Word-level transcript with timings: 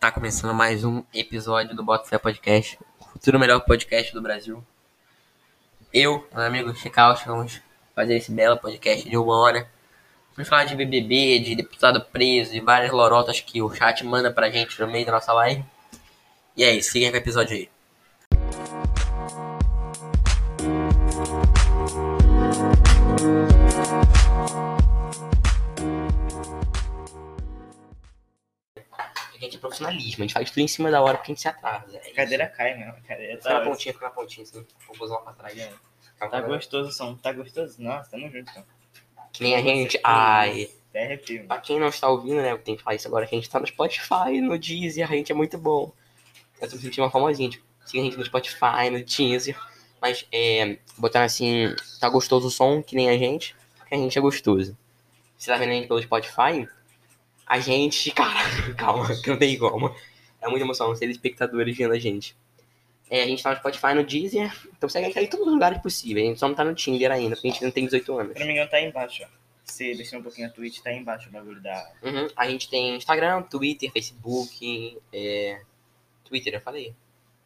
Tá 0.00 0.12
começando 0.12 0.54
mais 0.54 0.84
um 0.84 1.02
episódio 1.12 1.74
do 1.74 1.82
Bota 1.82 2.08
Fé 2.08 2.18
Podcast, 2.18 2.78
o 3.00 3.04
futuro 3.04 3.36
melhor 3.36 3.58
podcast 3.64 4.14
do 4.14 4.22
Brasil. 4.22 4.64
Eu, 5.92 6.24
meu 6.32 6.44
amigo 6.44 6.72
Chicaus, 6.72 7.20
vamos 7.26 7.60
fazer 7.96 8.14
esse 8.14 8.30
belo 8.30 8.56
podcast 8.56 9.10
de 9.10 9.16
uma 9.16 9.36
hora. 9.36 9.68
Vamos 10.36 10.48
falar 10.48 10.66
de 10.66 10.76
BBB, 10.76 11.40
de 11.40 11.56
deputado 11.56 12.00
preso 12.00 12.54
e 12.54 12.60
várias 12.60 12.92
lorotas 12.92 13.40
que 13.40 13.60
o 13.60 13.74
chat 13.74 14.04
manda 14.04 14.32
pra 14.32 14.48
gente 14.48 14.80
no 14.80 14.86
meio 14.86 15.04
da 15.04 15.10
nossa 15.10 15.32
live. 15.32 15.64
E 16.56 16.62
é 16.62 16.72
isso, 16.76 16.92
siga 16.92 17.10
com 17.10 17.16
o 17.16 17.18
episódio 17.18 17.56
aí. 17.56 17.68
A 29.58 29.60
gente 29.60 29.64
é 29.64 29.68
profissionalismo, 29.68 30.22
a 30.22 30.26
gente 30.26 30.34
faz 30.34 30.50
tudo 30.50 30.60
em 30.60 30.68
cima 30.68 30.90
da 30.90 31.02
hora 31.02 31.18
porque 31.18 31.32
a 31.32 31.34
gente 31.34 31.42
se 31.42 31.48
atrasa. 31.48 31.84
É 31.96 32.10
A 32.10 32.14
cadeira 32.14 32.46
cai 32.46 32.76
mesmo. 32.76 32.94
Cadeira 33.06 33.36
Fica 33.36 33.52
na 33.52 33.58
tá, 33.60 33.64
pontinha, 33.66 33.92
fica 33.94 34.04
na 34.06 34.10
pontinha, 34.12 34.44
assim. 34.44 34.66
Vou 34.86 35.06
usar 35.06 35.16
pra 35.18 35.32
trás. 35.32 35.58
É. 35.58 35.72
Tá 36.18 36.28
na- 36.28 36.40
gostoso 36.42 36.88
o 36.88 36.92
som. 36.92 37.14
Tá 37.16 37.32
gostoso? 37.32 37.80
Nossa, 37.82 38.10
tamo 38.10 38.30
junto. 38.30 38.50
Então. 38.50 38.64
Que 39.32 39.42
nem 39.42 39.54
a 39.56 39.62
gente. 39.62 40.00
Ai. 40.02 40.70
Até 40.90 41.04
arrepio. 41.04 41.46
Pra 41.46 41.58
quem 41.58 41.78
não 41.78 41.88
está 41.88 42.08
ouvindo, 42.08 42.36
né? 42.36 42.52
Eu 42.52 42.58
tenho 42.58 42.76
que 42.78 42.82
falar 42.82 42.96
isso 42.96 43.06
agora, 43.06 43.26
que 43.26 43.34
a 43.34 43.38
gente 43.38 43.50
tá 43.50 43.60
no 43.60 43.66
Spotify, 43.66 44.40
no 44.40 44.58
Deezer, 44.58 45.10
a 45.10 45.14
gente 45.14 45.30
é 45.30 45.34
muito 45.34 45.58
bom. 45.58 45.92
Eu 46.60 46.68
tô 46.68 46.76
me 46.76 46.82
sentindo 46.82 47.04
uma 47.04 47.10
famosinha, 47.10 47.50
tipo, 47.50 47.64
siga 47.84 48.00
a 48.00 48.04
gente 48.04 48.16
no 48.16 48.24
Spotify, 48.24 48.90
no 48.90 49.04
Deezer. 49.04 49.56
Mas, 50.00 50.26
é, 50.32 50.78
botando 50.96 51.24
assim, 51.24 51.74
tá 52.00 52.08
gostoso 52.08 52.46
o 52.48 52.50
som, 52.50 52.82
que 52.82 52.96
nem 52.96 53.10
a 53.10 53.18
gente, 53.18 53.54
porque 53.76 53.94
a 53.94 53.98
gente 53.98 54.16
é 54.16 54.20
gostoso. 54.20 54.76
Você 55.36 55.50
tá 55.50 55.56
vendo 55.58 55.70
a 55.70 55.74
gente 55.74 55.88
pelo 55.88 56.00
Spotify? 56.02 56.68
A 57.48 57.58
gente, 57.58 58.10
cara, 58.10 58.40
calma, 58.76 59.08
que 59.22 59.30
não 59.30 59.38
tem 59.38 59.56
como. 59.58 59.94
É 60.40 60.48
muita 60.48 60.64
emoção, 60.64 60.94
ser 60.94 61.08
espectadores 61.08 61.76
vendo 61.76 61.94
a 61.94 61.98
gente. 61.98 62.36
É, 63.10 63.22
a 63.22 63.26
gente 63.26 63.42
tá 63.42 63.50
no 63.50 63.56
Spotify, 63.56 63.94
no 63.94 64.04
Deezer, 64.04 64.52
então 64.76 64.88
segue 64.88 65.06
a 65.06 65.08
gente 65.08 65.24
em 65.24 65.30
todos 65.30 65.46
os 65.46 65.52
lugares 65.52 65.80
possíveis. 65.80 66.26
A 66.26 66.28
gente 66.28 66.40
só 66.40 66.46
não 66.46 66.54
tá 66.54 66.62
no 66.62 66.74
Tinder 66.74 67.10
ainda, 67.10 67.34
porque 67.34 67.48
a 67.48 67.50
gente 67.50 67.64
não 67.64 67.70
tem 67.70 67.86
18 67.86 68.18
anos. 68.18 68.32
Se 68.34 68.40
não 68.40 68.46
me 68.46 68.52
engano, 68.52 68.70
tá 68.70 68.76
aí 68.76 68.84
embaixo, 68.84 69.22
ó. 69.24 69.38
Se 69.64 69.94
deixar 69.94 70.18
um 70.18 70.22
pouquinho 70.22 70.46
a 70.46 70.50
Twitch, 70.50 70.80
tá 70.80 70.90
aí 70.90 70.98
embaixo 70.98 71.28
o 71.28 71.32
bagulho 71.32 71.60
da. 71.60 71.90
Uhum. 72.02 72.28
A 72.36 72.48
gente 72.48 72.68
tem 72.68 72.96
Instagram, 72.96 73.42
Twitter, 73.42 73.90
Facebook, 73.92 74.98
é... 75.12 75.60
Twitter, 76.24 76.54
eu 76.54 76.60
falei. 76.60 76.94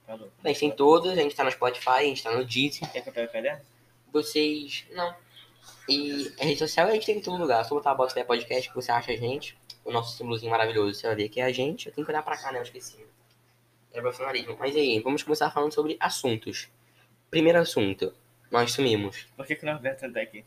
Falou. 0.06 0.30
A 0.42 0.48
gente 0.48 0.60
tem 0.60 0.70
todos, 0.70 1.12
a 1.12 1.14
gente 1.14 1.34
tá 1.34 1.44
no 1.44 1.50
Spotify, 1.50 1.90
a 1.90 2.02
gente 2.02 2.22
tá 2.22 2.32
no 2.32 2.44
Deezer. 2.44 2.90
Quer 2.90 3.02
que 3.02 3.08
eu 3.08 3.12
pegue 3.12 3.28
o 3.28 3.32
caderno? 3.32 3.60
Vocês, 4.12 4.84
não. 4.92 5.14
E 5.88 6.32
a 6.40 6.44
rede 6.44 6.58
social 6.58 6.88
a 6.88 6.92
gente 6.92 7.06
tem 7.06 7.18
em 7.18 7.20
todo 7.20 7.40
lugar. 7.40 7.64
Só 7.64 7.74
botar 7.74 7.92
a 7.92 7.94
Bota 7.94 8.14
Fé 8.14 8.24
Podcast 8.24 8.68
que 8.68 8.74
você 8.74 8.90
acha 8.90 9.12
a 9.12 9.16
gente. 9.16 9.56
O 9.84 9.91
nosso 9.92 10.16
símbolozinho 10.16 10.50
maravilhoso, 10.50 10.94
você 10.94 11.06
vai 11.06 11.16
ver 11.16 11.28
que 11.28 11.41
é 11.41 11.44
a 11.44 11.52
gente. 11.52 11.86
Eu 11.88 11.92
tenho 11.92 12.05
que 12.06 12.12
olhar 12.12 12.22
pra 12.22 12.36
cá, 12.36 12.52
né? 12.52 12.58
Eu 12.58 12.62
esqueci. 12.62 13.05
É 13.92 14.00
profissionalismo. 14.00 14.56
Mas 14.58 14.74
aí, 14.77 15.00
vamos 15.00 15.22
começar 15.22 15.50
falando 15.50 15.72
sobre 15.72 15.97
assuntos. 16.00 16.69
Primeiro 17.30 17.58
assunto. 17.58 18.14
Nós 18.50 18.72
sumimos. 18.72 19.27
Por 19.36 19.47
que, 19.47 19.56
que 19.56 19.64
o 19.64 19.66
Norberto 19.70 20.06
não 20.06 20.12
tá 20.12 20.20
aqui? 20.20 20.44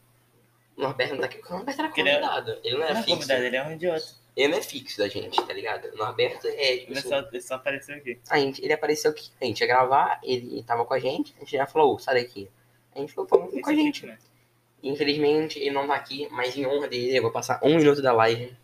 O 0.77 0.81
Norberto 0.81 1.13
não 1.13 1.19
tá 1.21 1.25
aqui 1.27 1.37
porque 1.37 1.53
o 1.53 1.55
Norberto 1.57 1.81
era 1.81 1.89
Porque 1.89 2.01
ele 2.01 2.09
é- 2.09 2.13
convidado. 2.19 2.59
Ele 2.63 2.71
não 2.73 2.79
Não 2.79 2.87
era 2.87 2.93
é 2.99 3.01
fixo. 3.01 3.15
convidado, 3.15 3.43
ele 3.43 3.55
é 3.57 3.63
um 3.63 3.71
idiota. 3.73 4.05
Ele 4.35 4.47
não 4.49 4.57
é 4.57 4.61
fixo 4.61 4.97
da 4.97 5.07
gente, 5.07 5.41
tá 5.45 5.53
ligado? 5.53 5.85
O 5.93 5.97
Norberto 5.97 6.47
é, 6.47 6.77
tipo 6.77 6.91
Ele 6.91 6.99
assim, 6.99 7.07
só, 7.09 7.19
ele 7.19 7.41
só 7.41 7.55
apareceu 7.55 7.95
aqui. 7.95 8.19
A 8.29 8.37
gente, 8.39 8.61
ele 8.63 8.73
apareceu 8.73 9.11
aqui, 9.11 9.29
a 9.41 9.45
gente 9.45 9.61
ia 9.61 9.67
gravar, 9.67 10.19
ele 10.23 10.61
tava 10.63 10.83
com 10.85 10.93
a 10.93 10.99
gente, 10.99 11.33
a 11.37 11.39
gente 11.39 11.51
já 11.51 11.65
falou, 11.65 11.95
"Ô, 11.95 11.99
sai 11.99 12.21
daqui. 12.21 12.49
A 12.93 12.99
gente 12.99 13.09
ficou 13.09 13.25
falando 13.27 13.51
com 13.61 13.69
a 13.69 13.73
gente. 13.73 13.99
aqui, 14.05 14.07
né? 14.07 14.17
Infelizmente, 14.83 15.57
ele 15.59 15.71
não 15.71 15.87
tá 15.87 15.95
aqui, 15.95 16.27
mas 16.31 16.55
em 16.57 16.65
honra 16.65 16.87
dele, 16.87 17.17
eu 17.17 17.21
vou 17.21 17.31
passar 17.31 17.59
um 17.63 17.75
minuto 17.77 18.01
da 18.01 18.11
live 18.13 18.55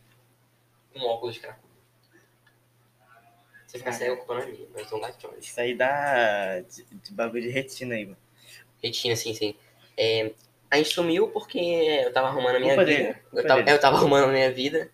com 0.93 0.99
óculos 1.01 1.35
de 1.35 1.41
cracudo. 1.41 1.71
Você 3.65 3.77
fica 3.77 3.93
cego 3.93 4.15
ocupando 4.15 4.41
a 4.41 4.45
minha, 4.45 4.67
mas 4.73 4.89
são 4.89 4.99
gatilhos. 4.99 5.45
Isso 5.45 5.59
aí 5.59 5.73
dá 5.73 6.59
de, 6.59 6.83
de 6.83 7.13
bagulho 7.13 7.41
de 7.41 7.49
retina 7.49 7.95
aí, 7.95 8.05
mano. 8.05 8.17
Retina, 8.83 9.15
sim, 9.15 9.33
sim. 9.33 9.55
É, 9.97 10.31
a 10.69 10.77
gente 10.77 10.89
sumiu 10.89 11.29
porque 11.29 11.59
eu 11.59 12.11
tava 12.11 12.27
arrumando 12.27 12.57
a 12.57 12.59
minha 12.59 12.75
Culpa 12.75 12.85
vida. 12.85 13.21
Eu 13.31 13.47
tava, 13.47 13.61
eu 13.61 13.79
tava 13.79 13.97
arrumando 13.97 14.25
a 14.25 14.31
minha 14.31 14.51
vida 14.51 14.91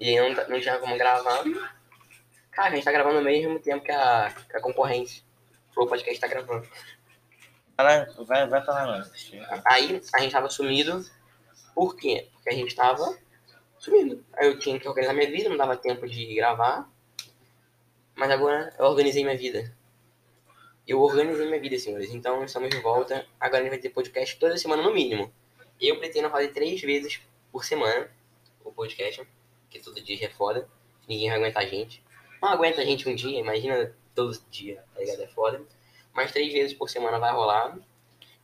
e 0.00 0.18
não, 0.18 0.30
não 0.48 0.60
tinha 0.60 0.78
como 0.78 0.98
gravar. 0.98 1.44
Cara, 2.50 2.72
a 2.72 2.74
gente 2.74 2.84
tá 2.84 2.90
gravando 2.90 3.18
ao 3.18 3.24
mesmo 3.24 3.60
tempo 3.60 3.84
que 3.84 3.92
a, 3.92 4.34
que 4.50 4.56
a 4.56 4.60
concorrência. 4.60 5.22
O 5.76 5.86
Podcast 5.86 6.20
tá 6.20 6.26
gravando. 6.26 6.66
Fala, 7.76 8.06
vai, 8.26 8.48
vai 8.48 8.64
falar, 8.64 8.86
mano. 8.86 9.10
Aí 9.64 10.00
a 10.12 10.20
gente 10.20 10.32
tava 10.32 10.50
sumido. 10.50 11.04
Por 11.72 11.94
quê? 11.94 12.28
Porque 12.32 12.50
a 12.50 12.54
gente 12.54 12.74
tava 12.74 13.16
sumido. 13.78 14.24
Aí 14.34 14.46
eu 14.46 14.58
tinha 14.58 14.78
que 14.78 14.88
organizar 14.88 15.14
minha 15.14 15.30
vida, 15.30 15.48
não 15.48 15.56
dava 15.56 15.76
tempo 15.76 16.06
de 16.06 16.34
gravar. 16.34 16.90
Mas 18.14 18.30
agora 18.30 18.74
eu 18.78 18.84
organizei 18.86 19.22
minha 19.22 19.36
vida. 19.36 19.72
Eu 20.86 21.00
organizei 21.00 21.46
minha 21.46 21.60
vida, 21.60 21.78
senhores. 21.78 22.10
Então 22.10 22.44
estamos 22.44 22.70
de 22.70 22.80
volta. 22.80 23.26
Agora 23.38 23.60
a 23.60 23.62
gente 23.62 23.70
vai 23.70 23.78
ter 23.78 23.90
podcast 23.90 24.38
toda 24.38 24.56
semana 24.56 24.82
no 24.82 24.92
mínimo. 24.92 25.32
Eu 25.80 25.98
pretendo 25.98 26.28
fazer 26.30 26.48
três 26.48 26.80
vezes 26.80 27.20
por 27.52 27.64
semana 27.64 28.10
o 28.64 28.72
podcast. 28.72 29.26
Porque 29.62 29.78
todo 29.78 30.00
dia 30.00 30.26
é 30.26 30.30
foda. 30.30 30.68
Ninguém 31.06 31.28
vai 31.28 31.38
aguentar 31.38 31.62
a 31.62 31.66
gente. 31.66 32.02
Não 32.40 32.48
aguenta 32.48 32.80
a 32.80 32.84
gente 32.84 33.08
um 33.08 33.14
dia, 33.14 33.38
imagina 33.38 33.94
todo 34.14 34.38
dia, 34.50 34.82
tá 34.94 35.00
ligado? 35.00 35.22
É 35.22 35.26
foda. 35.28 35.62
Mas 36.12 36.32
três 36.32 36.52
vezes 36.52 36.72
por 36.72 36.88
semana 36.88 37.18
vai 37.18 37.32
rolar. 37.32 37.78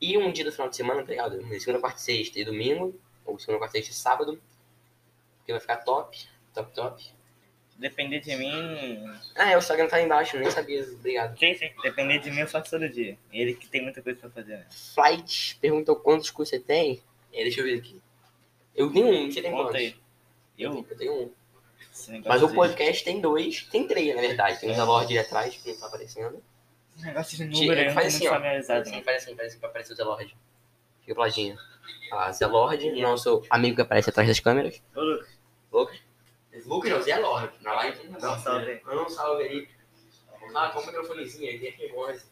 E 0.01 0.19
um 0.19 0.31
dia 0.31 0.45
do 0.45 0.53
final 0.53 0.69
de 0.69 0.77
semana, 0.77 1.03
tá 1.03 1.11
ligado? 1.11 1.43
Segunda, 1.59 1.81
quarta, 1.81 1.99
sexta 1.99 2.39
e 2.39 2.45
domingo. 2.45 2.95
Ou 3.25 3.39
segunda, 3.39 3.59
quarta, 3.59 3.79
sexta 3.79 3.93
e 3.93 3.95
sábado. 3.95 4.41
Porque 5.45 5.53
vai 5.53 5.61
ficar 5.61 5.77
top. 5.79 6.19
Top, 6.55 6.73
top. 6.75 7.05
Depender 7.77 8.21
de 8.21 8.35
mim. 8.37 9.05
Ah, 9.35 9.51
é, 9.51 9.57
o 9.57 9.59
Instagram 9.59 9.89
tá 9.89 9.97
aí 9.97 10.05
embaixo, 10.05 10.39
nem 10.39 10.51
sabia. 10.51 10.83
Obrigado. 10.85 11.37
Sim, 11.39 11.55
sim. 11.55 11.71
Depender 11.83 12.19
de 12.21 12.31
mim, 12.31 12.39
eu 12.41 12.47
faço 12.47 12.71
todo 12.71 12.89
dia. 12.89 13.19
Ele 13.33 13.53
que 13.55 13.67
tem 13.67 13.83
muita 13.83 14.01
coisa 14.01 14.19
pra 14.21 14.31
fazer, 14.31 14.57
né? 14.59 14.67
Flight 14.95 15.59
perguntou 15.61 15.97
quantos 15.97 16.31
cursos 16.31 16.57
você 16.57 16.61
tem. 16.65 17.03
É, 17.33 17.43
deixa 17.43 17.61
eu 17.61 17.65
ver 17.65 17.79
aqui. 17.79 18.01
Eu 18.75 18.93
tenho 18.93 19.07
um, 19.09 19.31
você 19.31 19.43
tem 19.43 19.51
Conta 19.51 19.65
quantos? 19.65 19.81
aí. 19.81 19.97
Eu? 20.59 20.87
Eu 20.89 20.97
tenho 20.97 21.13
um. 21.25 21.33
Mas 22.25 22.43
o 22.43 22.49
de- 22.49 22.55
podcast 22.55 23.05
tem 23.05 23.21
dois. 23.21 23.65
Tem 23.65 23.87
três, 23.87 24.15
na 24.15 24.21
verdade. 24.21 24.61
Tem 24.61 24.71
um 24.71 24.77
da 24.77 24.85
Lorde 24.85 25.19
atrás, 25.19 25.55
que 25.57 25.73
não 25.73 25.79
tá 25.81 25.87
aparecendo. 25.87 26.43
Esse 26.97 27.07
negócio 27.07 27.37
de 27.37 27.45
número 27.45 27.73
aí, 27.73 27.79
eu 27.79 27.85
não 27.87 27.95
tô 27.95 28.01
faz 28.01 28.15
assim, 28.15 28.29
ó. 28.29 28.31
familiarizado, 28.31 28.85
não. 28.89 28.93
assim, 28.95 29.03
faz 29.05 29.23
assim, 29.23 29.37
faz 29.37 29.49
assim 29.49 29.59
pra 29.59 29.69
aparecer 29.69 29.93
o 29.93 29.97
Zé 29.97 30.05
Lorde. 30.05 30.37
Fica 31.01 31.13
pro 31.15 31.23
ladinho. 31.23 31.59
Olha 32.13 32.15
lá, 32.21 32.33
Zé 32.33 32.47
Lorde, 32.47 33.03
nosso 33.03 33.43
amigo 33.51 33.75
que 33.77 33.83
aparece 33.83 34.11
atrás 34.11 34.29
das 34.29 34.39
câmeras. 34.39 34.81
Ô, 34.95 35.01
Lucas. 35.01 35.34
Lucas? 35.75 35.99
Lucas 36.67 36.91
não, 36.93 37.03
Zé 37.03 37.17
Lorde. 37.17 37.53
Na 37.63 37.73
live 37.75 37.99
tem 37.99 38.11
Dá 38.13 38.39
salve. 38.39 38.81
Manda 38.85 39.03
um 39.03 39.09
salve 39.09 39.43
aí. 39.43 39.69
Ah, 40.55 40.69
compra 40.69 40.83
o 40.83 40.87
microfonezinho 40.87 41.51
aí, 41.51 41.59
tem 41.59 41.69
aqui 41.71 41.89
voz. 41.89 42.31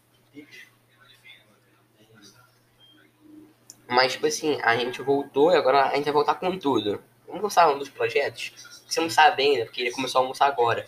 Mas, 3.88 4.12
tipo 4.12 4.26
assim, 4.26 4.60
a 4.62 4.76
gente 4.76 5.02
voltou 5.02 5.50
e 5.52 5.56
agora 5.56 5.88
a 5.88 5.96
gente 5.96 6.04
vai 6.04 6.12
voltar 6.12 6.36
com 6.36 6.56
tudo. 6.58 7.02
Vamos 7.26 7.40
começar 7.40 7.68
um 7.68 7.78
dos 7.78 7.88
projetos? 7.88 8.52
Você 8.86 9.00
não 9.00 9.10
sabe 9.10 9.42
ainda, 9.42 9.64
porque 9.64 9.80
ele 9.80 9.90
começou 9.90 10.20
a 10.20 10.22
almoçar 10.24 10.46
agora. 10.46 10.86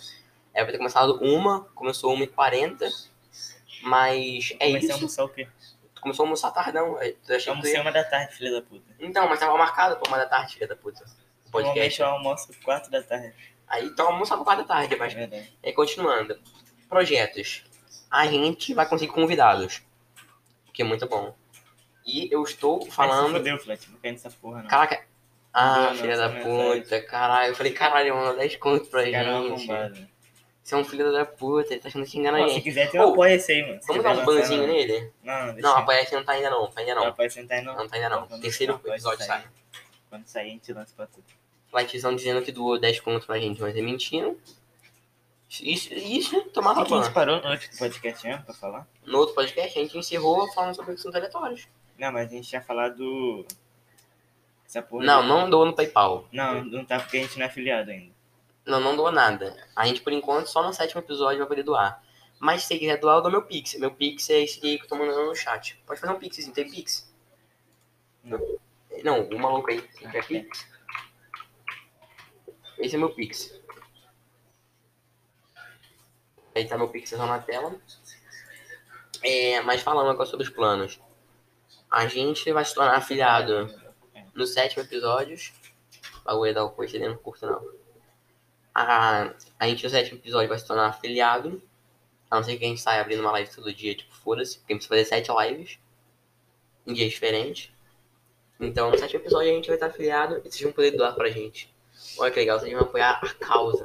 Era 0.53 0.65
pra 0.65 0.73
ter 0.73 0.79
começado 0.79 1.19
uma, 1.21 1.65
começou 1.75 2.15
1h40, 2.17 2.89
mas 3.83 4.53
é 4.61 4.67
Comecei 4.67 4.75
a 4.75 4.79
isso. 4.79 4.93
almoçar 4.93 5.25
o 5.25 5.29
quê? 5.29 5.49
Começou 6.01 6.23
a 6.23 6.27
almoçar 6.27 6.51
tardão. 6.53 6.87
Eu 6.93 6.97
achei 7.01 7.13
que 7.15 7.45
tu 7.45 7.51
Almocei 7.51 7.75
ia... 7.75 7.81
uma 7.81 7.91
da 7.91 8.05
tarde, 8.05 8.35
filha 8.37 8.53
da 8.53 8.63
puta. 8.63 8.85
Então, 9.01 9.27
mas 9.29 9.41
tava 9.41 9.57
marcado 9.57 9.97
pra 9.97 10.09
uma 10.09 10.19
da 10.19 10.27
tarde, 10.27 10.55
filha 10.55 10.69
da 10.69 10.77
puta. 10.77 11.05
O 11.55 11.61
Normalmente 11.61 11.75
podcast. 11.75 12.01
eu 12.01 12.07
almoço 12.09 12.49
4 12.65 12.91
da 12.91 13.03
tarde. 13.03 13.35
Aí 13.69 13.85
então 13.87 14.07
almoçar 14.09 14.37
por 14.37 14.45
4 14.45 14.65
da 14.65 14.75
tarde, 14.75 14.95
É 14.95 14.97
mas 14.99 15.13
verdade. 15.13 15.53
É, 15.63 15.73
continuando. 15.73 16.39
Projetos. 16.89 17.65
A 18.11 18.27
gente 18.27 18.75
vai 18.75 18.89
conseguir 18.89 19.13
convidados. 19.13 19.83
O 20.69 20.73
que 20.73 20.83
é 20.83 20.85
muito 20.85 21.07
bom. 21.09 21.35
E 22.05 22.29
eu 22.33 22.43
estou 22.43 22.85
falando. 22.91 23.37
fudeu, 23.37 23.59
Flat. 23.59 23.89
Não 23.91 23.99
quer 23.99 24.13
nessa 24.13 24.31
porra, 24.31 24.63
não. 24.63 24.69
Caraca. 24.69 25.05
Ah, 25.53 25.77
Não, 25.77 25.91
não, 25.91 25.95
filha 25.97 26.17
da 26.17 26.27
essa 26.27 26.45
puta, 26.45 27.01
caralho. 27.03 27.53
Eu 27.53 27.55
falei, 27.57 27.73
caralho, 27.73 28.17
mano, 28.17 28.37
10 28.37 28.57
contos 28.57 28.89
pra 28.89 29.03
é 29.09 29.13
gente. 29.13 30.09
Você 30.65 30.75
é 30.75 30.79
um 30.79 30.85
filho 30.85 31.13
da 31.13 31.25
puta, 31.27 31.73
ele 31.75 31.81
tá 31.81 31.89
achando 31.89 32.07
que 32.07 32.19
engana 32.19 32.39
Pô, 32.39 32.49
se 32.49 32.61
quiser, 32.63 32.91
tem 32.91 32.99
um 33.01 33.05
Ô, 33.05 33.13
apoia 33.13 33.35
esse 33.35 33.53
aí, 33.53 33.63
mano. 33.63 33.81
Se 33.83 33.87
Vamos 33.87 34.03
dar 34.03 34.19
um 34.19 34.25
banzinho 34.25 34.63
não. 34.63 34.67
nele? 34.67 35.13
Não, 35.23 35.45
deixa. 35.53 35.61
Não, 35.61 35.77
apoia 35.77 35.99
ainda 35.99 36.11
não 36.17 36.25
tá 36.25 36.33
ainda 36.33 36.51
não, 36.51 36.67
tá 36.71 36.81
ainda 36.81 36.95
Não, 36.95 37.03
não. 37.03 37.09
apoia 37.11 37.31
sentar 37.31 37.59
aí, 37.59 37.65
não. 37.65 37.77
Não 37.77 37.87
tá 37.87 37.97
ainda 37.97 38.09
não. 38.09 38.27
Terceiro 38.41 38.81
episódio 38.85 39.25
sai. 39.27 39.45
Quando 40.09 40.27
sair, 40.27 40.47
a 40.49 40.51
gente 40.51 40.73
lança 40.73 40.93
pra 40.97 41.07
tudo. 41.07 41.25
Lightzão 41.75 42.15
dizendo 42.15 42.43
que 42.43 42.53
doou 42.53 42.79
10 42.79 43.01
contos 43.01 43.27
pra 43.27 43.39
gente, 43.39 43.61
mas 43.61 43.77
é 43.77 43.83
mentira. 43.83 44.35
Isso, 45.63 45.93
isso 45.93 46.41
tomava 46.51 46.85
que 46.85 46.93
a 46.93 47.03
gente 47.03 47.13
parou 47.13 47.41
no 47.41 47.51
outro 47.51 47.69
podcast 47.79 48.27
mesmo 48.27 48.45
pra 48.45 48.55
falar? 48.55 48.89
No 49.05 49.19
outro 49.19 49.35
podcast 49.35 49.79
a 49.79 49.83
gente 49.83 49.99
encerrou 49.99 50.51
falando 50.53 50.75
sobre 50.75 50.95
assuntos 50.95 51.15
aleatórios. 51.15 51.69
Não, 51.99 52.11
mas 52.11 52.29
a 52.29 52.35
gente 52.35 52.49
tinha 52.49 52.63
falado. 52.63 53.47
Essa 54.67 54.83
porra. 54.83 55.05
Não, 55.05 55.23
não 55.23 55.49
doou 55.51 55.67
no 55.67 55.75
PayPal. 55.75 56.27
Não, 56.33 56.65
não 56.65 56.85
tá 56.85 56.99
porque 56.99 57.19
a 57.19 57.21
gente 57.21 57.39
não 57.39 57.45
é 57.45 57.49
afiliado 57.49 57.91
ainda. 57.91 58.13
Não, 58.67 58.81
não 58.81 58.97
doou 58.97 59.13
nada. 59.13 59.57
A 59.77 59.87
gente, 59.87 60.01
por 60.01 60.13
enquanto, 60.13 60.49
só 60.49 60.63
no 60.63 60.73
sétimo 60.73 61.01
episódio 61.01 61.39
vai 61.39 61.47
poder 61.47 61.63
doar. 61.63 62.03
Mas 62.41 62.63
se 62.63 62.69
você 62.69 62.79
quiser 62.79 62.99
doar, 62.99 63.19
eu 63.19 63.23
dou 63.23 63.31
meu 63.31 63.43
Pix. 63.43 63.75
Meu 63.79 63.91
Pix 63.91 64.29
é 64.31 64.41
esse 64.43 64.59
que 64.59 64.81
eu 64.81 64.89
tô 64.89 64.97
mandando 64.97 65.27
no 65.27 65.35
chat. 65.35 65.81
Pode 65.87 66.01
fazer 66.01 66.13
um 66.13 66.19
Pix, 66.19 66.37
tem 66.49 66.71
Pix? 66.71 67.13
Não. 68.25 68.41
Não, 69.05 69.29
o 69.29 69.39
maluco 69.39 69.71
aí. 69.71 69.83
Quer 69.83 70.27
Pix? 70.27 70.74
Esse 72.85 72.97
é 72.97 72.99
meu 72.99 73.09
Pix. 73.09 73.65
Aí 76.55 76.69
tá 76.69 76.77
meu 76.77 76.89
pixel 76.89 77.19
na 77.19 77.39
tela. 77.39 77.75
É, 79.23 79.63
mas 79.63 79.81
falando 79.81 80.11
agora 80.11 80.29
sobre 80.29 80.47
os 80.47 80.53
planos. 80.53 81.01
A 81.91 82.07
gente 82.07 82.53
vai 82.53 82.63
se 82.63 82.75
tornar 82.75 82.95
afiliado 82.95 83.75
no 84.35 84.47
sétimo 84.47 84.83
episódio. 84.83 85.37
O 86.21 86.25
bagulho 86.25 86.55
da 86.55 86.69
coisa 86.69 86.99
não 86.99 87.17
curto 87.17 87.47
não. 87.47 87.67
A, 88.75 89.35
a 89.59 89.67
gente 89.67 89.83
no 89.83 89.91
sétimo 89.91 90.19
episódio 90.19 90.51
vai 90.51 90.59
se 90.59 90.67
tornar 90.67 90.87
afiliado. 90.87 91.63
A 92.31 92.37
não 92.37 92.45
ser 92.45 92.59
que 92.59 92.67
a 92.67 92.69
gente 92.69 92.83
saia 92.83 93.01
abrindo 93.01 93.21
uma 93.21 93.33
live 93.33 93.51
todo 93.51 93.73
dia, 93.73 93.95
tipo, 93.95 94.15
foda-se. 94.15 94.59
Porque 94.59 94.75
a 94.75 94.77
gente 94.77 94.89
vai 94.89 94.99
fazer 94.99 95.09
sete 95.09 95.31
lives. 95.33 95.79
Em 96.87 96.93
dias 96.93 97.11
diferentes. 97.11 97.73
Então, 98.61 98.91
no 98.91 98.99
sétimo 98.99 99.21
episódio 99.21 99.51
a 99.51 99.55
gente 99.55 99.67
vai 99.69 99.77
estar 99.77 99.87
afiliado 99.87 100.37
e 100.37 100.43
vocês 100.43 100.61
vão 100.61 100.73
poder 100.73 100.93
doar 100.93 101.15
pra 101.15 101.31
gente. 101.31 101.74
Olha 102.19 102.31
que 102.31 102.39
legal, 102.41 102.59
vocês 102.61 102.73
vão 102.73 102.83
apoiar 102.83 103.21
a 103.23 103.35
causa. 103.35 103.85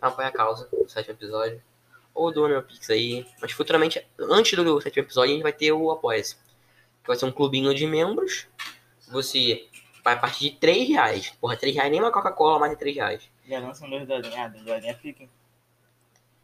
Vão 0.00 0.10
apoiar 0.10 0.28
a 0.28 0.32
causa 0.32 0.68
no 0.72 0.88
sétimo 0.88 1.14
episódio. 1.14 1.62
Ou 2.14 2.32
doa 2.32 2.48
meu 2.48 2.62
Pix 2.62 2.88
aí. 2.90 3.26
Mas 3.40 3.52
futuramente, 3.52 4.04
antes 4.18 4.56
do 4.56 4.80
sétimo 4.80 5.04
episódio, 5.04 5.30
a 5.30 5.34
gente 5.34 5.42
vai 5.42 5.52
ter 5.52 5.72
o 5.72 5.90
Apoia-se. 5.90 6.36
Que 7.02 7.08
vai 7.08 7.16
ser 7.16 7.26
um 7.26 7.32
clubinho 7.32 7.74
de 7.74 7.86
membros. 7.86 8.46
Você 9.08 9.68
vai 10.02 10.14
a 10.14 10.16
partir 10.18 10.50
de 10.50 10.56
3 10.56 10.88
reais. 10.88 11.30
Porra, 11.40 11.56
3 11.56 11.74
reais 11.74 11.90
nem 11.90 12.00
uma 12.00 12.10
Coca-Cola, 12.12 12.58
mais 12.58 12.72
de 12.72 12.78
3 12.78 12.96
reais. 12.96 13.30
Já 13.46 13.58
lançam 13.60 13.88
dois 13.90 14.06
dolinhos. 14.06 14.36
Ah, 14.36 14.48
dois 14.48 14.64
dolinhos 14.64 14.96
fiquem. 14.98 15.28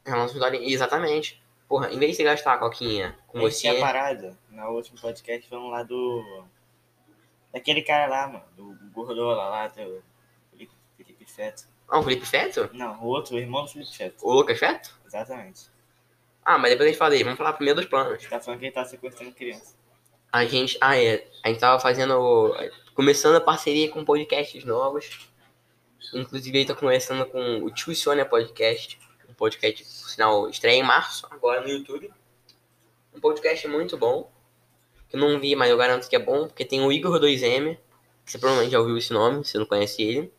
É 0.05 0.11
uma 0.11 0.27
novidade- 0.27 0.57
Exatamente. 0.59 1.41
Porra, 1.69 1.91
em 1.93 1.99
vez 1.99 2.11
de 2.13 2.17
você 2.19 2.25
gastar 2.25 2.55
a 2.55 2.59
coquinha 2.59 3.17
com 3.29 3.39
A 3.39 3.43
você. 3.43 3.61
tinha 3.71 3.79
parado. 3.81 4.37
No 4.51 4.71
último 4.71 5.01
podcast 5.01 5.49
falando 5.49 5.69
lá 5.71 5.83
do. 5.85 6.45
Daquele 7.53 7.83
cara 7.83 8.07
lá, 8.07 8.27
mano. 8.27 8.45
Do 8.57 8.77
Gordola 8.93 9.49
lá, 9.49 9.69
do 9.69 10.03
Feto. 11.41 11.65
Ah, 11.89 11.99
o 11.99 12.03
Felipe 12.03 12.27
Feto? 12.27 12.69
Não, 12.75 13.01
o 13.01 13.07
outro, 13.07 13.35
o 13.35 13.39
irmão 13.39 13.65
do 13.65 13.71
Felipe 13.71 13.97
Feto. 13.97 14.27
O 14.27 14.35
Lucas 14.35 14.59
Feto? 14.59 14.95
Exatamente. 15.07 15.71
Ah, 16.45 16.59
mas 16.59 16.71
depois 16.71 16.87
a 16.87 16.91
gente 16.91 16.99
fala 16.99 17.11
dele. 17.13 17.25
Vamos 17.25 17.39
falar 17.39 17.55
primeiro 17.55 17.81
dos 17.81 17.89
planos. 17.89 18.27
Tá 18.27 18.39
falando 18.39 18.61
que 18.61 18.67
ele 18.67 18.73
tá 18.73 18.85
sequestrando 18.85 19.33
criança. 19.33 19.75
A 20.31 20.45
gente. 20.45 20.77
Ah, 20.83 20.97
é. 20.99 21.27
A 21.43 21.49
gente 21.49 21.59
tava 21.59 21.81
fazendo. 21.81 22.55
Começando 22.95 23.37
a 23.37 23.41
parceria 23.41 23.91
com 23.91 24.05
podcasts 24.05 24.63
novos. 24.65 25.31
Inclusive, 26.13 26.59
ele 26.59 26.67
tá 26.67 26.75
conversando 26.75 27.25
com 27.25 27.65
o 27.65 27.71
Tio 27.71 27.95
Sônia 27.95 28.27
Podcast. 28.27 28.99
Um 29.29 29.33
podcast, 29.33 29.83
por 29.83 30.11
sinal, 30.11 30.49
estreia 30.51 30.79
em 30.79 30.83
março, 30.83 31.27
agora 31.31 31.63
no 31.63 31.69
YouTube. 31.69 32.13
Um 33.15 33.21
podcast 33.21 33.67
muito 33.67 33.97
bom. 33.97 34.31
Que 35.09 35.17
eu 35.17 35.21
não 35.21 35.41
vi, 35.41 35.57
mas 35.57 35.71
eu 35.71 35.77
garanto 35.79 36.09
que 36.09 36.17
é 36.17 36.19
bom, 36.19 36.47
porque 36.47 36.65
tem 36.65 36.85
o 36.85 36.93
Igor 36.93 37.19
2M. 37.19 37.79
Que 38.25 38.33
você 38.33 38.39
provavelmente 38.39 38.73
já 38.73 38.79
ouviu 38.79 38.99
esse 38.99 39.13
nome, 39.13 39.45
se 39.45 39.57
não 39.57 39.65
conhece 39.65 40.03
ele. 40.03 40.33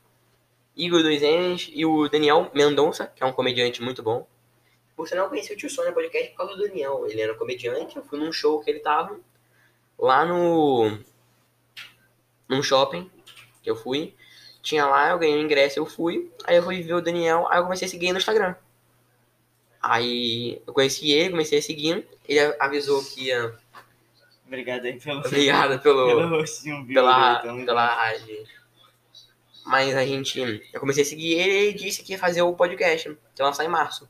Igor 0.75 1.01
2M 1.01 1.71
e 1.73 1.85
o 1.85 2.07
Daniel 2.07 2.50
Mendonça, 2.53 3.07
que 3.07 3.23
é 3.23 3.25
um 3.25 3.33
comediante 3.33 3.81
muito 3.81 4.01
bom. 4.01 4.27
Por 4.95 5.07
sinal, 5.07 5.25
eu 5.25 5.29
conheci 5.29 5.53
o 5.53 5.57
Tio 5.57 5.69
Sônia 5.69 5.91
Podcast 5.91 6.29
por 6.31 6.38
causa 6.38 6.56
do 6.56 6.63
Daniel. 6.63 7.06
Ele 7.07 7.21
era 7.21 7.33
um 7.33 7.38
comediante, 7.38 7.97
eu 7.97 8.03
fui 8.03 8.19
num 8.19 8.31
show 8.31 8.59
que 8.62 8.69
ele 8.69 8.79
tava 8.79 9.19
lá 9.97 10.25
no 10.25 10.97
num 12.47 12.62
shopping 12.62 13.09
que 13.63 13.69
eu 13.69 13.75
fui. 13.75 14.13
Tinha 14.62 14.85
lá, 14.85 15.09
eu 15.09 15.19
ganhei 15.19 15.38
o 15.38 15.41
ingresso, 15.41 15.79
eu 15.79 15.85
fui. 15.85 16.31
Aí 16.44 16.57
eu 16.57 16.63
fui 16.63 16.81
ver 16.81 16.94
o 16.94 17.01
Daniel, 17.01 17.47
aí 17.50 17.59
eu 17.59 17.63
comecei 17.63 17.88
a 17.88 17.89
seguir 17.89 18.06
ele 18.07 18.13
no 18.13 18.19
Instagram. 18.19 18.56
Aí 19.81 20.62
eu 20.67 20.74
conheci 20.74 21.12
ele, 21.12 21.31
comecei 21.31 21.57
a 21.57 21.62
seguir. 21.62 22.07
Ele 22.27 22.39
avisou 22.59 23.03
que 23.03 23.25
ia. 23.25 23.56
Obrigado 24.45 24.85
aí 24.85 25.00
pelo. 25.00 25.19
Obrigado 25.19 25.79
Pelo 25.79 26.06
pelo, 26.07 26.29
rostinho 26.29 26.85
viu 26.85 26.95
pela, 26.95 27.39
tamo 27.39 27.65
pela 27.65 27.85
rádio. 27.85 28.45
Mas 29.65 29.95
a 29.95 30.05
gente. 30.05 30.39
Eu 30.73 30.79
comecei 30.79 31.03
a 31.03 31.05
seguir 31.05 31.33
ele 31.33 31.51
e 31.51 31.57
ele 31.67 31.73
disse 31.73 32.03
que 32.03 32.13
ia 32.13 32.19
fazer 32.19 32.41
o 32.41 32.53
podcast, 32.53 33.09
que 33.35 33.41
ia 33.41 33.45
lançar 33.45 33.63
em 33.63 33.69
março. 33.69 34.09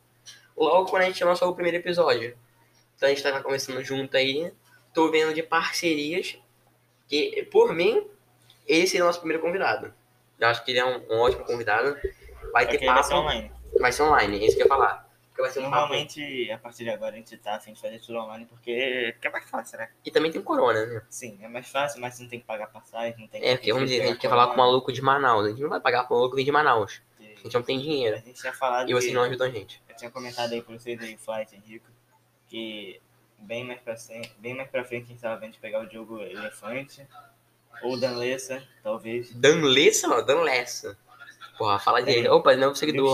Logo 0.55 0.89
quando 0.89 1.03
a 1.03 1.05
gente 1.05 1.23
lançou 1.23 1.49
o 1.49 1.55
primeiro 1.55 1.77
episódio. 1.77 2.37
Então 2.95 3.07
a 3.07 3.09
gente 3.09 3.23
tava 3.23 3.41
começando 3.41 3.83
junto 3.83 4.15
aí. 4.15 4.51
Tô 4.93 5.09
vendo 5.09 5.33
de 5.33 5.41
parcerias. 5.43 6.37
Que, 7.07 7.47
por 7.51 7.73
mim, 7.73 8.07
esse 8.67 8.97
é 8.97 9.01
o 9.01 9.05
nosso 9.05 9.19
primeiro 9.19 9.43
convidado. 9.43 9.93
Eu 10.39 10.47
acho 10.47 10.63
que 10.63 10.71
ele 10.71 10.79
é 10.79 10.85
um, 10.85 11.01
um 11.09 11.19
ótimo 11.19 11.43
convidado. 11.45 11.97
Vai 12.53 12.65
Só 12.65 12.71
ter 12.71 12.77
que 12.77 12.85
ele 12.85 12.93
vai 12.93 12.95
papo. 12.95 13.07
ser 13.07 13.13
online. 13.15 13.51
Vai 13.79 13.91
ser 13.91 14.03
online, 14.03 14.39
é 14.39 14.45
isso 14.45 14.55
que 14.55 14.63
eu 14.63 14.65
ia 14.65 14.69
falar. 14.69 15.10
Porque 15.31 15.41
vai 15.43 15.51
ser 15.51 15.59
um 15.59 15.63
papo. 15.63 15.75
Normalmente, 15.75 16.51
a 16.51 16.57
partir 16.57 16.83
de 16.83 16.89
agora, 16.89 17.13
a 17.13 17.17
gente 17.17 17.35
tá 17.37 17.57
sem 17.59 17.73
fazer 17.73 17.99
tudo 17.99 18.17
online 18.19 18.45
porque, 18.45 19.15
é 19.21 19.29
mais 19.29 19.49
fácil, 19.49 19.77
né? 19.77 19.89
E 20.05 20.11
também 20.11 20.29
tem 20.31 20.41
corona, 20.41 20.85
né? 20.85 21.01
Sim, 21.09 21.39
é 21.41 21.47
mais 21.47 21.69
fácil, 21.69 22.01
mas 22.01 22.15
você 22.15 22.23
não 22.23 22.29
tem 22.29 22.39
que 22.41 22.45
pagar 22.45 22.67
passagem, 22.67 23.15
não 23.19 23.27
tem 23.27 23.41
É, 23.43 23.55
porque 23.55 23.71
vamos 23.71 23.89
dizer, 23.89 24.03
a 24.03 24.07
gente 24.07 24.19
quer 24.19 24.29
falar 24.29 24.47
com 24.47 24.53
o 24.55 24.57
maluco 24.57 24.91
de 24.91 25.01
Manaus. 25.01 25.45
A 25.45 25.49
gente 25.49 25.61
não 25.61 25.69
vai 25.69 25.79
pagar 25.79 26.05
com 26.05 26.13
o 26.13 26.17
maluco 26.17 26.35
de 26.43 26.51
Manaus. 26.51 27.01
A 27.19 27.23
gente 27.43 27.53
não 27.55 27.63
tem 27.63 27.77
A 27.77 27.81
dinheiro. 27.81 28.17
gente 28.17 28.33
tinha 28.39 28.53
falado 28.53 28.89
E 28.89 28.93
vocês 28.93 29.09
que- 29.09 29.15
não 29.15 29.23
ajudam 29.23 29.47
a 29.47 29.49
gente. 29.49 29.81
Eu 29.89 29.95
tinha 29.95 30.11
comentado 30.11 30.51
aí 30.53 30.61
pra 30.61 30.77
vocês 30.77 31.01
aí, 31.01 31.17
Flight 31.17 31.55
Henrique, 31.55 31.85
que 32.47 33.01
bem 33.39 33.63
mais 33.65 33.79
pra 33.79 33.95
frente, 33.97 34.31
bem 34.37 34.53
mais 34.53 34.69
pra 34.69 34.83
frente 34.83 35.05
a 35.05 35.07
gente 35.07 35.21
tava 35.21 35.39
vendo 35.39 35.53
de 35.53 35.59
pegar 35.59 35.79
o 35.83 35.89
jogo 35.89 36.21
Elefante 36.21 37.07
ou 37.81 37.97
Danlessa, 37.99 38.61
talvez. 38.83 39.33
Danlessa, 39.33 40.07
mano, 40.07 40.23
Danlessa. 40.23 40.95
Porra, 41.61 41.77
fala 41.77 42.01
dele. 42.01 42.25
É. 42.25 42.31
Opa, 42.31 42.55
novo 42.55 42.71
Bill 42.71 42.75
seguidor. 42.75 43.11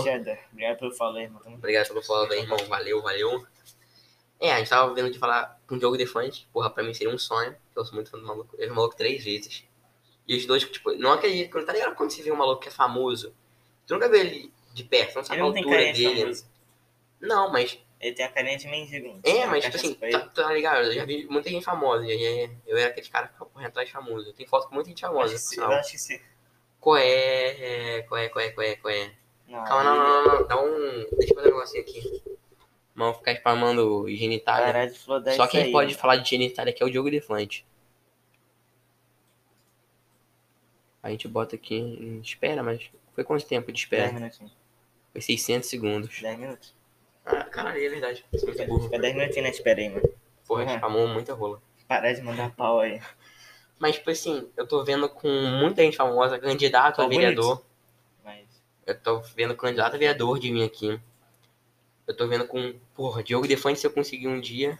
Obrigado 0.50 0.78
pelo 0.78 0.90
follow, 0.94 1.20
irmão. 1.20 1.42
Obrigado 1.44 1.88
pelo 1.88 2.02
follow 2.02 2.32
aí, 2.32 2.38
irmão. 2.38 2.56
Valeu, 2.66 3.02
valeu. 3.02 3.46
É, 4.40 4.52
a 4.54 4.58
gente 4.58 4.70
tava 4.70 4.94
vendo 4.94 5.10
de 5.10 5.18
falar 5.18 5.60
com 5.66 5.74
um 5.74 5.80
jogo 5.80 5.98
de 5.98 6.06
fãs. 6.06 6.48
Porra, 6.50 6.70
pra 6.70 6.82
mim 6.82 6.94
seria 6.94 7.12
um 7.12 7.18
sonho. 7.18 7.54
Eu 7.76 7.84
sou 7.84 7.94
muito 7.94 8.10
fã 8.10 8.16
do 8.16 8.24
maluco. 8.24 8.56
Eu 8.56 8.68
vi 8.68 8.72
o 8.72 8.74
maluco 8.74 8.96
três 8.96 9.22
vezes. 9.22 9.64
E 10.26 10.34
os 10.34 10.46
dois, 10.46 10.64
tipo, 10.64 10.92
não 10.92 11.12
acredito. 11.12 11.50
Quando 11.50 11.66
tá 11.66 11.74
ligado 11.74 11.94
quando 11.94 12.10
você 12.10 12.22
vê 12.22 12.32
um 12.32 12.36
maluco 12.36 12.62
que 12.62 12.68
é 12.68 12.70
famoso? 12.70 13.34
Tu 13.86 13.92
nunca 13.92 14.08
vê 14.08 14.20
ele 14.20 14.52
de 14.72 14.82
perto, 14.82 15.16
não 15.16 15.24
sabe 15.24 15.40
Ele 15.40 15.42
a 15.42 15.44
não 15.44 15.52
tem 15.52 15.64
altura 15.64 15.92
de 15.92 16.02
dele. 16.04 16.20
famoso. 16.22 16.46
Não, 17.20 17.52
mas. 17.52 17.78
Ele 18.00 18.14
tem 18.14 18.24
a 18.24 18.30
carinha 18.30 18.56
de 18.56 18.66
mendigo. 18.66 19.20
É, 19.24 19.44
mas 19.44 19.62
tipo 19.62 19.76
assim, 19.76 19.92
tá, 19.92 20.20
tá 20.20 20.52
ligado? 20.54 20.86
Eu 20.86 20.94
já 20.94 21.04
vi 21.04 21.26
muita 21.26 21.50
gente 21.50 21.66
famosa. 21.66 22.06
E 22.06 22.12
aí 22.12 22.50
eu 22.66 22.78
era 22.78 22.88
aquele 22.88 23.08
cara 23.10 23.26
que 23.26 23.34
ficava 23.34 23.50
correndo 23.50 23.68
atrás 23.68 23.88
de 23.88 23.92
famoso. 23.92 24.26
Eu 24.26 24.32
tenho 24.32 24.48
foto 24.48 24.68
com 24.68 24.74
muita 24.74 24.88
gente 24.88 25.02
famosa. 25.02 25.34
Eu 25.34 25.72
acho 25.72 25.90
que 25.90 25.98
sim. 25.98 26.18
Qual 26.80 26.96
é? 26.96 28.02
Qual 28.08 28.20
é? 28.20 28.28
Qual 28.28 28.44
é? 28.44 28.48
É? 28.48 29.02
É? 29.04 29.10
Não, 29.48 29.64
Calma, 29.64 29.84
não, 29.84 29.96
não, 29.96 30.24
não, 30.26 30.40
não. 30.40 30.46
Dá 30.48 30.60
um. 30.62 31.06
Deixa 31.16 31.32
eu 31.32 31.36
fazer 31.36 31.48
um 31.48 31.54
negocinho 31.54 31.82
aqui. 31.82 32.22
Vamos 32.94 33.16
ficar 33.18 33.32
spamando 33.32 34.06
genitália. 34.08 34.66
Parar 34.66 34.86
de 34.86 34.98
flodar 34.98 35.34
Só 35.34 35.46
quem 35.46 35.64
aí, 35.64 35.72
pode 35.72 35.88
mano. 35.92 35.98
falar 36.00 36.16
de 36.16 36.28
genitália 36.28 36.72
aqui 36.72 36.82
é 36.82 36.86
o 36.86 36.90
Diogo 36.90 37.10
Defante. 37.10 37.64
A 41.02 41.10
gente 41.10 41.28
bota 41.28 41.54
aqui 41.56 41.76
em 41.76 42.20
espera, 42.20 42.62
mas 42.62 42.90
foi 43.14 43.24
quanto 43.24 43.46
tempo 43.46 43.72
de 43.72 43.86
10 43.88 44.02
espera? 44.04 44.12
minutinhos. 44.12 44.52
Foi 45.12 45.20
600 45.20 45.68
segundos. 45.68 46.20
10 46.20 46.38
minutos. 46.38 46.74
Ah, 47.24 47.44
caralho, 47.44 47.82
é 47.82 47.88
verdade. 47.88 48.24
É. 48.32 48.38
Fica 48.38 48.98
10 48.98 49.14
minutinhos 49.14 49.42
na 49.44 49.48
espera 49.50 49.80
aí, 49.80 49.88
mano. 49.88 50.08
Porra, 50.46 50.64
Uhum. 50.64 50.76
spamou 50.76 51.08
muita 51.08 51.34
rola. 51.34 51.62
Parar 51.86 52.12
de 52.12 52.20
mandar 52.20 52.54
pau 52.54 52.80
aí. 52.80 53.00
Mas, 53.78 53.96
tipo 53.96 54.10
assim, 54.10 54.48
eu 54.56 54.66
tô 54.66 54.84
vendo 54.84 55.08
com 55.08 55.28
muita 55.28 55.82
gente 55.82 55.96
famosa, 55.96 56.38
candidato 56.38 57.00
a 57.00 57.06
vereador. 57.06 57.62
Mas. 58.24 58.46
Eu 58.86 58.98
tô 58.98 59.20
vendo 59.36 59.54
candidato 59.54 59.94
a 59.94 59.98
vereador 59.98 60.38
de 60.38 60.50
mim 60.50 60.64
aqui. 60.64 60.98
Eu 62.06 62.16
tô 62.16 62.26
vendo 62.26 62.46
com, 62.46 62.74
porra, 62.94 63.22
Diogo 63.22 63.46
Defante 63.46 63.78
se 63.78 63.86
eu 63.86 63.90
conseguir 63.90 64.28
um 64.28 64.40
dia. 64.40 64.78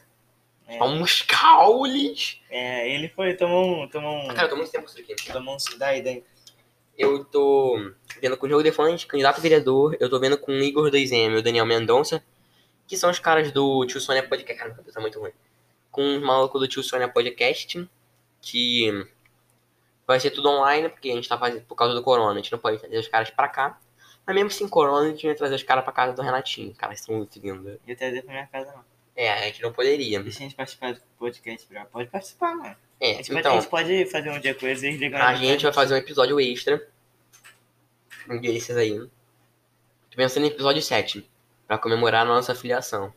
É, 0.67 0.79
caules! 1.27 2.41
é, 2.51 2.95
ele 2.95 3.09
foi, 3.09 3.35
tomou 3.35 3.85
um. 3.85 3.89
Tomou 3.89 4.25
um. 4.25 4.29
Cara, 4.29 4.43
eu 4.43 4.51
tô 4.51 4.57
muito 4.57 4.71
tempo 4.71 4.85
com 4.85 4.91
isso 4.91 5.01
aqui. 5.01 5.33
Tomou 5.33 5.55
um. 5.55 5.79
Daí, 5.79 6.03
daí. 6.03 6.25
Eu 6.97 7.25
tô 7.25 7.93
vendo 8.21 8.37
com 8.37 8.47
o 8.47 8.49
Diogo 8.49 8.63
Defante, 8.63 9.07
candidato 9.07 9.39
a 9.39 9.41
vereador. 9.41 9.97
Eu 10.01 10.11
tô 10.11 10.19
vendo 10.19 10.37
com 10.37 10.53
o 10.53 10.63
Igor 10.63 10.91
2M 10.91 11.35
e 11.35 11.37
o 11.37 11.43
Daniel 11.43 11.65
Mendonça, 11.65 12.23
que 12.87 12.97
são 12.97 13.09
os 13.09 13.21
caras 13.21 13.53
do 13.53 13.87
Tio 13.87 14.01
Sônia 14.01 14.27
Podcast. 14.27 14.61
Cara, 14.61 14.75
meu 14.75 14.93
tá 14.93 15.01
muito 15.01 15.21
ruim. 15.21 15.31
Com 15.91 16.17
os 16.17 16.23
malucos 16.23 16.61
do 16.61 16.67
Tio 16.67 16.83
Sônia 16.83 17.09
Podcast, 17.09 17.89
que 18.51 19.07
vai 20.07 20.19
ser 20.19 20.31
tudo 20.31 20.49
online, 20.49 20.89
porque 20.89 21.11
a 21.11 21.15
gente 21.15 21.29
tá 21.29 21.39
fazendo 21.39 21.63
por 21.63 21.75
causa 21.75 21.95
do 21.95 22.03
corona. 22.03 22.33
A 22.33 22.37
gente 22.43 22.53
não 22.53 22.59
pode 22.59 22.79
trazer 22.79 22.99
os 22.99 23.09
caras 23.09 23.31
pra 23.31 23.49
cá. 23.49 23.79
Mas 24.27 24.35
mesmo 24.35 24.51
sem 24.51 24.69
corona, 24.69 25.07
a 25.07 25.11
gente 25.11 25.27
vai 25.27 25.35
trazer 25.35 25.55
os 25.55 25.63
caras 25.63 25.85
pra 25.85 25.93
casa 25.93 26.13
do 26.13 26.23
Renatinho. 26.23 26.75
Cara, 26.75 26.93
eles 26.93 27.05
são 27.05 27.15
muito 27.17 27.39
lindos. 27.39 27.79
Ia 27.87 27.97
trazer 27.97 28.23
pra 28.23 28.33
minha 28.33 28.47
casa, 28.47 28.73
não. 28.73 28.85
É, 29.17 29.33
a 29.33 29.43
gente 29.47 29.63
não 29.63 29.73
poderia. 29.73 30.23
Deixa 30.23 30.39
a 30.39 30.43
gente 30.43 30.55
participar 30.55 30.95
do 30.95 31.01
podcast, 31.19 31.67
bro. 31.69 31.85
Pode 31.87 32.09
participar, 32.09 32.55
mano. 32.55 32.77
A 33.01 33.05
É, 33.05 33.15
gente, 33.15 33.27
pode, 33.29 33.37
a 33.37 33.41
então, 33.41 33.61
gente 33.61 33.69
pode 33.71 34.07
fazer 34.07 34.31
um 34.31 34.39
dia 34.39 34.55
com 34.55 34.67
eles 34.67 34.83
e 34.83 34.91
ligam 34.93 35.19
a 35.21 35.35
gente 35.35 35.63
vai 35.65 35.73
fazer 35.73 35.95
um 35.95 35.97
episódio 35.99 36.39
extra. 36.41 36.89
Um 38.29 38.41
desses 38.41 38.77
aí. 38.77 38.99
Tô 38.99 40.17
pensando 40.17 40.45
em 40.45 40.51
episódio 40.51 40.83
7. 40.83 41.29
Pra 41.67 41.79
comemorar 41.79 42.23
a 42.23 42.25
nossa 42.29 42.55
ser. 42.55 43.13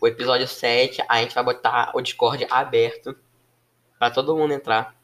O 0.00 0.06
episódio 0.06 0.46
7, 0.46 1.02
a 1.08 1.20
gente 1.22 1.34
vai 1.34 1.44
botar 1.44 1.92
o 1.94 2.00
Discord 2.00 2.46
aberto. 2.50 3.16
Pra 3.98 4.10
todo 4.10 4.36
mundo 4.36 4.52
entrar. 4.52 4.94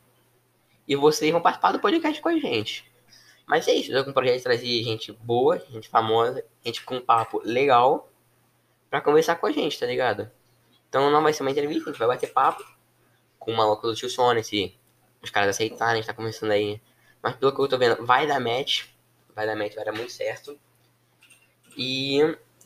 E 0.87 0.97
vocês 0.97 1.31
vão 1.31 1.41
participar 1.41 1.73
do 1.73 1.81
podcast 1.81 2.21
com 2.21 2.29
a 2.29 2.39
gente. 2.39 2.91
Mas 3.47 3.67
é 3.67 3.75
isso, 3.75 3.93
eu 3.93 4.05
com 4.05 4.11
um 4.11 4.13
projeto 4.13 4.37
de 4.37 4.43
trazer 4.43 4.83
gente 4.85 5.13
boa, 5.13 5.59
gente 5.71 5.89
famosa, 5.89 6.45
gente 6.65 6.85
com 6.85 6.97
um 6.97 7.01
papo 7.01 7.41
legal. 7.45 8.09
Pra 8.89 9.01
conversar 9.01 9.37
com 9.37 9.47
a 9.47 9.53
gente, 9.53 9.79
tá 9.79 9.87
ligado? 9.87 10.31
Então 10.89 11.11
não 11.11 11.23
vai 11.23 11.33
ser 11.33 11.43
uma 11.43 11.51
entrevista, 11.51 11.89
a 11.89 11.93
gente 11.93 11.99
vai 11.99 12.09
bater 12.09 12.33
papo. 12.33 12.65
Com 13.39 13.53
o 13.53 13.57
maluco 13.57 13.87
do 13.87 13.95
tio 13.95 14.11
Sony, 14.11 14.45
se 14.45 14.75
os 15.23 15.31
caras 15.31 15.51
aceitarem, 15.51 15.95
a 15.95 15.97
gente 15.97 16.07
tá 16.07 16.15
começando 16.15 16.51
aí. 16.51 16.81
Mas 17.23 17.37
pelo 17.37 17.55
que 17.55 17.61
eu 17.61 17.69
tô 17.69 17.79
vendo, 17.79 18.05
vai 18.05 18.27
dar 18.27 18.41
match. 18.41 18.87
Vai 19.35 19.47
dar 19.47 19.57
match, 19.57 19.75
vai 19.75 19.85
dar 19.85 19.93
muito 19.93 20.13
certo. 20.13 20.59
E 21.77 22.19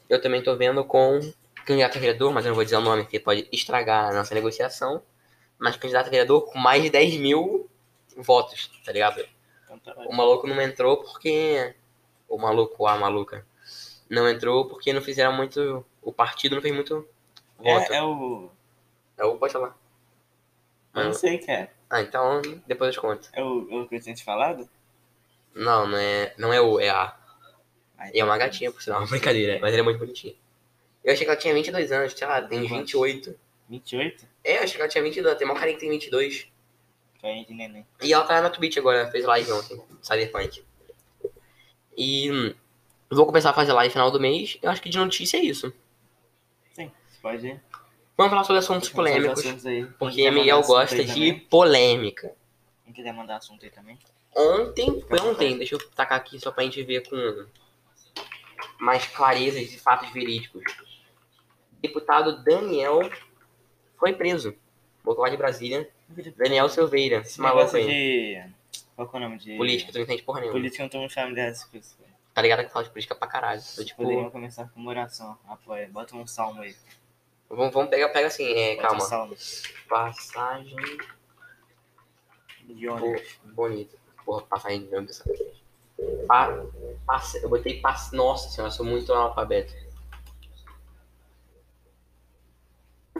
eu 0.09 0.21
também 0.21 0.43
tô 0.43 0.57
vendo 0.57 0.85
com 0.85 1.21
candidato 1.65 1.97
a 1.97 2.01
vereador, 2.01 2.33
mas 2.33 2.45
eu 2.45 2.51
não 2.51 2.55
vou 2.55 2.65
dizer 2.65 2.77
o 2.77 2.81
nome, 2.81 3.03
porque 3.05 3.21
pode 3.21 3.49
estragar 3.53 4.11
a 4.11 4.13
nossa 4.13 4.35
negociação. 4.35 5.03
Mas 5.65 5.79
candidato 5.79 6.09
a 6.09 6.11
vereador 6.11 6.43
com 6.43 6.59
mais 6.59 6.83
de 6.83 6.91
10 6.91 7.17
mil 7.17 7.71
votos, 8.19 8.71
tá 8.85 8.93
ligado? 8.93 9.27
Então 9.65 9.79
tá 9.79 9.95
O 10.07 10.15
maluco 10.15 10.47
não 10.47 10.61
entrou 10.61 10.99
porque. 10.99 11.75
O 12.29 12.37
maluco, 12.37 12.87
a 12.87 12.99
maluca. 12.99 13.47
Não 14.11 14.29
entrou 14.29 14.69
porque 14.69 14.93
não 14.93 15.01
fizeram 15.01 15.33
muito. 15.33 15.83
O 16.03 16.13
partido 16.13 16.57
não 16.57 16.61
fez 16.61 16.75
muito 16.75 17.09
voto. 17.57 17.93
É, 17.95 17.97
é 17.97 18.03
o. 18.03 18.51
Eu, 19.17 19.39
pode 19.39 19.55
falar. 19.55 19.75
Eu 20.95 21.05
não 21.05 21.15
sei 21.15 21.37
o 21.37 21.41
que 21.41 21.51
é. 21.51 21.71
Ah, 21.89 22.03
então 22.03 22.43
depois 22.67 22.89
eu 22.89 22.93
te 22.93 23.01
conto. 23.01 23.31
É 23.33 23.43
o, 23.43 23.67
é 23.71 23.81
o 23.81 23.89
que 23.89 23.95
eu 23.95 24.01
tinha 24.03 24.15
te 24.15 24.23
falado? 24.23 24.69
Não, 25.55 25.87
não 25.87 25.97
é, 25.97 26.35
não 26.37 26.53
é 26.53 26.61
o, 26.61 26.79
é 26.79 26.91
a. 26.91 27.17
Ai, 27.97 28.11
E 28.13 28.21
é 28.21 28.25
uma 28.25 28.37
gatinha, 28.37 28.71
por 28.71 28.83
sinal, 28.83 29.07
brincadeira, 29.09 29.59
mas 29.63 29.73
ela 29.73 29.81
é 29.81 29.83
muito 29.83 29.99
bonitinha. 29.99 30.35
Eu 31.03 31.15
achei 31.15 31.25
que 31.25 31.31
ela 31.31 31.41
tinha 31.41 31.55
22 31.55 31.91
anos, 31.91 32.13
sei 32.13 32.27
lá, 32.29 32.43
tem 32.43 32.61
Quantos? 32.61 32.93
28. 32.93 33.44
28? 33.75 34.27
É, 34.43 34.59
achei 34.59 34.77
que 34.77 34.81
ela 34.81 34.89
tinha 34.89 35.03
22, 35.03 35.37
tem 35.37 35.47
uma 35.47 35.55
carinha 35.55 35.75
que 35.75 35.81
tem 35.81 35.91
22. 35.91 36.49
Carinha 37.21 37.45
de 37.45 37.55
neném. 37.55 37.87
E 38.03 38.13
ela 38.13 38.25
tá 38.25 38.41
na 38.41 38.51
Twitch 38.51 38.77
agora, 38.77 39.11
fez 39.11 39.25
live 39.25 39.53
ontem, 39.53 39.83
Cyberpunk. 40.03 40.65
E 41.97 42.31
hum, 42.31 42.55
vou 43.11 43.27
começar 43.27 43.51
a 43.51 43.55
fazer 43.55 43.73
live 43.73 43.89
no 43.89 43.93
final 43.93 44.11
do 44.11 44.21
mês, 44.21 44.59
eu 44.63 44.71
acho 44.71 44.83
que 44.83 44.89
de 44.89 44.99
notícia 44.99 45.39
é 45.39 45.41
isso. 45.41 45.73
Sim, 46.73 46.91
você 47.09 47.19
pode 47.21 47.47
ir. 47.47 47.61
Vamos 48.17 48.31
falar 48.31 48.45
sobre 48.45 48.59
assuntos 48.61 48.89
polêmicos, 48.91 49.41
assuntos 49.41 49.65
porque 49.99 50.23
mandar 50.25 50.41
Miguel 50.41 50.63
gosta 50.63 51.05
de 51.05 51.13
também. 51.13 51.39
polêmica. 51.41 52.33
Quem 52.85 52.93
quiser 52.93 53.13
mandar 53.13 53.37
assunto 53.37 53.65
aí 53.65 53.71
também. 53.71 53.99
Ontem, 54.37 55.01
foi 55.09 55.21
ontem, 55.21 55.57
deixa 55.57 55.75
eu 55.75 55.91
tacar 55.91 56.19
aqui 56.19 56.39
só 56.39 56.53
pra 56.53 56.65
gente 56.65 56.83
ver 56.83 57.09
com 57.09 57.47
mais 58.79 59.07
clarezas 59.07 59.69
de 59.69 59.79
fatos 59.79 60.13
verídicos. 60.13 60.63
Deputado 61.81 62.43
Daniel 62.43 63.01
foi 64.05 64.13
preso. 64.13 64.55
Vou 65.03 65.15
falar 65.17 65.31
de 65.31 65.37
Brasília. 65.39 65.89
Daniel 66.37 66.69
Silveira, 66.69 67.19
esse 67.23 67.41
maluco 67.41 67.75
aí. 67.75 67.87
de. 67.87 68.43
Qual 68.95 69.09
que 69.09 69.17
é 69.17 69.19
o 69.19 69.23
nome 69.23 69.39
de. 69.39 69.57
Política, 69.57 69.91
tu 69.93 69.97
não 69.97 70.05
entende 70.05 70.23
porra 70.23 70.41
nenhuma. 70.41 70.59
Política 70.59 70.83
eu 70.83 70.85
não 70.85 70.91
tô 70.91 70.99
muito 70.99 71.15
familiar 71.15 71.47
dessas 71.49 71.65
coisas. 71.65 71.97
Tá 72.35 72.43
ligado 72.43 72.65
que 72.67 72.71
fala 72.73 72.85
de 72.85 72.91
política 72.91 73.15
pra 73.15 73.27
caralho. 73.27 73.63
Eu, 73.79 73.85
tipo, 73.85 74.03
Poderiam 74.03 74.31
começar 74.31 74.69
com 74.69 74.79
uma 74.81 74.91
oração. 74.91 75.39
Apoia. 75.49 75.89
Bota 75.91 76.15
um 76.17 76.27
salmo 76.27 76.61
aí. 76.61 76.77
vamos, 77.49 77.73
vamos 77.73 77.89
pegar, 77.91 78.11
pega 78.11 78.27
assim, 78.27 78.45
é, 78.53 78.77
Bota 78.77 78.87
um 78.87 78.91
calma. 78.91 79.05
salmo. 79.07 79.37
Passagem 79.89 80.77
De 82.65 82.87
bo- 82.87 82.95
ônibus. 82.95 83.39
bonita. 83.45 83.97
Porra, 84.25 84.43
passagem 84.43 84.87
de 84.87 84.95
ônibus. 84.97 85.23
Pa, 86.29 86.49
eu 87.43 87.49
botei 87.49 87.81
passe. 87.81 88.15
Nossa 88.15 88.51
senhora, 88.51 88.71
eu 88.73 88.77
sou 88.77 88.85
muito 88.85 89.13
analfabeto. 89.13 89.73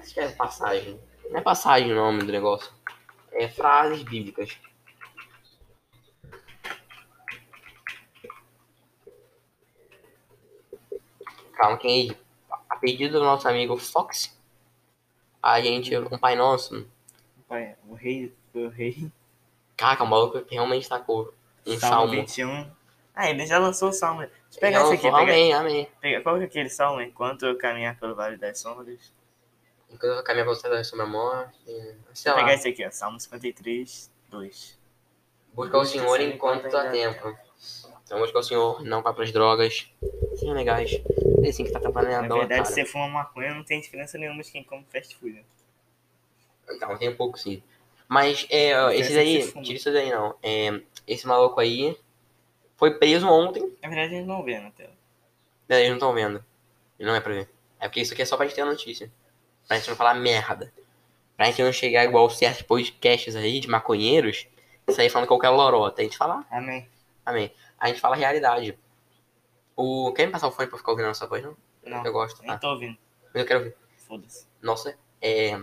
É 0.05 0.07
que 0.07 0.09
escreve 0.09 0.35
passagem? 0.35 1.01
Não 1.31 1.39
é 1.39 1.41
passagem 1.41 1.91
o 1.91 1.95
nome 1.95 2.25
do 2.25 2.31
negócio. 2.31 2.71
É 3.33 3.49
frases 3.49 4.03
bíblicas. 4.03 4.59
Calma, 11.55 11.79
quem 11.79 12.11
é? 12.11 12.17
A 12.69 12.77
pedido 12.77 13.19
do 13.19 13.25
nosso 13.25 13.49
amigo 13.49 13.79
Fox, 13.79 14.39
a 15.43 15.61
gente, 15.63 15.97
um 15.97 16.19
pai 16.19 16.37
nosso, 16.37 16.87
Pai, 17.49 17.75
o 17.89 17.95
rei. 17.95 18.35
O 18.53 18.69
rei. 18.69 19.11
Caraca, 19.77 20.05
o 20.05 20.07
maluco 20.07 20.45
realmente 20.51 20.89
tacou 20.89 21.33
um 21.67 21.79
salmo, 21.79 21.97
salmo. 21.97 22.13
21. 22.13 22.71
Ah, 23.15 23.31
ele 23.31 23.47
já 23.47 23.59
lançou 23.59 23.89
o 23.89 23.93
salmo. 23.93 24.21
Deixa 24.21 24.35
eu 24.53 24.61
pegar 24.61 24.83
esse 24.83 24.95
aqui. 24.95 25.09
Amém, 25.09 25.53
amém. 25.55 25.89
pega, 26.01 26.21
qual 26.21 26.37
que 26.37 26.43
é 26.43 26.47
aquele 26.47 26.69
salmo? 26.69 27.01
Enquanto 27.01 27.47
eu 27.47 27.57
caminhar 27.57 27.99
pelo 27.99 28.15
vale 28.15 28.37
das 28.37 28.59
sombras. 28.59 29.14
Enquanto 29.95 30.17
eu 30.19 30.25
caminho 30.25 30.45
pra 30.45 30.55
você 30.55 30.69
da 30.69 30.83
sombra 30.83 31.07
morte. 31.07 31.57
Sei 32.13 32.33
Vou 32.33 32.41
lá. 32.41 32.45
pegar 32.47 32.55
esse 32.55 32.69
aqui, 32.69 32.85
ó. 32.85 32.91
Salmo 32.91 33.19
53, 33.21 34.11
2. 34.29 34.79
Buscar 35.55 35.79
o 35.79 35.85
Senhor 35.85 36.21
enquanto 36.21 36.75
há 36.77 36.91
tempo. 36.91 37.39
Então 38.05 38.19
buscar 38.19 38.41
o 38.41 38.43
Senhor, 38.43 38.83
não 38.83 39.03
vá 39.03 39.13
pras 39.15 39.33
drogas. 39.33 39.89
Sejam 40.37 40.55
legais. 40.55 41.01
É 41.45 41.49
assim 41.49 41.65
que 41.65 41.71
tá 41.71 41.79
Na 41.81 42.19
a 42.19 42.23
dor, 42.29 42.41
verdade, 42.41 42.69
se 42.69 42.75
você 42.75 42.85
fuma 42.85 43.09
maconha, 43.09 43.55
não 43.55 43.63
tem 43.65 43.81
diferença 43.81 44.19
nenhuma 44.19 44.43
de 44.43 44.51
quem 44.51 44.65
come 44.65 44.85
fast 44.91 45.15
food. 45.17 45.35
né? 45.35 45.45
Então, 46.71 46.97
tem 46.99 47.09
um 47.11 47.17
pouco 47.17 47.39
sim. 47.39 47.63
Mas, 48.09 48.47
é, 48.51 48.77
ó, 48.79 48.85
Não 48.87 48.93
esse 48.93 49.09
tem 49.09 49.17
daí, 49.17 49.37
esse 49.37 49.53
fumo. 49.53 49.65
tira 49.65 49.77
isso 49.79 49.93
daí 49.93 50.11
não. 50.11 50.35
É, 50.43 50.81
esse 51.07 51.27
maluco 51.27 51.61
aí 51.61 51.97
foi 52.77 52.99
preso 52.99 53.27
ontem. 53.29 53.63
Na 53.83 53.89
verdade, 53.89 54.15
a 54.15 54.19
gente 54.19 54.27
não 54.27 54.43
vê 54.43 54.59
na 54.59 54.71
tela. 54.71 54.93
É, 55.69 55.77
Eles 55.79 55.89
não 55.91 55.97
estão 55.97 56.13
vendo. 56.13 56.45
Não 56.99 57.15
é 57.15 57.21
pra 57.21 57.33
ver. 57.33 57.49
É 57.81 57.89
porque 57.89 58.01
isso 58.01 58.13
aqui 58.13 58.23
é 58.23 58.25
só 58.25 58.37
pra 58.37 58.47
gente 58.47 58.55
ter 58.55 58.63
a 58.63 58.67
notícia. 58.67 59.11
Pra 59.67 59.77
gente 59.79 59.89
não 59.89 59.97
falar 59.97 60.15
merda. 60.15 60.73
Pra 61.37 61.47
gente 61.47 61.63
não 61.63 61.73
chegar 61.73 62.05
igual 62.05 62.29
certos 62.31 62.63
podcasts 62.63 63.35
aí 63.35 63.61
de 63.61 63.69
maconheiros 63.69 64.47
sair 64.93 65.09
falando 65.09 65.29
qualquer 65.29 65.49
lorota. 65.49 66.03
A 66.03 66.05
gente 66.05 66.17
fala, 66.17 66.45
Amém. 66.51 66.89
amém. 67.25 67.53
A 67.79 67.89
gente 67.89 68.01
fala 68.01 68.15
a 68.15 68.19
realidade. 68.19 68.79
O... 69.77 70.13
Quer 70.13 70.27
me 70.27 70.33
passar 70.33 70.49
o 70.49 70.53
fone 70.53 70.69
pra 70.69 70.79
ficar 70.79 70.93
ouvindo 70.93 71.07
a 71.07 71.09
nossa 71.09 71.27
voz, 71.27 71.43
não? 71.43 71.57
Não, 71.85 72.05
Eu 72.05 72.13
gosto. 72.13 72.41
nem 72.43 72.51
Ah, 72.51 72.59
tô 72.59 72.69
ouvindo. 72.71 72.97
mas 73.33 73.43
eu 73.43 73.47
quero 73.47 73.61
ouvir. 73.61 73.77
Foda-se. 73.97 74.47
Nossa, 74.63 74.97
é... 75.21 75.59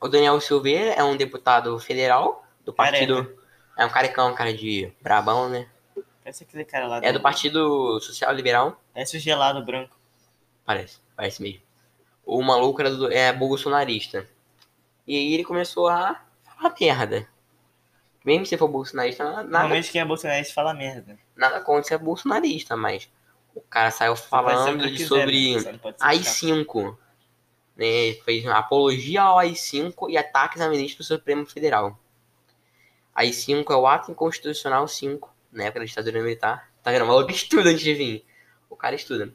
O 0.00 0.08
Daniel 0.08 0.40
Silveira 0.40 0.90
é 0.90 1.02
um 1.02 1.16
deputado 1.16 1.78
federal 1.78 2.44
do 2.64 2.72
partido... 2.72 3.38
É 3.78 3.86
um 3.86 3.88
carecão, 3.88 4.34
cara 4.34 4.52
de 4.52 4.92
brabão, 5.00 5.48
né? 5.48 5.66
Parece 6.22 6.44
aquele 6.44 6.64
cara 6.64 6.86
lá. 6.86 7.00
É 7.02 7.10
do 7.10 7.20
Partido 7.20 7.98
Social 8.00 8.32
Liberal. 8.32 8.80
Parece 8.92 9.16
o 9.16 9.20
gelado 9.20 9.64
branco. 9.64 9.96
Parece, 10.64 10.98
parece 11.16 11.42
mesmo. 11.42 11.62
O 12.24 12.42
maluco 12.42 12.80
era 12.80 12.90
do, 12.90 13.12
é 13.12 13.32
bolsonarista. 13.32 14.28
E 15.06 15.16
aí 15.16 15.34
ele 15.34 15.44
começou 15.44 15.88
a 15.88 16.24
falar 16.44 16.74
merda. 16.80 17.28
Mesmo 18.24 18.46
se 18.46 18.56
for 18.56 18.68
bolsonarista, 18.68 19.24
nada, 19.24 19.42
Normalmente 19.42 19.90
quem 19.90 20.00
é 20.00 20.04
bolsonarista 20.04 20.54
fala 20.54 20.72
merda. 20.72 21.18
nada 21.34 21.60
contra 21.60 21.88
ser 21.88 21.98
bolsonarista, 21.98 22.76
mas 22.76 23.10
o 23.54 23.60
cara 23.60 23.90
saiu 23.90 24.14
falando 24.14 24.88
de 24.88 25.04
sobre 25.04 25.54
né? 25.54 25.60
Você 25.60 25.72
não 25.72 25.78
pode 25.78 25.98
ser 25.98 26.04
chato. 26.04 26.08
AI-5. 26.08 26.96
Né? 27.76 28.12
Fez 28.24 28.44
uma 28.44 28.58
apologia 28.58 29.22
ao 29.22 29.38
AI-5 29.38 30.08
e 30.08 30.16
ataques 30.16 30.60
a 30.60 30.68
ministro 30.68 30.98
do 30.98 31.06
Supremo 31.06 31.44
Federal. 31.44 31.98
AI-5 33.14 33.70
é 33.70 33.76
o 33.76 33.86
ato 33.86 34.12
inconstitucional 34.12 34.86
5, 34.86 35.34
na 35.50 35.64
época 35.64 35.80
da 35.80 35.86
ditadura 35.86 36.22
militar. 36.22 36.70
Tá 36.82 36.90
vendo? 36.90 37.04
O 37.04 37.08
maluco 37.08 37.30
estuda 37.30 37.70
antes 37.70 37.82
de 37.82 37.94
vir. 37.94 38.24
O 38.70 38.76
cara 38.76 38.94
estuda. 38.94 39.34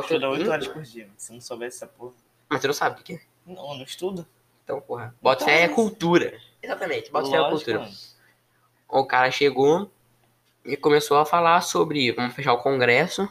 Estuda 0.00 0.30
8 0.30 0.50
horas 0.50 0.68
por 0.68 0.82
dia. 0.82 1.08
Se 1.16 1.32
não 1.32 1.40
soubesse 1.40 1.76
essa 1.76 1.86
porra. 1.86 2.14
Mas 2.48 2.60
tu 2.60 2.66
não 2.66 2.74
sabe 2.74 3.00
o 3.00 3.04
que 3.04 3.14
é. 3.14 3.20
Não, 3.46 3.54
não 3.76 3.82
estuda. 3.82 4.26
Então, 4.64 4.80
porra. 4.80 5.14
Bota 5.22 5.44
Então, 5.44 5.54
fé 5.54 5.62
é 5.64 5.68
cultura. 5.68 6.38
Exatamente, 6.62 7.10
bota 7.10 7.30
fé 7.30 7.36
é 7.36 7.48
cultura. 7.50 7.78
mano. 7.80 7.92
O 8.88 9.04
cara 9.06 9.30
chegou 9.30 9.90
e 10.64 10.76
começou 10.76 11.18
a 11.18 11.24
falar 11.24 11.60
sobre 11.62 12.12
vamos 12.12 12.34
fechar 12.34 12.52
o 12.52 12.58
Congresso 12.62 13.28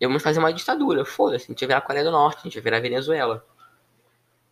e 0.00 0.06
vamos 0.06 0.22
fazer 0.22 0.38
uma 0.38 0.52
ditadura. 0.52 1.04
Foda-se, 1.04 1.44
a 1.46 1.48
gente 1.48 1.60
vai 1.60 1.68
virar 1.68 1.78
a 1.78 1.82
Coreia 1.82 2.04
do 2.04 2.10
Norte, 2.10 2.38
a 2.40 2.42
gente 2.42 2.54
vai 2.54 2.62
virar 2.62 2.76
a 2.78 2.80
Venezuela. 2.80 3.44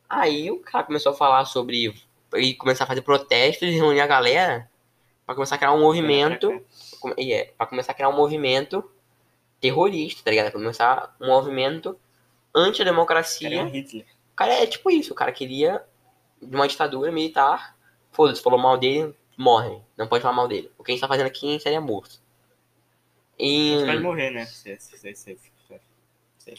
Aí 0.09 0.51
o 0.51 0.61
cara 0.61 0.85
começou 0.85 1.13
a 1.13 1.15
falar 1.15 1.45
sobre. 1.45 1.95
e 2.37 2.55
começar 2.55 2.85
a 2.85 2.87
fazer 2.87 3.03
protestos 3.03 3.69
e 3.69 3.73
reunir 3.73 4.01
a 4.01 4.07
galera 4.07 4.69
pra 5.27 5.35
começar 5.35 5.55
a 5.55 5.59
criar 5.59 5.73
um 5.73 5.81
movimento. 5.81 6.51
É, 7.19 7.53
pra 7.57 7.67
começar 7.67 7.93
a 7.93 7.95
criar 7.95 8.09
um 8.09 8.17
movimento 8.17 8.89
terrorista, 9.61 10.23
tá 10.25 10.31
ligado? 10.31 10.51
Pra 10.51 10.61
começar 10.61 11.15
um 11.21 11.27
movimento 11.27 11.99
anti-democracia. 12.55 13.51
Cara, 13.51 13.61
é 13.61 13.65
um 13.65 13.69
Hitler. 13.69 14.07
O 14.33 14.37
cara 14.37 14.53
é 14.53 14.67
tipo 14.67 14.91
isso, 14.91 15.13
o 15.13 15.17
cara 15.17 15.33
queria 15.33 15.85
de 16.41 16.55
uma 16.55 16.69
ditadura 16.69 17.11
militar. 17.11 17.77
Foda-se, 18.11 18.43
falou 18.43 18.59
mal 18.59 18.77
dele, 18.77 19.15
morre. 19.37 19.81
Não 19.97 20.07
pode 20.07 20.23
falar 20.23 20.35
mal 20.35 20.49
dele. 20.49 20.71
O 20.79 20.85
que 20.85 20.93
a 20.93 20.95
gente 20.95 21.01
tá 21.01 21.09
fazendo 21.09 21.27
aqui 21.27 21.59
seria 21.59 21.81
morto. 21.81 22.21
E... 23.39 23.83
Pode 23.85 24.01
morrer, 24.01 24.31
né? 24.31 24.47
Se, 24.47 24.77
se, 24.79 25.15
se, 25.15 25.39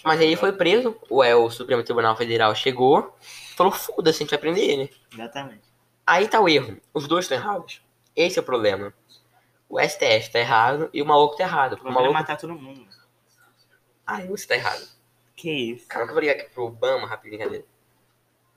Mas 0.04 0.20
aí 0.20 0.28
ele 0.28 0.36
foi 0.36 0.52
preso, 0.52 0.98
o, 1.10 1.24
é, 1.24 1.36
o 1.36 1.50
Supremo 1.50 1.84
Tribunal 1.84 2.18
Federal 2.18 2.54
chegou, 2.54 3.16
falou, 3.56 3.72
foda-se, 3.72 4.18
a 4.18 4.26
gente 4.26 4.32
vai 4.32 4.40
prender 4.40 4.70
ele. 4.70 4.94
Exatamente. 5.14 5.64
Aí 6.06 6.28
tá 6.28 6.42
o 6.42 6.50
erro. 6.50 6.78
Os 6.94 7.08
dois 7.08 7.26
estão 7.26 7.38
errados. 7.38 7.82
Esse 8.16 8.38
é 8.38 8.42
o 8.42 8.46
problema. 8.46 8.94
O 9.70 9.80
STF 9.80 10.32
tá 10.32 10.40
errado 10.40 10.90
e 10.94 11.02
o 11.02 11.06
maluco 11.06 11.36
tá 11.36 11.44
errado. 11.44 11.80
O 11.84 11.88
O 11.88 11.92
maluco... 11.92 12.14
matar 12.14 12.38
todo 12.38 12.54
mundo. 12.54 12.86
Ai, 14.06 14.28
você 14.28 14.48
tá 14.48 14.56
errado. 14.56 14.95
Que 15.36 15.52
isso? 15.52 15.88
Cara, 15.88 16.06
eu 16.06 16.12
vou 16.12 16.20
ligar 16.20 16.34
aqui 16.34 16.50
pro 16.50 16.66
Obama, 16.66 17.08
rapidinho, 17.08 17.44
cadê? 17.44 17.66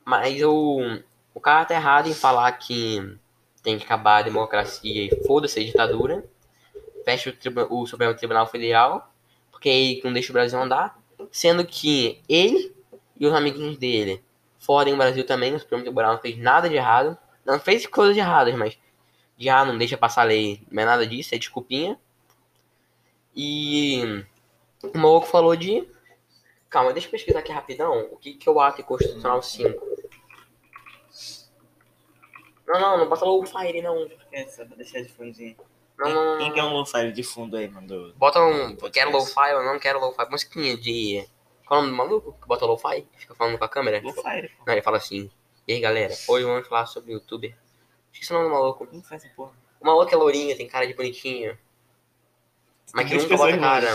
Mas 0.04 0.42
o, 0.42 1.00
o 1.34 1.40
cara 1.40 1.64
tá 1.64 1.74
errado 1.74 2.08
em 2.08 2.14
falar 2.14 2.50
que 2.52 3.18
tem 3.62 3.76
que 3.78 3.84
acabar 3.84 4.18
a 4.18 4.22
democracia 4.22 5.04
e 5.04 5.24
foda-se 5.26 5.58
a 5.60 5.64
ditadura. 5.64 6.24
Fecha 7.04 7.30
o, 7.30 7.32
tribu- 7.32 7.66
o 7.70 7.86
Supremo 7.86 8.14
Tribunal 8.14 8.46
Federal, 8.46 9.12
porque 9.50 9.68
aí 9.68 9.96
que 9.96 10.04
não 10.04 10.12
deixa 10.12 10.30
o 10.30 10.32
Brasil 10.32 10.58
andar. 10.60 10.98
Sendo 11.32 11.66
que 11.66 12.22
ele 12.28 12.74
e 13.18 13.26
os 13.26 13.34
amiguinhos 13.34 13.76
dele 13.76 14.22
fodem 14.58 14.94
o 14.94 14.96
Brasil 14.96 15.26
também. 15.26 15.54
O 15.54 15.58
Supremo 15.58 15.82
Tribunal 15.82 16.12
não 16.12 16.20
fez 16.20 16.38
nada 16.38 16.68
de 16.68 16.76
errado. 16.76 17.18
Não 17.44 17.58
fez 17.58 17.86
coisas 17.86 18.16
erradas, 18.16 18.54
mas 18.54 18.78
já 19.36 19.64
não 19.64 19.76
deixa 19.76 19.96
passar 19.96 20.22
lei. 20.22 20.62
Não 20.70 20.82
é 20.82 20.86
nada 20.86 21.06
disso, 21.06 21.34
é 21.34 21.38
desculpinha. 21.38 21.98
E 23.34 24.24
o 24.82 24.98
maluco 24.98 25.26
falou 25.26 25.54
de 25.56 25.86
Calma, 26.70 26.92
deixa 26.92 27.08
eu 27.08 27.12
pesquisar 27.12 27.38
aqui 27.38 27.52
rapidão. 27.52 28.08
O 28.12 28.16
que, 28.16 28.34
que 28.34 28.48
é 28.48 28.52
o 28.52 28.60
ato 28.60 28.82
constitucional 28.82 29.42
5? 29.42 29.88
Não, 32.66 32.80
não, 32.80 32.98
não 32.98 33.08
bota 33.08 33.24
low 33.24 33.44
fire, 33.46 33.80
não. 33.80 34.08
É, 34.30 34.46
só 34.46 34.64
pra 34.66 34.76
deixar 34.76 35.00
de 35.00 35.08
fundinho. 35.08 35.56
Não, 35.98 36.10
não, 36.10 36.24
não. 36.24 36.38
Quem 36.38 36.52
quer 36.52 36.62
um 36.62 36.72
low-fi 36.74 37.10
de 37.10 37.22
fundo 37.22 37.56
aí, 37.56 37.68
mandou? 37.68 38.12
Bota 38.14 38.40
um. 38.40 38.76
Quero 38.76 39.10
lo-fi 39.10 39.54
ou 39.54 39.64
não 39.64 39.78
quero 39.78 39.98
lo-fi. 39.98 40.30
Musiquinha 40.30 40.76
de. 40.76 41.26
Qual 41.66 41.80
é 41.80 41.82
o 41.82 41.86
nome 41.86 41.96
do 41.96 41.96
maluco 41.96 42.32
que 42.40 42.46
bota 42.46 42.64
lo-fi? 42.64 43.06
Fica 43.16 43.34
falando 43.34 43.58
com 43.58 43.64
a 43.64 43.68
câmera? 43.68 44.00
Low-fi, 44.02 44.48
pô. 44.56 44.64
Não, 44.66 44.74
ele 44.74 44.82
fala 44.82 44.98
assim. 44.98 45.30
E 45.66 45.72
aí, 45.72 45.80
galera, 45.80 46.14
hoje 46.28 46.44
vamos 46.44 46.68
falar 46.68 46.86
sobre 46.86 47.12
o 47.12 47.14
youtuber. 47.14 47.54
Esqueci 48.12 48.32
o 48.32 48.36
nome 48.36 48.48
do 48.48 48.54
maluco. 48.54 48.86
Quem 48.86 49.02
faz 49.02 49.24
essa 49.24 49.34
porra? 49.34 49.52
O 49.80 49.86
maluco 49.86 50.12
é 50.12 50.16
lourinho, 50.16 50.56
tem 50.56 50.68
cara 50.68 50.86
de 50.86 50.94
bonitinho. 50.94 51.58
Mas 52.94 53.08
que 53.08 53.16
nunca 53.16 53.36
bota 53.36 53.58
cara. 53.58 53.88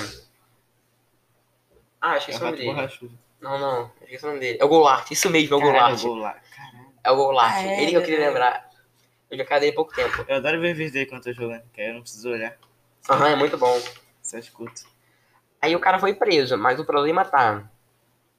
Ah, 2.05 2.15
É 2.15 2.17
esqueci 2.17 2.37
o 2.37 2.41
o 2.41 2.45
nome 2.45 2.57
dele. 2.57 2.73
borrachudo. 2.73 3.19
Não, 3.39 3.57
não, 3.57 3.91
esqueci 4.01 4.25
o 4.25 4.27
nome 4.27 4.39
dele. 4.41 4.57
É 4.59 4.65
o 4.65 4.67
Goulart, 4.67 5.09
isso 5.09 5.29
mesmo, 5.29 5.55
é 5.55 5.57
o 5.57 5.61
Caralho, 5.61 5.97
Goulart. 5.97 6.01
gol 6.03 6.15
lá. 6.17 6.33
Caralho. 6.53 6.93
É 7.01 7.11
o 7.11 7.15
Goulart. 7.15 7.53
Ah, 7.55 7.63
é, 7.63 7.81
ele 7.81 7.91
que 7.91 7.97
eu 7.97 8.01
queria 8.03 8.19
é. 8.25 8.27
lembrar. 8.27 8.69
Eu 9.31 9.37
já 9.37 9.45
cadei 9.45 9.69
há 9.69 9.73
pouco 9.73 9.93
tempo. 9.93 10.25
Eu 10.27 10.35
adoro 10.35 10.59
ver 10.59 10.73
vídeo 10.75 10.91
dele 10.91 11.05
quando 11.05 11.25
eu 11.25 11.33
tô 11.33 11.41
jogando, 11.41 11.63
que 11.73 11.79
aí 11.81 11.87
eu 11.87 11.93
não 11.93 12.01
preciso 12.01 12.29
olhar. 12.29 12.57
Aham, 13.09 13.29
é 13.29 13.35
muito 13.37 13.57
bom. 13.57 13.81
Só 14.21 14.37
escuto. 14.37 14.83
Aí 15.61 15.73
o 15.75 15.79
cara 15.79 15.97
foi 15.97 16.13
preso, 16.13 16.57
mas 16.57 16.77
o 16.77 16.83
problema 16.85 17.23
tá. 17.23 17.69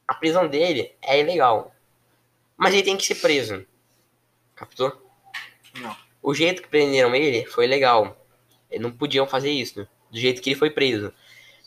A 0.07 0.15
prisão 0.15 0.47
dele 0.47 0.95
é 1.01 1.19
ilegal. 1.21 1.75
Mas 2.57 2.75
ele 2.75 2.83
tem 2.83 2.97
que 2.99 3.07
ser 3.07 3.15
preso. 3.15 3.67
Captou? 4.55 4.93
Não. 5.81 5.97
O 6.23 6.35
jeito 6.35 6.61
que 6.63 6.69
prenderam 6.69 7.15
ele 7.15 7.47
foi 7.47 7.67
legal. 7.67 8.15
Eles 8.71 8.83
não 8.83 8.93
podiam 8.93 9.27
fazer 9.27 9.51
isso. 9.51 9.89
Do 10.11 10.19
jeito 10.19 10.43
que 10.43 10.51
ele 10.51 10.59
foi 10.59 10.71
preso. 10.71 11.13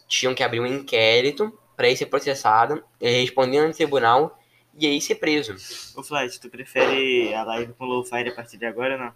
Tinham 0.08 0.36
que 0.36 0.44
abrir 0.44 0.60
um 0.60 0.66
inquérito 0.68 1.58
pra 1.78 1.88
ele 1.88 1.96
ser 1.96 2.08
processado, 2.08 2.84
ele 3.00 3.22
responder 3.22 3.66
no 3.66 3.74
tribunal 3.74 4.38
e 4.74 4.88
aí 4.88 5.00
ser 5.00 5.16
preso. 5.16 5.54
Ô 5.96 6.04
Flight, 6.04 6.40
tu 6.40 6.50
prefere 6.50 7.34
a 7.36 7.44
live 7.44 7.74
com 7.74 7.86
low-fi 7.86 8.28
a 8.28 8.36
partir 8.36 8.58
de 8.58 8.66
agora 8.66 8.96
ou 8.96 9.00
não? 9.00 9.14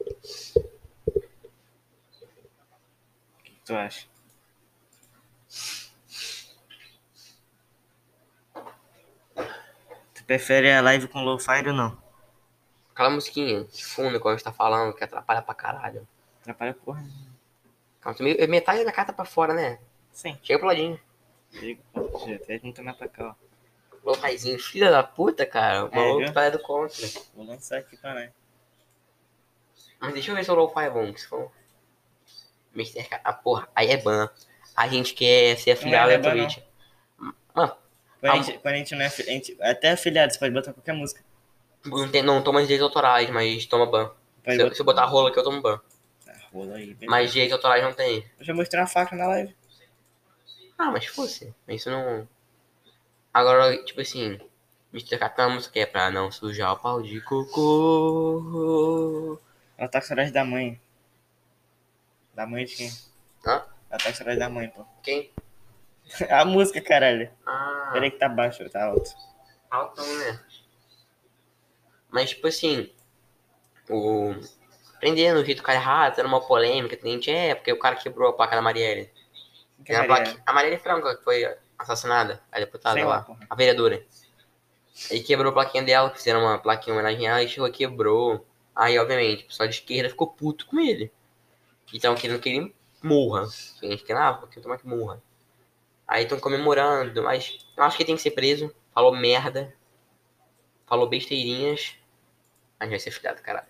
O 0.00 0.04
que, 3.42 3.50
que 3.50 3.60
tu 3.64 3.74
acha? 3.74 4.06
Tu 10.14 10.24
prefere 10.24 10.72
a 10.72 10.80
live 10.80 11.08
com 11.08 11.24
low-fi 11.24 11.66
ou 11.66 11.74
não? 11.74 12.00
Aquela 12.94 13.10
musiquinha 13.10 13.64
de 13.64 13.84
fundo 13.84 14.20
quando 14.20 14.34
a 14.34 14.36
gente 14.36 14.44
tá 14.44 14.52
falando, 14.52 14.94
que 14.94 15.02
atrapalha 15.02 15.42
pra 15.42 15.54
caralho. 15.54 16.06
Atrapalha 16.40 16.74
porra. 16.74 17.04
Calma, 18.00 18.18
Metade 18.48 18.84
da 18.84 18.92
carta 18.92 19.12
pra 19.12 19.24
fora, 19.24 19.54
né? 19.54 19.80
Sim. 20.12 20.38
Chega 20.42 20.58
pro 20.58 20.68
ladinho. 20.68 21.00
Até 21.54 22.60
não 22.82 22.94
pra 22.94 23.08
cá, 23.08 23.28
ó. 23.28 23.34
Lofaizinho, 24.04 24.58
filha 24.58 24.90
da 24.90 25.02
puta, 25.02 25.46
cara. 25.46 25.84
O 25.84 25.88
É, 25.92 25.96
maluco 25.96 26.32
tá 26.32 26.48
do 26.50 26.58
contra. 26.58 27.06
Vou 27.34 27.46
lançar 27.46 27.78
aqui 27.78 27.96
pra 27.96 28.14
nós. 28.14 28.30
Mas 30.00 30.14
deixa 30.14 30.32
eu 30.32 30.34
ver 30.34 30.44
se 30.44 30.50
o 30.50 30.54
Lo-Fi 30.54 30.84
é 30.86 30.90
bom, 30.90 31.12
que 31.12 31.20
se 31.20 31.28
for. 31.28 31.52
Mr. 32.74 33.04
K. 33.04 33.20
Ah, 33.22 33.32
porra, 33.32 33.68
aí 33.74 33.90
é 33.90 33.96
ban. 33.96 34.28
A 34.74 34.88
gente 34.88 35.14
quer 35.14 35.56
ser 35.58 35.72
afiliado 35.72 36.10
é 36.10 36.18
da 36.18 36.34
não. 36.34 36.46
Twitch. 36.46 36.58
Mano, 37.54 37.76
Quando 38.18 38.32
a, 38.32 38.36
gente, 38.42 38.58
quando 38.58 38.74
a 38.74 38.78
gente 38.78 38.94
não 38.94 39.02
é. 39.02 39.06
afili- 39.06 39.28
a 39.28 39.32
gente- 39.32 39.56
até 39.60 39.90
afiliado, 39.92 40.32
você 40.32 40.38
pode 40.38 40.52
botar 40.54 40.72
qualquer 40.72 40.94
música. 40.94 41.22
não, 41.84 42.08
tem, 42.10 42.22
não 42.22 42.42
toma 42.42 42.60
direitos 42.62 42.84
autorais, 42.84 43.28
mas 43.30 43.66
toma 43.66 43.86
ban. 43.86 44.10
Se, 44.44 44.54
eu- 44.54 44.58
botar. 44.64 44.74
se 44.74 44.80
eu 44.80 44.84
botar 44.84 45.04
rola 45.04 45.28
aqui, 45.30 45.38
eu 45.38 45.44
tomo 45.44 45.60
ban. 45.60 45.80
Ah, 46.26 46.32
rola 46.52 46.76
aí, 46.76 46.86
beleza. 46.94 47.06
Mas 47.08 47.32
direitos 47.32 47.52
autorais 47.56 47.84
não 47.84 47.92
tem. 47.92 48.24
Eu 48.38 48.44
já 48.44 48.54
mostrei 48.54 48.80
uma 48.80 48.88
faca 48.88 49.14
na 49.14 49.28
live. 49.28 49.54
Ah, 50.78 50.90
mas 50.90 51.06
fosse. 51.06 51.54
Isso 51.68 51.90
não. 51.90 52.28
Agora, 53.32 53.76
tipo 53.84 54.00
assim. 54.00 54.38
Mr. 54.92 55.18
Música 55.48 55.72
que 55.72 55.80
é 55.80 55.86
pra 55.86 56.10
não 56.10 56.30
sujar 56.30 56.74
o 56.74 56.78
pau 56.78 57.00
de 57.00 57.18
cocô. 57.22 58.38
Ela 59.78 59.88
tá 59.88 60.00
com 60.00 60.06
saudade 60.06 60.30
da 60.30 60.44
mãe. 60.44 60.78
Da 62.34 62.46
mãe 62.46 62.66
de 62.66 62.76
quem? 62.76 62.90
Hã? 63.46 63.64
Ela 63.90 63.98
tá 63.98 64.10
com 64.10 64.14
saudade 64.14 64.38
da 64.38 64.50
mãe, 64.50 64.68
pô. 64.68 64.84
Quem? 65.02 65.32
A 66.28 66.44
música, 66.44 66.80
caralho. 66.82 67.30
Ah. 67.46 67.90
Peraí 67.92 68.10
que 68.10 68.18
tá 68.18 68.28
baixo, 68.28 68.68
tá 68.68 68.84
alto. 68.84 69.10
Altão, 69.70 70.04
né? 70.18 70.38
Mas, 72.10 72.30
tipo 72.30 72.46
assim, 72.46 72.90
o. 73.88 74.34
Prendendo 75.00 75.40
o 75.40 75.44
jeito 75.44 75.62
do 75.62 75.64
cara 75.64 75.78
errado, 75.78 76.14
tendo 76.14 76.26
uma 76.26 76.40
polêmica, 76.40 76.96
tem 76.96 77.12
gente, 77.12 77.30
é, 77.30 77.54
porque 77.54 77.72
o 77.72 77.78
cara 77.78 77.96
quebrou 77.96 78.28
a 78.28 78.32
placa 78.32 78.54
da 78.54 78.62
Marielle. 78.62 79.10
Que 79.84 79.92
é 79.92 79.96
a, 79.96 80.04
placa, 80.04 80.42
a 80.46 80.52
Marielle 80.52 80.78
Franco, 80.78 81.16
que 81.16 81.24
foi 81.24 81.44
assassinada, 81.78 82.42
a 82.50 82.58
deputada 82.58 82.94
Sei 82.94 83.04
lá, 83.04 83.24
lá, 83.28 83.36
a 83.48 83.54
vereadora. 83.54 84.04
Ele 85.10 85.20
quebrou 85.20 85.50
a 85.50 85.54
plaquinha 85.54 85.82
dela, 85.82 86.10
fizeram 86.10 86.40
uma 86.40 86.58
plaquinha 86.58 86.94
em 86.94 86.98
homenagem 86.98 87.26
a 87.26 87.30
ela, 87.30 87.42
e 87.42 87.48
chegou 87.48 87.68
e 87.68 87.72
quebrou. 87.72 88.46
Aí, 88.74 88.98
obviamente, 88.98 89.44
o 89.44 89.46
pessoal 89.46 89.68
de 89.68 89.74
esquerda 89.74 90.08
ficou 90.08 90.28
puto 90.28 90.66
com 90.66 90.78
ele. 90.78 91.10
Então, 91.92 92.14
querendo 92.14 92.40
que 92.40 92.48
ele 92.48 92.74
morra. 93.02 93.42
A 93.82 93.86
gente 93.86 94.04
quer, 94.04 94.16
ah, 94.16 94.40
eu 94.54 94.62
tomar 94.62 94.78
que 94.78 94.86
morra. 94.86 95.22
Aí 96.06 96.24
estão 96.24 96.38
comemorando, 96.38 97.22
mas 97.22 97.58
eu 97.76 97.82
acho 97.82 97.96
que 97.96 98.02
ele 98.02 98.08
tem 98.08 98.16
que 98.16 98.22
ser 98.22 98.32
preso. 98.32 98.74
Falou 98.94 99.14
merda. 99.14 99.74
Falou 100.86 101.08
besteirinhas. 101.08 101.96
A 102.78 102.84
gente 102.84 102.92
vai 102.92 103.00
ser 103.00 103.10
filhado, 103.10 103.40
cara. 103.42 103.66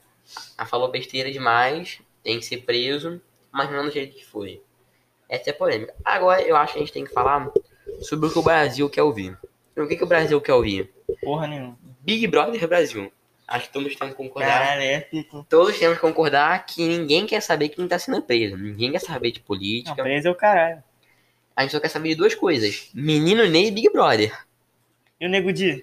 Ah, 0.57 0.66
falou 0.66 0.90
besteira 0.90 1.31
demais. 1.31 2.01
Tem 2.22 2.38
que 2.38 2.44
ser 2.44 2.59
preso. 2.59 3.20
Mas 3.51 3.70
não 3.70 3.85
do 3.85 3.90
jeito 3.90 4.16
que 4.16 4.25
foi. 4.25 4.62
Essa 5.33 5.49
é 5.49 5.53
a 5.53 5.57
polêmica. 5.57 5.95
Agora 6.05 6.42
eu 6.42 6.55
acho 6.55 6.75
que 6.75 6.79
a 6.79 6.83
gente 6.83 6.92
tem 6.92 7.07
que 7.07 7.11
falar 7.11 7.51
sobre 8.03 8.27
o 8.29 8.31
que 8.31 8.38
o 8.38 8.42
Brasil 8.42 8.90
quer 8.90 9.03
ouvir. 9.03 9.35
O 9.75 9.87
que, 9.87 9.97
que 9.97 10.05
o 10.05 10.07
Brasil 10.07 10.38
quer 10.42 10.53
ouvir? 10.53 10.92
Porra 11.23 11.47
nenhuma. 11.47 11.79
Big 12.01 12.27
Brother 12.27 12.68
Brasil. 12.68 13.11
Acho 13.49 13.68
que 13.68 13.73
todos 13.73 13.97
temos 13.97 14.14
que 14.14 14.23
concordar. 14.23 14.59
Caralho, 14.59 14.83
é 14.83 15.01
pico. 15.01 15.47
Todos 15.49 15.79
temos 15.79 15.97
que 15.97 16.03
concordar 16.03 16.66
que 16.66 16.87
ninguém 16.87 17.25
quer 17.25 17.40
saber 17.40 17.71
quem 17.71 17.88
tá 17.88 17.99
sendo 17.99 18.21
preso. 18.21 18.59
Ninguém 18.59 18.92
quer 18.92 18.99
saber 18.99 19.31
de 19.31 19.38
Não, 19.38 19.47
política. 19.47 20.03
preso 20.03 20.29
é 20.29 20.31
o 20.31 20.35
caralho. 20.35 20.85
A 21.57 21.62
gente 21.62 21.73
só 21.73 21.81
quer 21.81 21.88
saber 21.88 22.11
de 22.11 22.16
duas 22.16 22.35
coisas: 22.35 22.90
Menino 22.92 23.47
Ney 23.47 23.68
e 23.68 23.71
Big 23.71 23.90
Brother. 23.90 24.38
E 25.18 25.27
o 25.27 25.31
Nego 25.31 25.51
Di? 25.51 25.83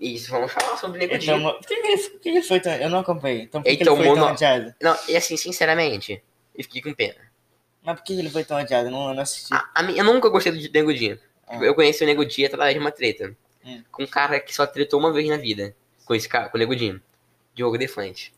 Isso, 0.00 0.28
vamos 0.32 0.50
falar 0.50 0.76
sobre 0.76 0.98
o 0.98 1.00
Nego 1.00 1.12
Ele 1.12 1.20
Di. 1.20 1.26
tomou... 1.26 1.54
Por 1.54 1.66
que 1.68 1.76
que 1.76 1.86
ele, 1.86 2.02
por 2.02 2.20
que 2.20 2.28
ele 2.30 2.42
foi 2.42 2.58
tão... 2.58 2.72
Eu 2.72 2.90
não 2.90 2.98
acompanhei. 2.98 3.42
Então 3.42 3.60
por 3.60 3.64
que 3.64 3.70
Ele 3.70 3.76
que 3.76 3.82
ele 3.84 3.90
foi 3.90 3.98
tomou 4.06 4.36
tão 4.36 4.50
no-? 4.64 4.74
Não, 4.82 4.96
e 5.08 5.16
assim, 5.16 5.36
sinceramente, 5.36 6.20
eu 6.56 6.64
fiquei 6.64 6.82
com 6.82 6.92
pena. 6.92 7.29
Mas 7.82 7.96
por 7.98 8.04
que 8.04 8.18
ele 8.18 8.30
foi 8.30 8.44
tão 8.44 8.58
odiado? 8.58 8.88
Eu 8.88 8.92
não, 8.92 9.08
eu 9.08 9.14
não 9.14 9.22
assisti. 9.22 9.52
A, 9.52 9.68
a 9.74 9.82
eu 9.90 10.04
nunca 10.04 10.28
gostei 10.28 10.52
do 10.52 10.72
Nego 10.72 10.92
Di. 10.92 11.18
Ah. 11.46 11.56
Eu 11.62 11.74
conheci 11.74 12.02
o 12.04 12.06
Nego 12.06 12.24
Di 12.24 12.44
através 12.44 12.74
de 12.74 12.80
uma 12.80 12.90
treta. 12.90 13.34
Hum. 13.64 13.82
Com 13.90 14.02
um 14.04 14.06
cara 14.06 14.38
que 14.40 14.54
só 14.54 14.66
tretou 14.66 15.00
uma 15.00 15.12
vez 15.12 15.28
na 15.28 15.36
vida. 15.36 15.74
Com 16.04 16.14
esse 16.14 16.28
cara, 16.28 16.48
com 16.48 16.56
o 16.56 16.60
Nego 16.60 16.76
Di. 16.76 17.00
Diogo 17.54 17.78
Defante. 17.78 18.32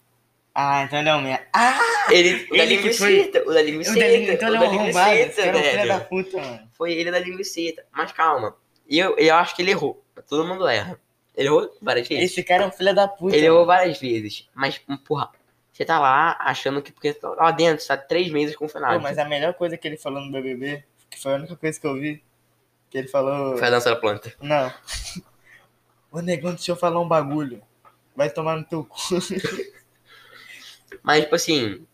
Ah, 0.55 0.85
então 0.85 0.99
ele 0.99 1.09
é 1.09 1.15
um 1.15 1.23
merda. 1.23 1.47
Ah! 1.53 1.79
Ele, 2.11 2.47
o 2.51 2.57
da 2.57 2.65
Ele 2.65 2.93
foi- 2.93 3.31
o 3.47 3.53
da 3.55 3.63
linguiceta, 3.63 3.97
o 3.97 4.01
dele, 4.01 4.33
então 4.33 4.49
o 4.49 4.55
ele 4.55 4.57
é 4.57 4.61
da 4.61 4.67
um 4.67 4.81
arrombado. 4.81 5.11
É 5.11 5.29
filho 5.31 5.89
da 5.89 6.01
puta, 6.01 6.37
mano. 6.39 6.69
Foi 6.73 6.93
ele 6.93 7.11
da 7.11 7.19
linguiceta. 7.19 7.85
Mas 7.91 8.13
calma. 8.13 8.55
E 8.89 8.99
eu, 8.99 9.17
eu 9.17 9.35
acho 9.37 9.57
que 9.57 9.63
ele 9.63 9.71
errou. 9.71 10.05
Todo 10.29 10.47
mundo 10.47 10.69
erra. 10.69 11.01
Ele 11.35 11.49
errou 11.49 11.75
várias 11.81 12.07
vezes. 12.07 12.25
Esse 12.31 12.43
cara 12.43 12.65
é 12.65 12.67
um 12.67 12.71
filho 12.71 12.95
da 12.95 13.09
puta. 13.09 13.35
Ele 13.35 13.47
errou 13.47 13.65
várias 13.65 13.99
vezes. 13.99 14.47
Mas, 14.55 14.79
porra, 15.07 15.31
você 15.73 15.85
tá 15.85 15.99
lá 15.99 16.37
achando 16.41 16.83
que 16.83 16.93
porque 16.93 17.15
tá 17.15 17.31
lá 17.31 17.51
dentro, 17.51 17.83
você 17.83 17.89
tá 17.89 17.97
três 17.97 18.31
meses 18.31 18.55
confinado. 18.55 18.95
Pô, 18.97 19.01
mas 19.01 19.19
a 19.19 19.25
melhor 19.25 19.55
coisa 19.55 19.77
que 19.77 19.89
ele 19.89 19.97
falou 19.97 20.21
no 20.21 20.31
BBB, 20.31 20.85
que 21.11 21.19
foi 21.21 21.33
a 21.33 21.37
única 21.37 21.57
coisa 21.57 21.81
que 21.81 21.87
eu 21.87 21.95
vi, 21.95 22.23
que 22.91 22.99
ele 22.99 23.09
falou... 23.09 23.57
Foi 23.57 23.69
a 23.69 23.71
dança 23.71 23.91
da 23.91 23.97
planta. 23.97 24.35
Não. 24.41 24.73
Ô, 26.13 26.21
negão, 26.21 26.53
deixa 26.55 26.73
eu 26.73 26.77
falar 26.77 27.01
um 27.01 27.09
bagulho. 27.09 27.63
Vai 28.15 28.29
tomar 28.29 28.57
no 28.57 28.65
teu 28.65 28.85
cu. 28.85 28.99
Mas, 31.03 31.23
tipo 31.23 31.35
assim, 31.35 31.87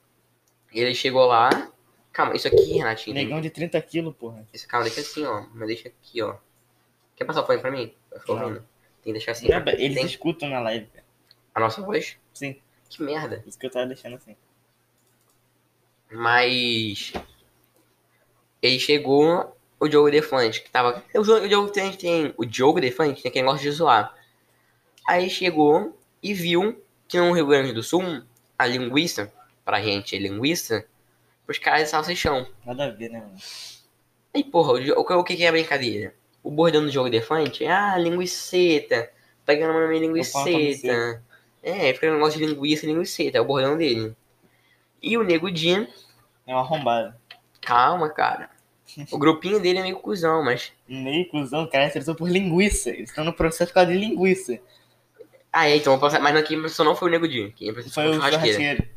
ele 0.73 0.95
chegou 0.95 1.25
lá. 1.27 1.71
Calma, 2.13 2.35
isso 2.35 2.49
aqui, 2.49 2.79
Renatinho. 2.79 3.15
tem- 3.15 3.25
negão 3.25 3.41
de 3.41 3.49
30 3.49 3.81
quilos, 3.81 4.15
porra. 4.17 4.45
Isso, 4.53 4.67
calma, 4.67 4.85
deixa 4.87 5.01
assim, 5.01 5.25
ó. 5.25 5.45
Mas 5.55 5.69
deixa 5.69 5.89
aqui, 5.89 6.21
ó. 6.21 6.35
Quer 7.15 7.25
passar 7.25 7.43
o 7.43 7.47
fone 7.47 7.61
pra 7.61 7.71
mim? 7.71 7.95
Ouvindo. 8.27 8.59
Tem 9.03 9.05
que 9.05 9.13
deixar 9.13 9.33
assim. 9.33 9.49
Não, 9.49 9.59
eles 9.69 9.95
Tem 9.97 10.05
escutam 10.07 10.49
na 10.49 10.59
live, 10.61 10.89
a 11.55 11.61
nossa 11.61 11.81
voz? 11.81 12.17
Sim, 12.35 12.61
Que 12.89 13.03
merda. 13.03 13.43
isso 13.47 13.59
que 13.59 13.67
eu 13.67 13.71
tava 13.71 13.87
deixando 13.87 14.17
assim. 14.17 14.37
Mas. 16.11 17.13
Ele 18.63 18.79
chegou. 18.79 19.55
O 19.81 19.87
Diogo 19.87 20.11
Defante, 20.11 20.61
que 20.61 20.71
tava. 20.71 21.05
O 21.15 21.23
Diogo, 21.23 21.45
o 21.45 21.49
Diogo 21.49 21.71
tem. 21.71 22.35
O 22.37 22.45
Diogo 22.45 22.81
Defante 22.81 23.23
tem 23.23 23.31
aquele 23.31 23.45
negócio 23.45 23.63
de 23.63 23.71
zoar. 23.71 24.13
Aí 25.07 25.31
chegou 25.31 25.97
e 26.21 26.35
viu 26.35 26.83
que 27.07 27.19
no 27.19 27.33
Rio 27.33 27.47
Grande 27.47 27.73
do 27.73 27.83
Sul, 27.83 28.23
a 28.59 28.67
linguiça, 28.67 29.33
pra 29.65 29.81
gente 29.81 30.17
é 30.17 30.19
linguiça, 30.19 30.85
os 31.47 31.59
caras 31.59 31.83
é 31.83 31.87
salsichão. 31.87 32.47
Nada 32.67 32.87
a 32.87 32.91
ver, 32.91 33.09
né, 33.09 33.21
mano? 33.21 33.37
Aí, 34.35 34.45
porra, 34.45 34.73
o, 34.73 35.01
o, 35.01 35.19
o 35.21 35.25
que 35.25 35.37
que 35.37 35.45
é 35.45 35.49
a 35.49 35.53
brincadeira? 35.53 36.15
O 36.43 36.51
bordão 36.51 36.83
do 36.83 36.91
Diogo 36.91 37.09
Defante 37.09 37.65
é, 37.65 37.71
ah, 37.71 37.97
linguiceta. 37.97 39.11
Pegando 39.47 39.73
uma 39.73 39.87
minha 39.87 40.01
linguiceta. 40.01 41.23
É, 41.63 41.93
fica 41.93 42.09
um 42.11 42.15
negócio 42.15 42.39
de 42.39 42.47
linguiça, 42.47 42.87
linguiceta, 42.87 43.39
é 43.39 43.41
o 43.41 43.45
bordão 43.45 43.77
dele. 43.77 44.15
E 45.03 45.17
o 45.17 45.23
Nego 45.23 45.51
Di, 45.51 45.89
É 46.47 46.55
um 46.55 46.59
arrombado. 46.59 47.15
calma, 47.61 48.09
cara. 48.11 48.51
O 49.13 49.19
grupinho 49.19 49.61
dele 49.61 49.79
é 49.81 49.83
meio 49.83 49.99
cuzão, 49.99 50.43
mas. 50.45 50.73
Meio 50.89 51.29
cuzão, 51.29 51.67
cara 51.69 51.87
estressou 51.87 52.15
por 52.15 52.29
linguiça. 52.29 52.91
Eles 52.91 53.11
estão 53.11 53.25
no 53.25 53.33
processo 53.33 53.71
por 53.71 53.75
causa 53.75 53.93
de 53.93 53.99
linguiça. 53.99 54.59
Ah, 55.53 55.69
é, 55.69 55.77
então 55.77 55.93
vou 55.93 56.01
passar. 56.01 56.21
Mas 56.21 56.35
não, 56.35 56.43
quem 56.43 56.59
processou 56.61 56.85
não 56.85 56.95
foi 56.97 57.09
o 57.09 57.11
Nego 57.11 57.29
Di. 57.29 57.53
Quem 57.57 57.73
processou 57.73 58.03
Foi 58.03 58.13
o 58.13 58.15
churrasqueiro. 58.15 58.89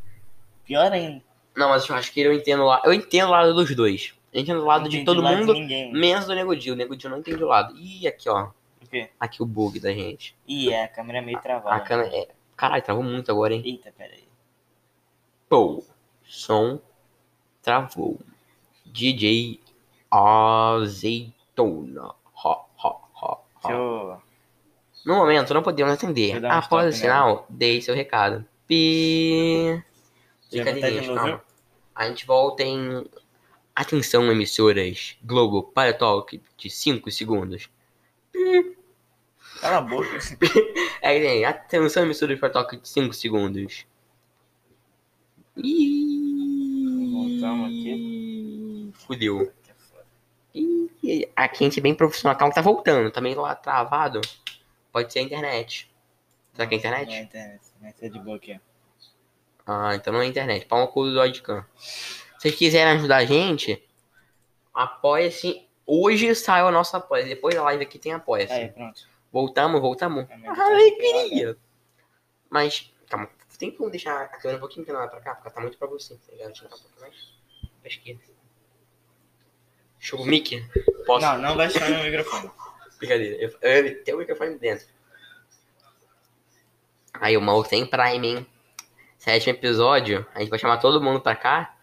Pior 0.66 0.92
ainda. 0.92 1.22
Não, 1.56 1.70
mas 1.70 1.84
o 1.84 1.88
churrasqueiro 1.88 2.32
eu 2.32 2.38
entendo 2.38 2.64
lá. 2.64 2.82
Eu 2.86 2.94
entendo 2.94 3.28
o 3.28 3.32
lado 3.32 3.54
dos 3.54 3.76
dois. 3.76 4.14
Eu 4.34 4.42
entendo 4.42 4.62
o 4.62 4.66
lado 4.66 4.88
de 4.88 5.04
todo 5.04 5.22
lado 5.22 5.36
de 5.36 5.42
mundo, 5.42 5.54
ninguém. 5.54 5.92
menos 5.94 6.26
do 6.26 6.34
Nego 6.36 6.56
Di. 6.56 6.72
O 6.72 6.76
Nego 6.76 6.96
Di 6.96 7.08
não 7.10 7.18
entende 7.20 7.44
o 7.44 7.48
lado. 7.48 7.76
Ih, 7.78 8.08
aqui, 8.08 8.30
ó. 8.30 8.50
O 8.82 8.88
quê? 8.90 9.10
Aqui 9.20 9.44
o 9.44 9.46
bug 9.46 9.80
da 9.80 9.92
gente. 9.94 10.36
Ih, 10.48 10.72
é, 10.72 10.84
a 10.84 10.88
câmera 10.88 11.20
é 11.20 11.22
meio 11.22 11.38
A 11.38 11.42
travada. 11.42 11.80
câmera. 11.82 12.10
É... 12.16 12.28
Caralho, 12.56 12.84
travou 12.84 13.04
muito 13.04 13.32
agora, 13.32 13.54
hein? 13.54 13.62
Eita, 13.66 13.92
peraí. 13.98 14.28
Pô, 15.50 15.84
som 16.24 16.80
travou. 17.62 18.20
DJ 18.86 19.60
Azeitona. 20.10 21.34
Ho, 22.44 22.66
ho, 22.84 23.02
ho, 23.16 23.38
ho. 23.64 24.22
No 25.06 25.16
momento, 25.16 25.54
não 25.54 25.64
podemos 25.64 25.94
atender. 25.94 26.44
um 26.44 26.52
Após 26.52 26.96
o 26.96 26.98
sinal, 26.98 27.46
dei 27.50 27.82
seu 27.82 27.96
recado. 27.96 28.46
Pi. 28.68 29.84
Brincadeirinhas, 30.52 31.06
de 31.06 31.10
novo, 31.10 31.22
calma. 31.22 31.44
A 31.96 32.08
gente 32.08 32.26
volta 32.26 32.64
em. 32.64 33.06
Atenção, 33.76 34.32
emissoras. 34.32 35.18
Globo 35.24 35.64
para 35.64 35.94
Talk 35.94 36.42
de 36.58 36.70
5 36.70 37.10
segundos. 37.10 37.70
Cala 39.62 39.78
a 39.78 39.82
boca. 39.82 40.10
É, 41.04 41.20
tem. 41.20 41.44
Atenção, 41.46 42.04
emissoras 42.04 42.40
para 42.40 42.52
Talk 42.52 42.78
de 42.78 42.88
5 42.88 43.12
segundos. 43.14 43.88
Voltamos 47.12 47.66
aqui. 47.66 48.94
Fudeu. 48.94 49.52
Ih, 50.54 51.28
aqui 51.36 51.64
a 51.64 51.68
gente 51.68 51.80
é 51.80 51.82
bem 51.82 51.96
profissional. 51.96 52.38
Calma 52.38 52.52
que 52.52 52.56
tá 52.56 52.62
voltando. 52.62 53.10
Tá 53.10 53.20
meio 53.20 53.42
lá 53.42 53.56
travado. 53.56 54.22
Pode 54.92 55.12
ser 55.12 55.20
a 55.20 55.24
internet. 55.24 55.92
Será 56.54 56.68
que 56.68 56.76
é 56.76 56.78
a 56.78 56.80
internet? 56.80 57.08
Não 57.08 57.16
é 57.16 57.22
internet. 57.22 57.62
Internet 57.76 58.06
é 58.06 58.10
de 58.10 58.20
boa 58.20 58.38
aqui, 58.38 58.54
ó. 58.54 58.72
Ah, 59.66 59.96
então 59.96 60.14
não 60.14 60.22
é 60.22 60.28
internet. 60.28 60.68
Pau 60.68 60.82
no 60.82 60.88
cu 60.88 61.06
do 61.06 61.16
Dodcam. 61.16 61.66
Se 61.78 62.22
vocês 62.38 62.56
quiserem 62.56 62.94
ajudar 62.94 63.18
a 63.18 63.26
gente, 63.26 63.84
apoia-se. 64.72 65.68
Hoje 65.84 66.36
saiu 66.36 66.68
a 66.68 66.72
nossa 66.72 66.98
apoia. 66.98 67.26
Depois 67.26 67.56
da 67.56 67.64
live 67.64 67.84
aqui 67.84 67.98
tem 67.98 68.14
apoia-se. 68.14 68.54
Aí, 68.54 68.70
pronto. 68.70 69.11
Voltamos, 69.32 69.80
voltamos. 69.80 70.28
É. 70.30 70.48
Alegria. 70.48 71.58
Mas, 72.50 72.92
calma. 73.10 73.30
Tem 73.58 73.72
como 73.72 73.90
deixar 73.90 74.22
a 74.22 74.28
câmera 74.28 74.58
um 74.58 74.60
pouquinho 74.60 74.82
inclinada 74.82 75.08
pra 75.08 75.22
cá? 75.22 75.36
Porque 75.36 75.48
ela 75.48 75.56
tá 75.56 75.62
muito 75.62 75.78
pra 75.78 75.88
você. 75.88 76.16
Tá 76.16 76.32
ligado? 76.32 76.54
Tirar 76.54 76.68
um 76.68 76.72
pouco 76.72 77.00
mais 77.00 77.16
pra 77.80 77.90
esquerda. 77.90 78.22
Show 80.00 80.20
o 80.20 80.26
mic? 80.26 80.66
Posso? 81.06 81.26
Não, 81.26 81.38
não 81.38 81.56
vai 81.56 81.70
chamar 81.70 81.90
no 81.90 82.04
microfone. 82.04 82.50
Brincadeira. 82.98 83.36
Eu, 83.36 83.50
eu 83.62 84.04
ter 84.04 84.16
o 84.16 84.18
microfone 84.18 84.58
dentro. 84.58 84.88
Aí 87.14 87.38
o 87.38 87.42
maluco 87.42 87.70
tem 87.70 87.86
Prime, 87.86 88.28
hein? 88.28 88.48
Sétimo 89.18 89.54
episódio. 89.54 90.26
A 90.34 90.40
gente 90.40 90.50
vai 90.50 90.58
chamar 90.58 90.78
todo 90.78 91.02
mundo 91.02 91.22
pra 91.22 91.36
cá. 91.36 91.78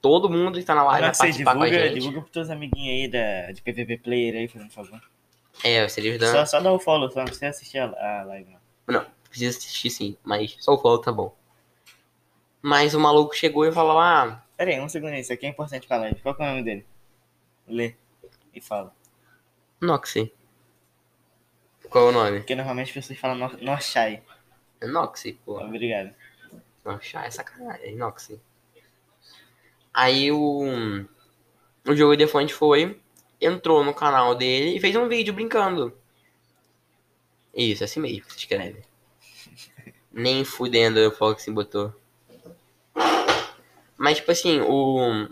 Todo 0.00 0.30
mundo 0.30 0.58
que 0.58 0.64
tá 0.64 0.74
na 0.74 0.84
live 0.84 1.00
vai 1.00 1.10
que 1.10 1.18
participar 1.18 1.54
com 1.56 1.62
a 1.62 1.66
divulga, 1.66 1.88
gente. 1.88 1.94
divulga 1.94 2.20
pros 2.20 2.32
teus 2.32 2.50
amiguinhos 2.50 3.02
aí 3.02 3.08
da, 3.10 3.52
de 3.52 3.62
PVP 3.62 3.98
Player 3.98 4.34
aí, 4.36 4.46
fazendo 4.46 4.70
favor. 4.70 5.00
É, 5.64 5.88
você 5.88 6.00
ajudando. 6.00 6.30
Só, 6.30 6.44
só 6.46 6.60
dá 6.60 6.70
o 6.70 6.78
follow, 6.78 7.10
só 7.10 7.20
não 7.20 7.24
precisa 7.24 7.48
assistir 7.48 7.78
a, 7.78 7.86
a 7.86 8.24
live, 8.24 8.50
não. 8.50 9.00
Não, 9.00 9.06
precisa 9.28 9.56
assistir 9.56 9.90
sim, 9.90 10.16
mas 10.22 10.56
só 10.60 10.74
o 10.74 10.78
follow 10.78 11.00
tá 11.00 11.10
bom. 11.10 11.34
Mas 12.60 12.94
o 12.94 13.00
maluco 13.00 13.34
chegou 13.34 13.64
e 13.64 13.72
falou: 13.72 13.98
Ah, 13.98 14.44
Pera 14.56 14.70
aí, 14.70 14.80
um 14.80 14.88
segundo 14.88 15.12
aí, 15.12 15.20
isso 15.20 15.32
aqui 15.32 15.46
é 15.46 15.48
importante 15.48 15.86
pra 15.86 15.96
live. 15.96 16.20
Qual 16.20 16.34
que 16.34 16.42
é 16.42 16.44
o 16.44 16.48
nome 16.50 16.62
dele? 16.62 16.86
Lê 17.66 17.94
e 18.54 18.60
fala. 18.60 18.94
Noxy. 19.80 20.32
Qual 21.90 22.06
é 22.06 22.10
o 22.10 22.12
nome? 22.12 22.38
Porque 22.38 22.54
normalmente 22.54 22.88
as 22.88 22.94
pessoas 22.94 23.18
falam 23.18 23.36
no. 23.36 23.58
É 24.80 24.86
Noxy, 24.86 25.32
pô. 25.44 25.60
Obrigado. 25.60 26.14
Nossa, 26.84 27.20
é 27.20 27.30
sacanagem, 27.30 27.94
é 27.94 27.96
Noxy. 27.96 28.40
Aí 29.92 30.30
o. 30.30 31.06
O 31.86 31.94
jogo 31.94 32.16
de 32.16 32.26
fonte 32.26 32.54
foi, 32.54 33.00
entrou 33.44 33.84
no 33.84 33.94
canal 33.94 34.34
dele 34.34 34.76
e 34.76 34.80
fez 34.80 34.94
um 34.96 35.08
vídeo 35.08 35.34
brincando. 35.34 35.96
Isso, 37.54 37.84
assim 37.84 38.00
mesmo 38.00 38.24
se 38.30 38.38
escreve. 38.38 38.82
Nem 40.12 40.44
fudendo 40.44 41.00
o 41.00 41.10
Fox 41.10 41.46
botou. 41.48 41.92
Mas, 43.96 44.18
tipo 44.18 44.30
assim, 44.30 44.60
o. 44.60 45.28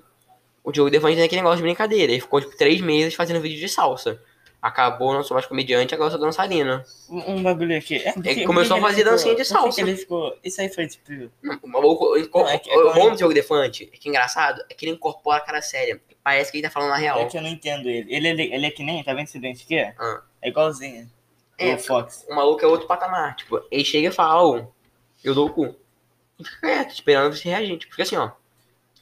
O 0.65 0.71
Diogo 0.71 0.91
Defante 0.91 1.17
tem 1.17 1.25
aquele 1.25 1.41
negócio 1.41 1.57
de 1.57 1.65
brincadeira. 1.65 2.13
Ele 2.13 2.21
ficou, 2.21 2.41
tipo, 2.41 2.57
três 2.57 2.81
meses 2.81 3.15
fazendo 3.15 3.41
vídeo 3.41 3.59
de 3.59 3.69
salsa. 3.69 4.23
Acabou, 4.63 5.13
não 5.13 5.25
sou 5.25 5.35
mais 5.35 5.45
comediante, 5.45 5.93
agora 5.93 6.09
sou 6.13 6.21
dançarino. 6.21 6.85
Um, 7.11 7.33
um 7.33 7.43
bagulho 7.43 7.77
aqui. 7.77 7.97
É, 7.97 8.13
porque- 8.13 8.29
Ele 8.31 8.47
começou 8.47 8.77
a 8.77 8.81
fazer 8.81 9.03
dancinha 9.03 9.35
de 9.35 9.41
que 9.43 9.45
salsa. 9.45 9.81
Ele 9.81 9.97
ficou... 9.97 10.39
Isso 10.45 10.61
aí 10.61 10.69
foi 10.73 10.87
tipo. 10.87 11.11
Não, 11.43 11.59
O, 11.65 11.69
o, 11.79 12.13
o, 12.15 12.29
Não, 12.43 12.49
é 12.49 12.59
que- 12.59 12.71
é 12.71 12.77
o 12.79 12.83
como- 12.85 12.95
bom 12.95 13.11
do 13.11 13.17
Diogo 13.17 13.35
Defante 13.35 13.91
é 13.93 13.97
que 13.97 14.09
engraçado 14.09 14.63
é 14.71 14.75
que 14.75 14.85
ele 14.87 14.93
incorpora 14.93 15.39
a 15.39 15.45
cara 15.45 15.61
séria. 15.61 16.01
Parece 16.23 16.53
que 16.53 16.59
ele 16.59 16.63
tá 16.69 16.71
falando 16.71 16.91
na 16.91 16.97
real. 16.97 17.19
É 17.19 17.25
que 17.27 17.37
eu 17.37 17.43
não 17.43 17.49
entendo 17.49 17.89
ele. 17.89 18.15
Ele, 18.15 18.29
ele, 18.29 18.55
ele 18.55 18.67
é 18.67 18.71
que 18.71 18.85
nem, 18.85 19.03
tá 19.03 19.13
vendo 19.13 19.25
esse 19.27 19.41
dente 19.41 19.65
aqui? 19.65 19.81
Ah. 19.99 20.23
É 20.41 20.49
igualzinho. 20.49 21.11
É, 21.59 21.75
o 21.75 21.79
Fox. 21.81 22.25
O 22.31 22.35
maluco 22.37 22.65
é 22.65 22.69
outro 22.69 22.87
patamar. 22.87 23.35
Tipo, 23.35 23.61
ele 23.69 23.85
chega 23.85 24.09
e 24.09 24.13
fala, 24.13 24.45
ó, 24.45 24.65
eu 25.25 25.35
dou 25.35 25.49
o 25.49 25.53
cu. 25.53 25.75
Fica 26.39 26.61
quieto, 26.61 26.91
esperando 26.93 27.35
você 27.35 27.49
reagir. 27.49 27.79
Tipo, 27.79 27.91
fica 27.93 28.05
assim, 28.05 28.17
ó. 28.17 28.31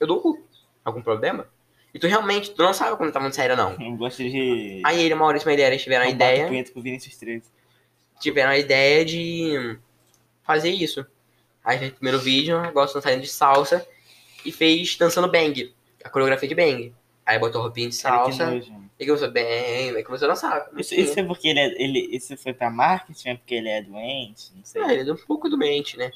Eu 0.01 0.07
dou 0.07 0.17
o 0.17 0.21
cu. 0.23 0.43
Algum 0.83 1.03
problema? 1.03 1.47
E 1.93 1.99
tu 1.99 2.07
realmente, 2.07 2.51
tu 2.53 2.63
não 2.63 2.73
sabe 2.73 2.97
quando 2.97 3.13
tá 3.13 3.19
muito 3.21 3.35
sério, 3.35 3.57
não. 3.57 3.73
Eu 3.81 3.97
gosto 3.97 4.19
de. 4.23 4.81
Aí 4.85 5.01
ele 5.01 5.11
e 5.11 5.15
o 5.15 5.17
Maurício 5.19 5.47
Meirelles 5.49 5.83
tiveram 5.83 6.05
a 6.05 6.09
ideia. 6.09 6.47
punheta 6.47 6.71
pro 6.73 6.81
Vinicius 6.83 7.17
13. 7.17 7.43
Tiveram 8.21 8.51
a 8.51 8.59
ideia 8.59 9.05
de 9.05 9.79
fazer 10.45 10.71
isso. 10.71 11.05
Aí 11.65 11.79
fez 11.79 11.91
o 11.91 11.95
primeiro 11.95 12.19
vídeo, 12.21 12.57
agora 12.59 12.93
dançarino 12.93 13.23
de 13.23 13.29
salsa. 13.29 13.87
E 14.45 14.53
fez 14.53 14.97
dançando 14.97 15.31
bang. 15.31 15.75
A 16.05 16.09
coreografia 16.09 16.49
de 16.49 16.55
bang. 16.55 16.95
Aí 17.27 17.39
botou 17.39 17.61
roupinha 17.61 17.89
de 17.89 18.01
Cara, 18.01 18.17
salsa. 18.25 18.47
mano. 18.47 18.91
E 18.99 19.07
começou 19.07 19.31
bem, 19.31 19.91
aí 19.97 20.03
começou 20.05 20.27
a 20.27 20.31
dançar. 20.31 20.69
Isso, 20.77 20.95
isso 20.95 21.19
é 21.19 21.25
porque 21.25 21.49
ele 21.49 21.59
é. 21.61 21.67
Ele, 21.83 22.09
isso 22.17 22.37
foi 22.37 22.53
pra 22.53 22.71
marketing, 22.71 23.31
é 23.31 23.35
porque 23.37 23.55
ele 23.55 23.69
é 23.69 23.83
doente, 23.83 24.53
não 24.55 24.65
sei. 24.65 24.83
É, 24.83 24.93
ele 24.95 25.11
é 25.11 25.13
um 25.13 25.17
pouco 25.17 25.49
doente, 25.49 25.97
né? 25.97 26.11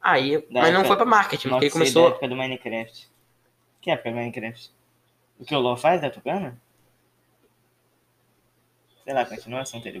Aí, 0.00 0.38
Da 0.50 0.62
mas 0.62 0.72
não 0.72 0.80
época- 0.80 0.86
foi 0.86 0.96
pra 0.96 1.04
marketing, 1.06 1.48
Não 1.48 1.54
porque 1.58 1.66
ele 1.66 1.70
sei 1.72 1.80
da 1.80 1.84
começou. 1.92 2.08
época 2.08 2.28
do 2.28 2.36
Minecraft. 2.36 3.08
Que 3.80 3.90
época 3.90 4.10
do 4.10 4.16
Minecraft? 4.16 4.70
O 5.38 5.44
que 5.44 5.54
o 5.54 5.58
LoL 5.58 5.76
faz, 5.76 6.00
tá 6.00 6.10
tocando? 6.10 6.56
Sei 9.04 9.12
lá, 9.12 9.26
continuação 9.26 9.80
dele. 9.80 10.00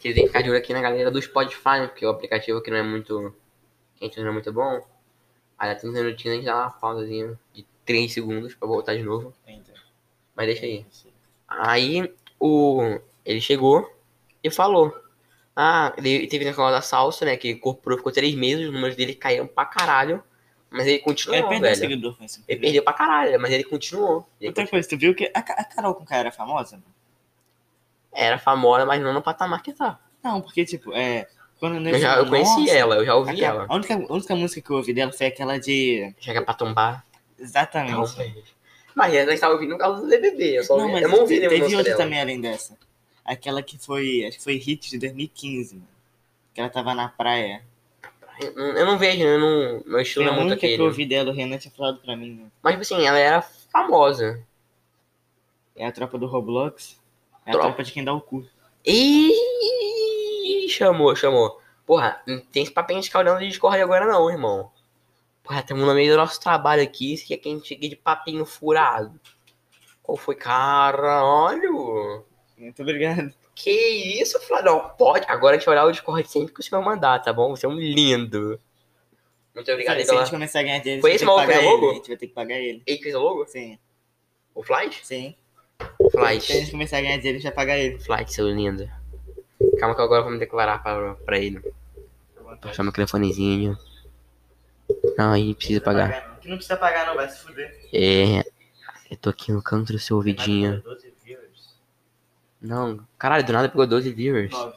Que 0.00 0.08
ele 0.08 0.14
tem 0.14 0.22
que 0.24 0.26
ficar 0.26 0.42
de 0.42 0.50
olho 0.50 0.58
aqui 0.58 0.74
na 0.74 0.82
galera 0.82 1.10
do 1.10 1.22
Spotify? 1.22 1.86
Porque 1.88 2.04
o 2.04 2.10
aplicativo 2.10 2.58
aqui 2.58 2.70
não 2.70 2.76
é 2.76 2.82
muito. 2.82 3.34
Que 3.96 4.04
a 4.04 4.08
gente 4.08 4.20
não 4.20 4.28
é 4.28 4.32
muito 4.32 4.52
bom. 4.52 4.86
Aí 5.58 5.72
dá 5.72 5.80
30 5.80 6.02
minutinhos 6.02 6.34
a 6.34 6.36
gente 6.36 6.46
dá 6.46 6.56
uma 6.56 6.70
pausazinha 6.70 7.38
de 7.54 7.64
3 7.86 8.12
segundos 8.12 8.54
pra 8.54 8.68
voltar 8.68 8.94
de 8.94 9.02
novo. 9.02 9.32
Mas 10.36 10.46
deixa 10.46 10.66
aí. 10.66 10.84
Aí 11.48 12.12
o. 12.38 12.98
Ele 13.24 13.40
chegou 13.40 13.90
e 14.42 14.50
falou. 14.50 15.02
Ah, 15.56 15.94
ele 15.96 16.26
teve 16.26 16.44
na 16.44 16.52
canal 16.52 16.72
da 16.72 16.82
salsa, 16.82 17.24
né? 17.24 17.36
Que 17.36 17.48
ele 17.48 17.58
incorporou, 17.58 17.96
ficou 17.96 18.12
3 18.12 18.34
meses, 18.34 18.66
os 18.66 18.74
números 18.74 18.96
dele 18.96 19.14
caíram 19.14 19.46
pra 19.46 19.64
caralho. 19.64 20.22
Mas 20.76 20.86
ele 20.88 20.98
continuou, 20.98 21.38
Ele 21.38 21.48
perdeu 21.48 21.60
velho. 21.70 21.76
seguidor. 21.76 22.16
Ele 22.48 22.60
perdeu 22.60 22.82
pra 22.82 22.92
caralho, 22.92 23.40
mas 23.40 23.52
ele 23.52 23.64
continuou. 23.64 24.28
Ele 24.40 24.48
Outra 24.48 24.66
coisa, 24.66 24.88
tu 24.88 24.96
viu 24.98 25.14
que 25.14 25.30
a, 25.34 25.38
a 25.38 25.64
Carol 25.64 25.94
com 25.94 26.04
K 26.04 26.16
era 26.16 26.32
famosa? 26.32 26.82
Era 28.12 28.38
famosa, 28.38 28.84
mas 28.86 29.00
não 29.00 29.12
no 29.12 29.22
patamar 29.22 29.62
que 29.62 29.72
tá. 29.72 29.98
Não, 30.22 30.40
porque, 30.40 30.64
tipo, 30.64 30.92
é. 30.92 31.26
Quando 31.58 31.88
Eu, 31.88 31.98
já, 31.98 32.16
eu 32.18 32.26
conheci 32.28 32.60
Nossa, 32.60 32.72
ela, 32.72 32.96
eu 32.96 33.04
já 33.06 33.14
ouvi 33.14 33.30
aquela- 33.32 33.62
ela. 33.62 33.66
A 33.68 33.74
única, 33.74 33.94
a 33.94 34.12
única 34.12 34.34
música 34.36 34.60
que 34.60 34.70
eu 34.70 34.76
ouvi 34.76 34.92
dela 34.92 35.12
foi 35.12 35.26
aquela 35.26 35.58
de. 35.58 36.14
Chega 36.20 36.42
pra 36.42 36.54
tombar. 36.54 37.04
Exatamente. 37.38 38.54
Mas 38.94 39.14
ela 39.14 39.32
estava 39.34 39.54
ouvindo 39.54 39.70
no 39.70 39.78
caso 39.78 40.02
do 40.02 40.08
BBB. 40.08 40.58
Eu, 40.58 40.64
só 40.64 40.76
Não, 40.76 40.82
ouvi, 40.84 40.92
mas 40.94 41.02
eu 41.02 41.08
não 41.08 41.20
ouvi 41.20 41.40
teve 41.40 41.56
música 41.58 41.76
outra 41.78 41.92
dela. 41.92 42.04
também 42.04 42.20
além 42.20 42.40
dessa. 42.40 42.76
Aquela 43.24 43.62
que 43.62 43.78
foi. 43.78 44.24
Acho 44.26 44.38
que 44.38 44.44
foi 44.44 44.56
hit 44.56 44.90
de 44.90 44.98
2015, 44.98 45.76
mano. 45.76 45.88
Que 46.52 46.60
ela 46.60 46.70
tava 46.70 46.94
na 46.94 47.08
praia. 47.08 47.62
Eu 48.40 48.84
não- 48.86 48.98
vejo, 48.98 49.22
eu 49.22 49.38
não, 49.38 49.82
meu 49.86 50.00
estilo 50.00 50.28
é 50.28 50.32
muito 50.32 50.56
que 50.58 50.66
aquele. 50.66 50.82
eu 50.82 50.86
ouvi 50.86 51.06
dela, 51.06 51.30
o 51.30 51.34
Renan 51.34 51.56
tinha 51.58 51.72
falado 51.72 51.98
pra 52.00 52.16
mim, 52.16 52.34
né? 52.34 52.46
Mas, 52.62 52.72
tipo 52.72 52.82
assim, 52.82 53.06
ela 53.06 53.18
era 53.18 53.40
famosa. 53.42 54.42
É 55.76 55.86
a 55.86 55.92
tropa 55.92 56.18
do 56.18 56.26
Roblox. 56.26 57.00
É 57.46 57.50
a 57.50 57.52
Tropa. 57.52 57.68
tropa 57.68 57.84
de 57.84 57.92
quem 57.92 58.04
dá 58.04 58.12
o 58.12 58.20
cu. 58.20 58.44
Ih, 58.84 60.68
chamou, 60.68 61.14
chamou. 61.14 61.60
Porra, 61.86 62.20
não 62.26 62.40
tem 62.40 62.62
esse 62.62 62.72
papinho 62.72 63.00
de 63.00 63.06
escaldão 63.06 63.38
de 63.38 63.46
Discord 63.48 63.80
agora 63.80 64.06
não, 64.06 64.30
irmão. 64.30 64.70
Porra, 65.42 65.60
estamos 65.60 65.84
no 65.86 65.94
meio 65.94 66.10
do 66.12 66.16
nosso 66.16 66.40
trabalho 66.40 66.82
aqui, 66.82 67.12
isso 67.12 67.24
aqui 67.24 67.34
é 67.34 67.36
que 67.36 67.48
a 67.48 67.52
gente 67.52 67.68
chega 67.68 67.88
de 67.88 67.96
papinho 67.96 68.46
furado. 68.46 69.20
Qual 70.02 70.16
foi? 70.16 70.34
Caralho! 70.34 71.93
Muito 72.56 72.80
obrigado. 72.82 73.32
Que 73.54 73.70
isso, 74.20 74.38
Flávio? 74.40 74.72
Não, 74.72 74.88
pode. 74.90 75.24
Agora 75.28 75.56
a 75.56 75.58
gente 75.58 75.66
vai 75.66 75.74
olhar 75.76 75.86
o 75.86 75.92
Discord 75.92 76.28
sempre 76.28 76.52
que 76.54 76.60
o 76.60 76.62
senhor 76.62 76.82
mandar, 76.82 77.20
tá 77.20 77.32
bom? 77.32 77.54
Você 77.54 77.66
é 77.66 77.68
um 77.68 77.78
lindo. 77.78 78.60
Muito 79.54 79.70
obrigado 79.70 79.96
aí 79.98 80.04
Se 80.04 80.12
a 80.14 80.18
gente 80.18 80.30
começar 80.30 80.60
a 80.60 80.62
ganhar 80.62 80.78
dinheiro, 80.78 81.00
Foi 81.00 81.10
a 81.10 81.12
gente 81.12 81.22
esse 81.22 81.26
vai 81.32 81.46
ter 81.46 81.52
que 81.52 81.58
maluco 81.58 81.62
que 81.62 81.62
pagar 81.62 81.62
fez 81.62 81.66
o 81.66 81.76
ele. 81.76 81.80
logo? 81.80 81.90
A 81.90 81.94
gente 81.94 82.08
vai 82.08 82.16
ter 82.16 82.26
que 82.26 82.34
pagar 82.34 82.58
ele. 82.58 82.82
Ele 82.86 82.98
fez 83.02 83.14
o 83.14 83.18
logo? 83.20 83.46
Sim. 83.46 83.78
O 84.54 84.62
Flight? 84.62 85.06
Sim. 85.06 85.34
Se 86.10 86.18
a 86.18 86.32
gente 86.32 86.46
Flight. 86.46 86.70
começar 86.72 86.98
a 86.98 87.00
ganhar 87.00 87.16
dinheiro, 87.18 87.38
a 87.38 87.40
gente 87.40 87.48
vai 87.48 87.52
pagar 87.54 87.78
ele. 87.78 87.98
Flight, 88.00 88.32
seu 88.32 88.48
lindo. 88.48 88.88
Calma 89.78 89.94
que 89.94 90.00
agora 90.02 90.20
eu 90.20 90.24
vou 90.24 90.32
me 90.32 90.38
declarar 90.38 90.82
pra, 90.82 91.14
pra 91.14 91.38
ele. 91.38 91.60
Puxar 92.60 92.82
meu 92.82 92.92
telefonezinho. 92.92 93.76
Não, 95.16 95.32
aí 95.32 95.54
precisa 95.54 95.80
pagar. 95.80 96.28
não. 96.28 96.36
Que 96.40 96.48
não 96.48 96.56
precisa 96.56 96.76
pagar, 96.76 97.06
não, 97.06 97.14
vai 97.14 97.28
se 97.28 97.38
fuder. 97.40 97.88
É. 97.92 98.44
Eu 99.10 99.16
tô 99.16 99.30
aqui 99.30 99.52
no 99.52 99.62
canto 99.62 99.92
do 99.92 99.98
seu 99.98 100.16
ouvidinho. 100.16 100.80
12 100.82 101.00
viewers. 101.00 101.13
Não, 102.66 102.98
caralho, 103.18 103.44
do 103.44 103.52
nada 103.52 103.68
pegou 103.68 103.86
12 103.86 104.10
viewers. 104.12 104.50
Nove. 104.52 104.76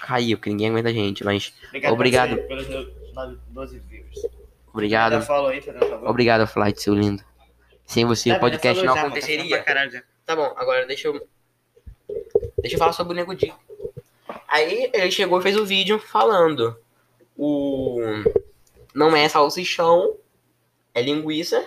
Caiu, 0.00 0.36
porque 0.38 0.50
ninguém 0.50 0.70
aguenta 0.70 0.88
a 0.88 0.92
gente, 0.92 1.24
mas. 1.24 1.52
Obrigado, 1.68 1.92
Obrigado. 1.92 2.28
parceiro, 2.36 2.48
pelos 2.48 2.68
meus 2.68 3.14
nove- 3.14 3.38
12 3.48 3.78
viewers. 3.80 4.22
Dá 4.22 4.28
Obrigado. 4.72 5.12
aí, 5.14 5.18
um 5.18 5.22
favor. 5.22 6.08
Obrigado, 6.08 6.46
Flight, 6.46 6.80
seu 6.82 6.94
lindo. 6.94 7.22
Sem 7.86 8.04
você 8.04 8.30
Tá, 8.30 8.36
o 8.36 8.40
podcast 8.40 8.82
não 8.84 8.94
já, 8.94 9.00
tá 9.00 9.06
aconteceria. 9.06 9.64
já. 9.90 10.02
Tá 10.24 10.34
bom, 10.36 10.52
agora 10.56 10.86
deixa 10.86 11.08
eu. 11.08 11.26
Deixa 12.58 12.74
eu 12.76 12.78
falar 12.78 12.92
sobre 12.92 13.12
o 13.12 13.16
Nego 13.16 13.34
Di. 13.34 13.52
Aí 14.48 14.90
ele 14.92 15.10
chegou 15.10 15.38
e 15.38 15.42
fez 15.42 15.56
o 15.56 15.64
vídeo 15.66 15.98
falando. 15.98 16.76
O. 17.36 17.98
Não 18.94 19.14
é 19.14 19.28
salsichão, 19.28 20.16
é 20.94 21.02
linguiça. 21.02 21.66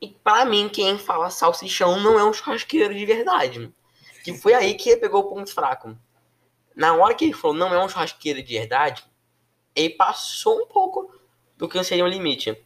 E 0.00 0.08
pra 0.08 0.44
mim, 0.44 0.68
quem 0.68 0.96
fala 0.98 1.28
salsichão 1.30 2.00
não 2.00 2.18
é 2.18 2.24
um 2.24 2.32
churrasqueiro 2.32 2.94
de 2.94 3.04
verdade. 3.04 3.72
Que 4.32 4.38
foi 4.38 4.54
aí 4.54 4.74
que 4.74 4.90
ele 4.90 5.00
pegou 5.00 5.20
o 5.22 5.24
ponto 5.28 5.52
fraco. 5.52 5.96
Na 6.74 6.94
hora 6.94 7.14
que 7.14 7.24
ele 7.24 7.32
falou 7.34 7.56
não 7.56 7.72
é 7.74 7.84
um 7.84 7.88
churrasqueiro 7.88 8.42
de 8.42 8.58
verdade, 8.58 9.04
ele 9.74 9.90
passou 9.90 10.62
um 10.62 10.66
pouco 10.66 11.12
do 11.56 11.68
que 11.68 11.82
seria 11.82 12.04
o 12.04 12.08
limite. 12.08 12.56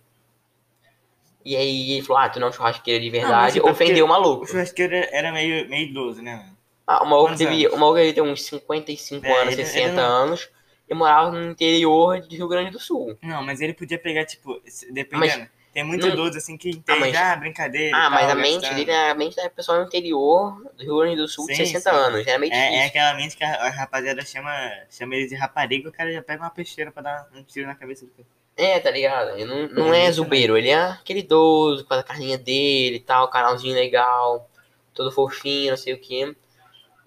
E 1.45 1.57
aí 1.57 1.93
ele 1.93 2.03
falou, 2.07 2.23
ah, 2.23 2.29
tu 2.29 2.39
não 2.39 2.47
é 2.49 2.51
um 2.51 2.53
churrasqueiro 2.53 3.03
de 3.03 3.11
verdade, 3.11 3.35
mas 3.35 3.57
é 3.57 3.71
ofendeu 3.71 4.05
o 4.05 4.09
maluco. 4.09 4.45
O 4.45 4.47
churrasqueiro 4.47 4.95
era 4.95 5.33
meio, 5.33 5.69
meio 5.69 5.89
idoso, 5.89 6.23
né? 6.23 6.49
Ah, 6.87 7.03
o 7.03 7.07
maluco 7.09 7.37
teve. 7.37 7.67
O 7.69 7.77
maluco 7.77 7.99
ele 7.99 8.13
tem 8.13 8.23
uns 8.23 8.45
55 8.45 9.25
É, 9.27 9.41
anos, 9.43 9.55
ele- 9.55 9.65
60 9.65 9.79
ele 9.89 9.93
não- 9.97 10.03
anos. 10.03 10.49
E 10.89 10.95
morava 10.95 11.31
no 11.31 11.51
interior 11.51 12.21
de 12.21 12.37
Rio 12.37 12.49
Grande 12.49 12.71
do 12.71 12.79
Sul. 12.79 13.17
Não, 13.23 13.43
mas 13.43 13.61
ele 13.61 13.73
podia 13.73 13.99
pegar, 13.99 14.27
tipo, 14.27 14.61
dependendo. 14.91 15.49
Tem 15.73 15.83
muito 15.83 16.07
não- 16.07 16.13
idoso 16.13 16.37
assim 16.37 16.57
que 16.59 16.69
entende, 16.69 17.01
mas- 17.01 17.17
ah, 17.17 17.35
brincadeira. 17.37 17.97
Ah, 17.97 18.11
mas 18.11 18.23
tal, 18.27 18.31
a 18.33 18.35
mente 18.35 18.75
dele 18.75 18.91
é 18.91 19.11
a 19.11 19.15
mente 19.15 19.37
da 19.37 19.49
pessoa 19.49 19.79
no 19.79 19.87
interior 19.87 20.63
do 20.77 20.83
Rio 20.83 20.99
Grande 20.99 21.17
do 21.17 21.27
Sul 21.27 21.47
de 21.47 21.57
Sim, 21.57 21.65
60 21.65 21.91
sim. 21.91 21.97
anos. 21.97 22.27
Era 22.27 22.39
meio 22.39 22.53
É, 22.53 22.77
é 22.77 22.87
aquela 22.87 23.15
mente 23.15 23.37
que 23.37 23.43
a, 23.43 23.55
a 23.55 23.71
rapaziada 23.71 24.23
chama, 24.23 24.53
chama 24.91 25.15
ele 25.17 25.29
de 25.29 25.35
rapariga, 25.35 25.89
o 25.89 25.93
cara 25.93 26.13
já 26.13 26.21
pega 26.23 26.43
uma 26.43 26.51
peixeira 26.51 26.93
pra 26.93 27.03
dar 27.03 27.29
um 27.35 27.43
tiro 27.43 27.67
na 27.67 27.75
cabeça 27.75 28.05
do 28.05 28.13
cara. 28.13 28.29
É, 28.55 28.79
tá 28.81 28.91
ligado? 28.91 29.31
Ele 29.31 29.47
não, 29.47 29.69
não 29.87 29.95
É, 29.95 30.05
é 30.05 30.13
zubeiro, 30.13 30.59
ele 30.59 30.69
é 30.69 30.79
aquele 30.79 31.21
idoso, 31.21 31.87
com 31.87 31.95
a 31.95 32.03
carninha 32.03 32.37
dele 32.37 32.97
e 32.97 33.01
tal, 33.01 33.29
canalzinho 33.29 33.75
legal, 33.75 34.51
todo 34.93 35.11
fofinho, 35.11 35.71
não 35.71 35.77
sei 35.79 35.95
o 35.95 35.99
que. 35.99 36.37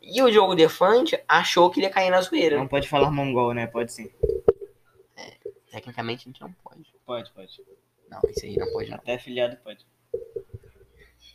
E 0.02 0.22
o 0.24 0.32
jogo 0.32 0.56
Defante 0.56 1.20
achou 1.28 1.70
que 1.70 1.80
ele 1.80 1.86
ia 1.86 1.92
cair 1.94 2.10
na 2.10 2.20
zoeira. 2.20 2.58
Não 2.58 2.68
pode 2.68 2.90
falar 2.90 3.12
mongol, 3.12 3.54
né? 3.54 3.68
Pode 3.68 3.94
sim. 3.94 4.10
Tecnicamente 5.72 6.24
a 6.24 6.28
gente 6.32 6.42
não 6.42 6.52
pode. 6.64 6.86
Pode, 7.06 7.32
pode. 7.32 7.62
Não, 8.10 8.20
isso 8.30 8.46
aí 8.46 8.58
não 8.58 8.72
pode 8.72 8.90
não. 8.90 8.98
Até 8.98 9.16
afiliado 9.16 9.58
pode. 9.58 9.86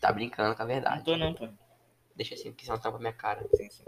Tá 0.00 0.12
brincando 0.12 0.54
com 0.56 0.62
a 0.62 0.64
Não 0.64 0.72
verdade. 0.72 1.04
tô 1.04 1.16
não, 1.16 1.34
pô. 1.34 1.48
Deixa 2.16 2.34
assim, 2.34 2.50
porque 2.50 2.64
senão 2.64 2.78
tampa 2.78 2.98
minha 2.98 3.12
cara. 3.12 3.46
Sim, 3.54 3.68
sim. 3.70 3.84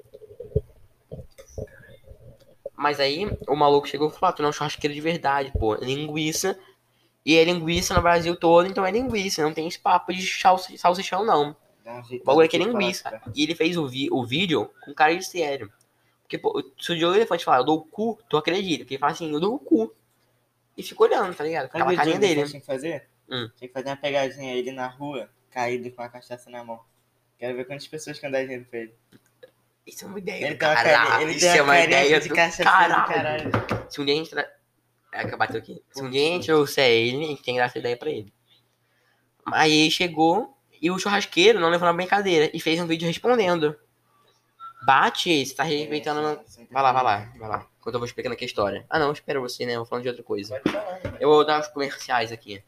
Mas 2.77 2.99
aí 3.01 3.27
o 3.49 3.55
maluco 3.55 3.87
chegou 3.87 4.09
e 4.09 4.13
falou: 4.13 4.29
ah, 4.31 4.33
tu 4.33 4.43
não 4.43 4.49
é 4.49 4.51
um 4.51 4.53
churrasqueiro 4.53 4.95
de 4.95 5.01
verdade, 5.01 5.53
pô. 5.59 5.75
É 5.75 5.79
linguiça. 5.79 6.59
E 7.25 7.37
é 7.37 7.45
linguiça 7.45 7.95
no 7.95 8.03
Brasil 8.03 8.35
todo, 8.37 8.67
então 8.67 8.85
é 8.85 8.91
linguiça. 8.91 9.43
Não 9.43 9.55
tem 9.55 9.69
esse 9.69 9.79
papo 9.79 10.13
de 10.13 10.27
salsi- 10.27 10.77
salsichão, 10.77 11.25
não. 11.25 11.57
O 12.21 12.25
bagulho 12.25 12.47
aqui 12.47 12.57
é 12.57 12.61
falar, 12.61 12.73
linguiça. 12.73 13.23
E 13.35 13.43
ele 13.45 13.55
fez 13.55 13.77
o, 13.77 13.87
vi 13.87 14.09
o 14.11 14.25
vídeo 14.25 14.71
com 14.85 14.93
cara 14.93 15.17
de 15.17 15.25
sério. 15.25 15.73
Porque, 16.23 16.37
pô, 16.39 16.63
se 16.81 16.93
o 16.93 16.97
Diogo 16.97 17.15
Elefante 17.15 17.45
falar, 17.45 17.59
eu 17.59 17.65
dou 17.65 17.79
o 17.79 17.85
cu, 17.85 18.19
tu 18.29 18.37
acredita. 18.37 18.79
Porque 18.85 18.95
ele 18.95 19.01
fala 19.01 19.13
assim, 19.13 19.33
eu 19.33 19.39
dou 19.39 19.55
o 19.55 19.59
cu. 19.59 19.95
E 20.77 20.83
fica 20.83 21.03
olhando, 21.03 21.35
tá 21.35 21.45
ligado? 21.45 21.69
Com 21.69 21.79
aquela 21.79 21.93
o 21.93 21.97
carinha 21.97 22.19
dele. 22.19 22.47
Tinha 22.47 22.61
que 22.61 22.67
fazer? 22.67 23.09
Hum. 23.29 23.49
Tinha 23.57 23.69
que 23.69 23.75
fazer 23.75 23.89
uma 23.89 23.97
pegadinha 23.97 24.55
ele 24.55 24.73
na 24.73 24.87
rua, 24.87 25.29
caído 25.51 25.91
com 25.91 26.03
a 26.03 26.09
cachaça 26.09 26.51
na 26.51 26.65
mão. 26.65 26.81
Quero 27.39 27.57
ver 27.57 27.65
quantas 27.65 27.87
pessoas 27.89 28.19
que 28.19 28.27
andar 28.27 28.43
dinheiro 28.43 28.65
pra 28.71 28.79
ele. 28.81 28.95
Isso 29.87 30.05
é 30.05 30.09
uma 30.09 30.19
ideia 30.19 30.47
Ele 30.47 30.55
do 30.55 30.59
caralho. 30.59 31.23
ele 31.23 31.33
Isso 31.37 31.47
é 31.47 31.61
uma 31.63 31.81
ideia 31.81 32.21
de 32.21 32.29
do 32.29 32.35
cachaça 32.35 32.63
caralho. 32.63 33.03
do 33.03 33.15
caralho. 33.15 33.51
Se 33.91 34.01
um 34.01 34.05
dia 34.05 34.15
a 34.15 34.17
gente... 34.19 34.35
É, 35.13 35.29
que 35.29 35.37
bateu 35.37 35.59
aqui. 35.59 35.83
Se 35.91 36.03
um 36.03 36.09
dia 36.09 36.23
a 36.23 36.31
gente 36.33 36.47
trouxer 36.47 36.89
ele, 36.89 37.25
a 37.25 37.29
gente 37.29 37.43
tem 37.43 37.55
que 37.55 37.61
dar 37.61 37.67
essa 37.67 37.79
ideia 37.79 37.97
pra 37.97 38.09
ele. 38.09 38.33
Aí 39.53 39.91
chegou 39.91 40.57
e 40.81 40.89
o 40.91 40.99
churrasqueiro 40.99 41.59
não 41.59 41.69
levou 41.69 41.87
na 41.87 41.93
brincadeira 41.93 42.49
e 42.55 42.61
fez 42.61 42.81
um 42.81 42.87
vídeo 42.87 43.09
respondendo. 43.09 43.77
Bate, 44.87 45.45
você 45.45 45.55
tá 45.55 45.65
respeitando... 45.65 46.21
É, 46.29 46.65
Vai 46.71 46.83
lá, 46.83 46.93
vai 46.93 47.03
lá, 47.05 47.33
vai 47.37 47.49
lá. 47.49 47.67
Enquanto 47.83 47.95
eu 47.97 47.99
vou 47.99 48.07
explicando 48.07 48.35
aqui 48.35 48.45
a 48.45 48.47
história. 48.47 48.87
Ah, 48.89 48.97
não, 48.97 49.11
espera 49.11 49.41
você, 49.41 49.67
né? 49.67 49.73
Eu 49.73 49.79
vou 49.79 49.87
falando 49.87 50.05
de 50.05 50.09
outra 50.09 50.23
coisa. 50.23 50.55
Né? 50.55 51.17
Eu 51.19 51.29
vou 51.29 51.45
dar 51.45 51.59
os 51.61 51.67
comerciais 51.67 52.31
aqui. 52.31 52.63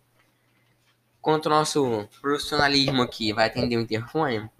Enquanto 1.20 1.46
o 1.46 1.50
nosso 1.50 2.08
profissionalismo 2.20 3.00
aqui 3.00 3.32
vai 3.32 3.46
atender 3.46 3.76
o 3.76 3.80
interfone, 3.80 4.50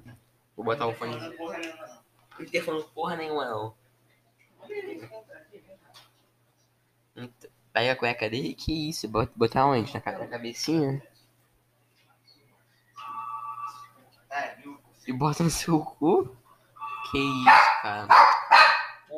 vou 0.57 0.65
botar 0.65 0.87
o 0.87 0.95
fone. 0.95 1.17
Não 1.19 2.41
interfone 2.41 2.85
porra 2.95 3.17
nenhuma, 3.17 3.45
não. 3.47 3.75
Então, 7.17 7.51
Pega 7.73 7.91
a 7.93 7.97
cueca 7.97 8.31
dele, 8.31 8.55
que 8.55 8.89
isso? 8.89 9.09
Bota- 9.09 9.33
Botar 9.35 9.67
onde? 9.67 9.93
Na 9.93 10.01
na 10.13 10.27
cabecinha? 10.29 11.03
Viu? 14.63 14.79
E 15.09 15.13
bota 15.13 15.43
no 15.43 15.51
seu 15.51 15.81
cu? 15.81 16.37
Que 17.11 17.19
isso, 17.19 17.83
cara. 17.83 18.07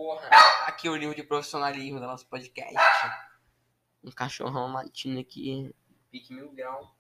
Porra, 0.07 0.29
aqui 0.69 0.87
é 0.87 0.91
o 0.93 0.95
nível 0.95 1.17
de 1.17 1.25
profissionalismo 1.25 1.99
do 1.99 2.07
nosso 2.07 2.25
podcast. 2.29 2.77
Um 4.05 4.13
cachorrão 4.13 4.73
latindo 4.73 5.19
aqui, 5.19 5.75
pique 6.13 6.33
mil 6.33 6.53
grau. 6.53 6.95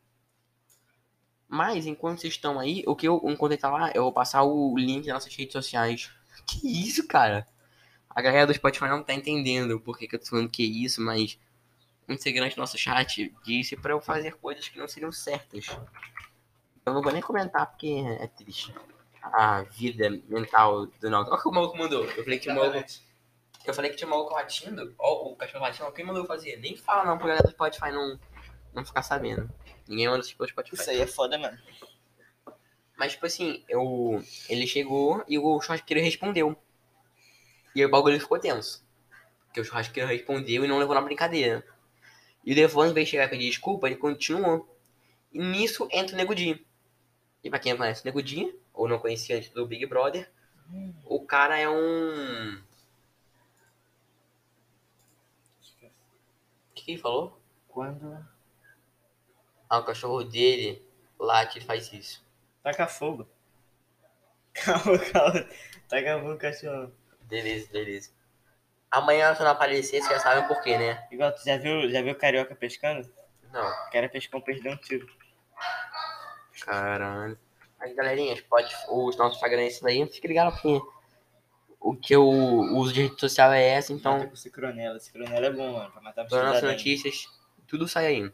Mas, 1.46 1.86
enquanto 1.86 2.20
vocês 2.20 2.32
estão 2.32 2.58
aí, 2.58 2.82
o 2.84 2.96
que 2.96 3.06
eu, 3.06 3.22
enquanto 3.26 3.52
ele 3.52 3.60
tá 3.60 3.70
lá, 3.70 3.92
eu 3.94 4.02
vou 4.02 4.12
passar 4.12 4.42
o 4.42 4.76
link 4.76 5.04
das 5.06 5.14
nossas 5.14 5.36
redes 5.36 5.52
sociais. 5.52 6.10
Que 6.48 6.66
isso, 6.66 7.06
cara? 7.06 7.46
A 8.10 8.20
galera 8.20 8.48
do 8.48 8.54
Spotify 8.54 8.88
não 8.88 9.04
tá 9.04 9.14
entendendo 9.14 9.78
por 9.78 9.96
que, 9.96 10.08
que 10.08 10.16
eu 10.16 10.18
tô 10.18 10.26
falando 10.26 10.50
que 10.50 10.64
é 10.64 10.66
isso, 10.66 11.00
mas 11.00 11.38
um 12.08 12.12
integrante 12.12 12.56
do 12.56 12.58
nosso 12.58 12.76
chat 12.76 13.32
disse 13.44 13.76
pra 13.76 13.92
eu 13.92 14.00
fazer 14.00 14.34
coisas 14.34 14.68
que 14.68 14.80
não 14.80 14.88
seriam 14.88 15.12
certas. 15.12 15.68
Eu 16.84 16.92
não 16.92 17.02
vou 17.02 17.12
nem 17.12 17.22
comentar 17.22 17.66
porque 17.66 18.02
é 18.18 18.26
triste. 18.26 18.74
A 19.32 19.62
vida 19.62 20.10
mental 20.28 20.86
do 20.86 21.10
Naldo. 21.10 21.30
Olha 21.30 21.38
o 21.38 21.42
que 21.42 21.48
o 21.48 21.52
maluco 21.52 21.76
mandou. 21.76 22.04
Eu 22.04 22.24
falei 22.24 22.38
que 22.38 22.44
tinha 22.44 22.54
um 22.54 22.58
maluco. 22.58 22.88
Eu 23.64 23.74
falei 23.74 23.90
que 23.90 23.96
tinha 23.96 24.06
um 24.06 24.10
maluco 24.10 24.32
latindo. 24.32 24.94
Ó, 24.98 25.32
o 25.32 25.36
cachorro 25.36 25.64
latindo. 25.64 25.90
Quem 25.92 26.04
mandou 26.04 26.22
eu 26.22 26.26
fazer? 26.26 26.56
Nem 26.58 26.76
fala 26.76 27.04
não 27.04 27.18
pro 27.18 27.26
galera 27.26 27.44
do 27.44 27.50
Spotify 27.50 27.90
não, 27.90 28.18
não 28.72 28.84
ficar 28.84 29.02
sabendo. 29.02 29.50
Ninguém 29.88 30.08
manda 30.08 30.20
isso 30.20 30.36
pelo 30.36 30.48
Spotify. 30.48 30.76
Isso 30.76 30.90
aí 30.90 31.00
é 31.00 31.06
foda, 31.06 31.38
mano. 31.38 31.58
Mas, 32.96 33.12
tipo 33.12 33.26
assim, 33.26 33.64
eu, 33.68 34.22
ele 34.48 34.66
chegou 34.66 35.22
e 35.28 35.38
o 35.38 35.60
churrasqueiro 35.60 36.02
respondeu. 36.02 36.56
E 37.74 37.84
o 37.84 37.90
bagulho 37.90 38.18
ficou 38.18 38.38
tenso. 38.38 38.86
Porque 39.46 39.60
o 39.60 39.64
churrasqueiro 39.64 40.08
respondeu 40.08 40.64
e 40.64 40.68
não 40.68 40.78
levou 40.78 40.94
na 40.94 41.02
brincadeira. 41.02 41.64
E 42.44 42.52
o 42.52 42.54
Devon, 42.54 42.86
em 42.86 42.92
vez 42.92 43.06
de 43.06 43.10
chegar 43.10 43.24
e 43.24 43.28
pedir 43.28 43.50
desculpa, 43.50 43.86
ele 43.86 43.96
continuou. 43.96 44.66
E 45.32 45.38
nisso 45.38 45.88
entra 45.90 46.14
o 46.14 46.16
Nego 46.16 46.34
Di. 46.34 46.64
E 47.42 47.50
pra 47.50 47.58
quem 47.58 47.72
não 47.72 47.78
conhece 47.78 48.02
o 48.02 48.04
Nego 48.06 48.22
Di, 48.22 48.54
ou 48.76 48.86
não 48.86 48.98
conhecia 49.00 49.36
antes 49.36 49.48
do 49.50 49.66
Big 49.66 49.86
Brother, 49.86 50.30
o 51.04 51.24
cara 51.24 51.58
é 51.58 51.68
um... 51.68 52.62
O 56.70 56.74
que, 56.74 56.84
que 56.84 56.90
ele 56.92 57.00
falou? 57.00 57.40
Quando 57.68 58.24
Ah, 59.68 59.78
o 59.78 59.84
cachorro 59.84 60.22
dele 60.22 60.84
late, 61.18 61.58
ele 61.58 61.64
faz 61.64 61.92
isso. 61.92 62.24
taca 62.62 62.86
fogo. 62.86 63.26
Calma, 64.54 64.98
calma. 65.12 65.48
Taca 65.88 66.20
fogo, 66.20 66.36
cachorro. 66.38 66.92
Beleza, 67.22 67.68
beleza. 67.72 68.10
Amanhã, 68.90 69.34
se 69.34 69.42
não 69.42 69.50
aparecer, 69.50 70.00
vocês 70.00 70.08
já 70.08 70.20
sabem 70.20 70.46
por 70.46 70.62
quê, 70.62 70.78
né? 70.78 71.06
Igual, 71.10 71.32
tu 71.34 71.44
já 71.44 71.56
viu, 71.58 71.90
já 71.90 72.00
viu 72.02 72.14
carioca 72.16 72.54
pescando? 72.54 73.10
Não. 73.52 73.66
O 73.68 73.90
cara 73.90 74.08
pescou 74.08 74.40
um 74.40 74.42
peixe 74.42 74.62
deu 74.62 74.72
um 74.72 74.76
tiro. 74.76 75.06
Caralho. 76.62 77.38
Mas, 77.78 77.94
galerinha, 77.94 78.42
pode, 78.48 78.74
o 78.88 79.10
nosso 79.16 79.36
Instagram 79.36 79.62
é 79.62 79.66
esse 79.66 79.82
daí. 79.82 80.06
Fica 80.06 80.28
ligado 80.28 80.52
porque 80.52 80.86
o 81.80 81.94
que 81.94 82.14
eu 82.14 82.26
uso 82.28 82.92
de 82.92 83.02
rede 83.02 83.20
social 83.20 83.52
é 83.52 83.62
essa, 83.62 83.92
Então, 83.92 84.16
então 84.16 84.30
com 84.30 84.36
cicronela. 84.36 84.98
Cicronela 84.98 85.46
é 85.46 85.50
bom, 85.50 85.72
mano, 85.72 85.90
pra 85.92 86.00
matar 86.00 86.22
as 86.22 86.30
nossas 86.30 86.62
notícias, 86.62 87.28
tudo 87.66 87.86
sai 87.86 88.06
aí. 88.06 88.32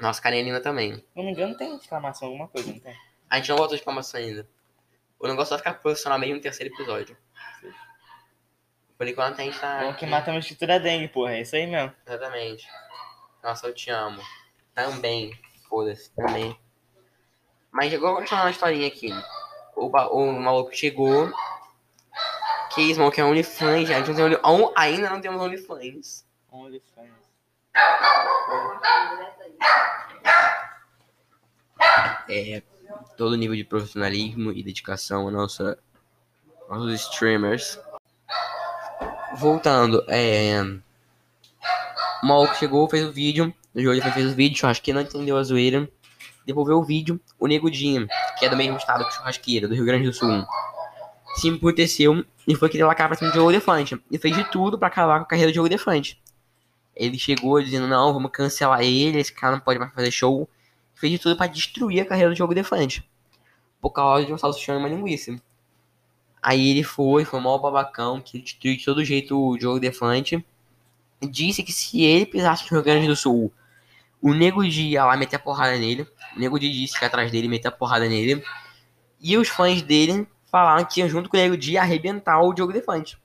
Nossa 0.00 0.20
canelina 0.20 0.60
também. 0.60 0.96
Se 0.96 1.04
não 1.14 1.24
me 1.24 1.30
engano, 1.30 1.56
tem 1.56 1.76
exclamação 1.76 2.28
alguma 2.28 2.48
coisa, 2.48 2.72
não 2.72 2.80
tem? 2.80 2.96
A 3.30 3.36
gente 3.36 3.48
não 3.50 3.56
voltou 3.56 3.76
de 3.76 3.82
informação 3.82 4.18
ainda. 4.18 4.48
O 5.18 5.28
negócio 5.28 5.50
vai 5.50 5.58
ficar 5.58 5.74
profissional 5.74 6.18
mesmo 6.18 6.36
no 6.36 6.40
terceiro 6.40 6.74
episódio. 6.74 7.16
Por 8.98 9.08
enquanto 9.08 9.40
a 9.40 9.44
gente 9.44 9.58
tá. 9.58 9.80
Bom 9.84 9.94
que 9.94 10.06
mata 10.06 10.30
o 10.30 10.34
mosquito 10.34 10.66
da 10.66 10.78
dengue, 10.78 11.08
porra. 11.08 11.34
É 11.34 11.40
isso 11.42 11.56
aí 11.56 11.66
mesmo. 11.66 11.92
Exatamente. 12.06 12.66
Nossa, 13.42 13.66
eu 13.66 13.74
te 13.74 13.90
amo. 13.90 14.20
Também. 14.74 15.32
Foda-se, 15.68 16.12
também. 16.14 16.56
Mas 17.74 17.90
chegou 17.90 18.14
continuando 18.14 18.46
a 18.46 18.50
historinha 18.52 18.86
aqui. 18.86 19.10
O, 19.74 19.88
o 19.88 20.32
maluco 20.40 20.72
chegou. 20.72 21.28
Que 22.72 22.82
isso, 22.82 23.00
maluco, 23.00 23.20
é 23.20 23.24
OnlyFans, 23.24 23.88
já. 23.88 23.96
Ainda 24.76 25.10
não 25.10 25.20
temos 25.20 25.42
OnlyFans. 25.42 26.24
OnlyFans. 26.52 27.10
É 32.28 32.62
todo 33.16 33.36
nível 33.36 33.56
de 33.56 33.64
profissionalismo 33.64 34.52
e 34.52 34.62
dedicação 34.62 35.26
a 35.26 35.30
nossa, 35.32 35.76
nossos 36.70 36.92
streamers. 37.00 37.80
Voltando, 39.36 40.04
é. 40.08 40.62
O 42.22 42.26
maluco 42.26 42.54
chegou, 42.54 42.88
fez 42.88 43.04
o 43.04 43.12
vídeo. 43.12 43.52
O 43.74 43.80
Joey 43.80 44.00
fez 44.00 44.26
o 44.30 44.34
vídeo, 44.34 44.68
acho 44.68 44.80
que 44.80 44.92
não 44.92 45.00
entendeu 45.00 45.36
a 45.36 45.42
zoeira. 45.42 45.90
Devolveu 46.46 46.78
o 46.78 46.84
vídeo. 46.84 47.20
O 47.38 47.46
Nego 47.46 47.70
Dinho, 47.70 48.06
que 48.38 48.44
é 48.44 48.48
do 48.48 48.56
mesmo 48.56 48.76
estado 48.76 49.04
que 49.04 49.10
o 49.10 49.14
Churrasqueira, 49.14 49.68
do 49.68 49.74
Rio 49.74 49.84
Grande 49.84 50.06
do 50.06 50.12
Sul, 50.12 50.44
se 51.36 51.48
emputeceu 51.48 52.24
e 52.46 52.54
foi 52.54 52.68
querer 52.68 52.84
lacar 52.84 53.08
pra 53.08 53.16
cima 53.16 53.30
do 53.30 53.34
Diogo 53.34 53.52
Defante. 53.52 54.00
E 54.10 54.18
fez 54.18 54.36
de 54.36 54.44
tudo 54.50 54.78
pra 54.78 54.88
acabar 54.88 55.18
com 55.18 55.24
a 55.24 55.28
carreira 55.28 55.50
do 55.50 55.54
Diogo 55.54 55.68
Defante. 55.68 56.20
Ele 56.94 57.18
chegou 57.18 57.60
dizendo: 57.60 57.86
Não, 57.88 58.12
vamos 58.12 58.30
cancelar 58.30 58.82
ele, 58.82 59.18
esse 59.18 59.32
cara 59.32 59.54
não 59.56 59.60
pode 59.60 59.78
mais 59.78 59.92
fazer 59.92 60.10
show. 60.10 60.48
Fez 60.94 61.12
de 61.12 61.18
tudo 61.18 61.36
pra 61.36 61.46
destruir 61.46 62.00
a 62.00 62.04
carreira 62.04 62.30
do 62.30 62.36
Diogo 62.36 62.54
Defante. 62.54 63.08
Por 63.80 63.90
causa 63.90 64.24
de 64.24 64.32
um 64.32 64.38
salsichão 64.38 64.76
e 64.76 64.78
uma 64.78 64.88
linguiça. 64.88 65.36
Aí 66.40 66.70
ele 66.70 66.82
foi, 66.82 67.24
foi 67.24 67.40
mal 67.40 67.58
babacão, 67.58 68.20
que 68.20 68.38
destruiu 68.38 68.76
de 68.76 68.84
todo 68.84 69.04
jeito 69.04 69.36
o 69.36 69.56
Diogo 69.58 69.80
Defante. 69.80 70.44
Disse 71.20 71.62
que 71.62 71.72
se 71.72 72.02
ele 72.02 72.26
pisasse 72.26 72.64
no 72.64 72.76
Rio 72.76 72.82
Grande 72.84 73.08
do 73.08 73.16
Sul, 73.16 73.50
o 74.24 74.32
Nego 74.32 74.66
Di 74.66 74.92
ia 74.92 75.04
lá 75.04 75.18
meter 75.18 75.36
a 75.36 75.38
porrada 75.38 75.76
nele. 75.76 76.08
O 76.34 76.40
Nego 76.40 76.58
Di 76.58 76.70
disse 76.72 76.98
que 76.98 77.04
atrás 77.04 77.30
dele 77.30 77.46
meter 77.46 77.68
a 77.68 77.70
porrada 77.70 78.08
nele. 78.08 78.42
E 79.20 79.36
os 79.36 79.48
fãs 79.48 79.82
dele 79.82 80.26
falaram 80.50 80.82
que 80.86 81.06
junto 81.06 81.28
com 81.28 81.36
o 81.36 81.40
Nego 81.40 81.58
Di 81.58 81.76
arrebentar 81.76 82.40
o 82.40 82.54
Diogo 82.54 82.72
Defante. 82.72 83.18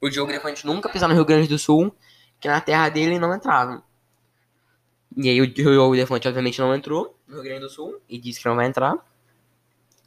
O 0.00 0.08
Diogo 0.10 0.32
Defante 0.32 0.66
nunca 0.66 0.88
pisar 0.88 1.08
no 1.08 1.14
Rio 1.14 1.24
Grande 1.24 1.46
do 1.46 1.56
Sul, 1.56 1.94
que 2.40 2.48
na 2.48 2.60
terra 2.60 2.88
dele 2.88 3.20
não 3.20 3.32
entrava. 3.32 3.84
E 5.16 5.28
aí 5.28 5.40
o 5.40 5.46
Diogo 5.46 5.94
Defante 5.94 6.26
obviamente 6.26 6.60
não 6.60 6.74
entrou 6.74 7.16
no 7.28 7.36
Rio 7.36 7.44
Grande 7.44 7.60
do 7.60 7.70
Sul 7.70 8.00
e 8.08 8.18
disse 8.18 8.40
que 8.40 8.48
não 8.48 8.56
vai 8.56 8.66
entrar. 8.66 8.96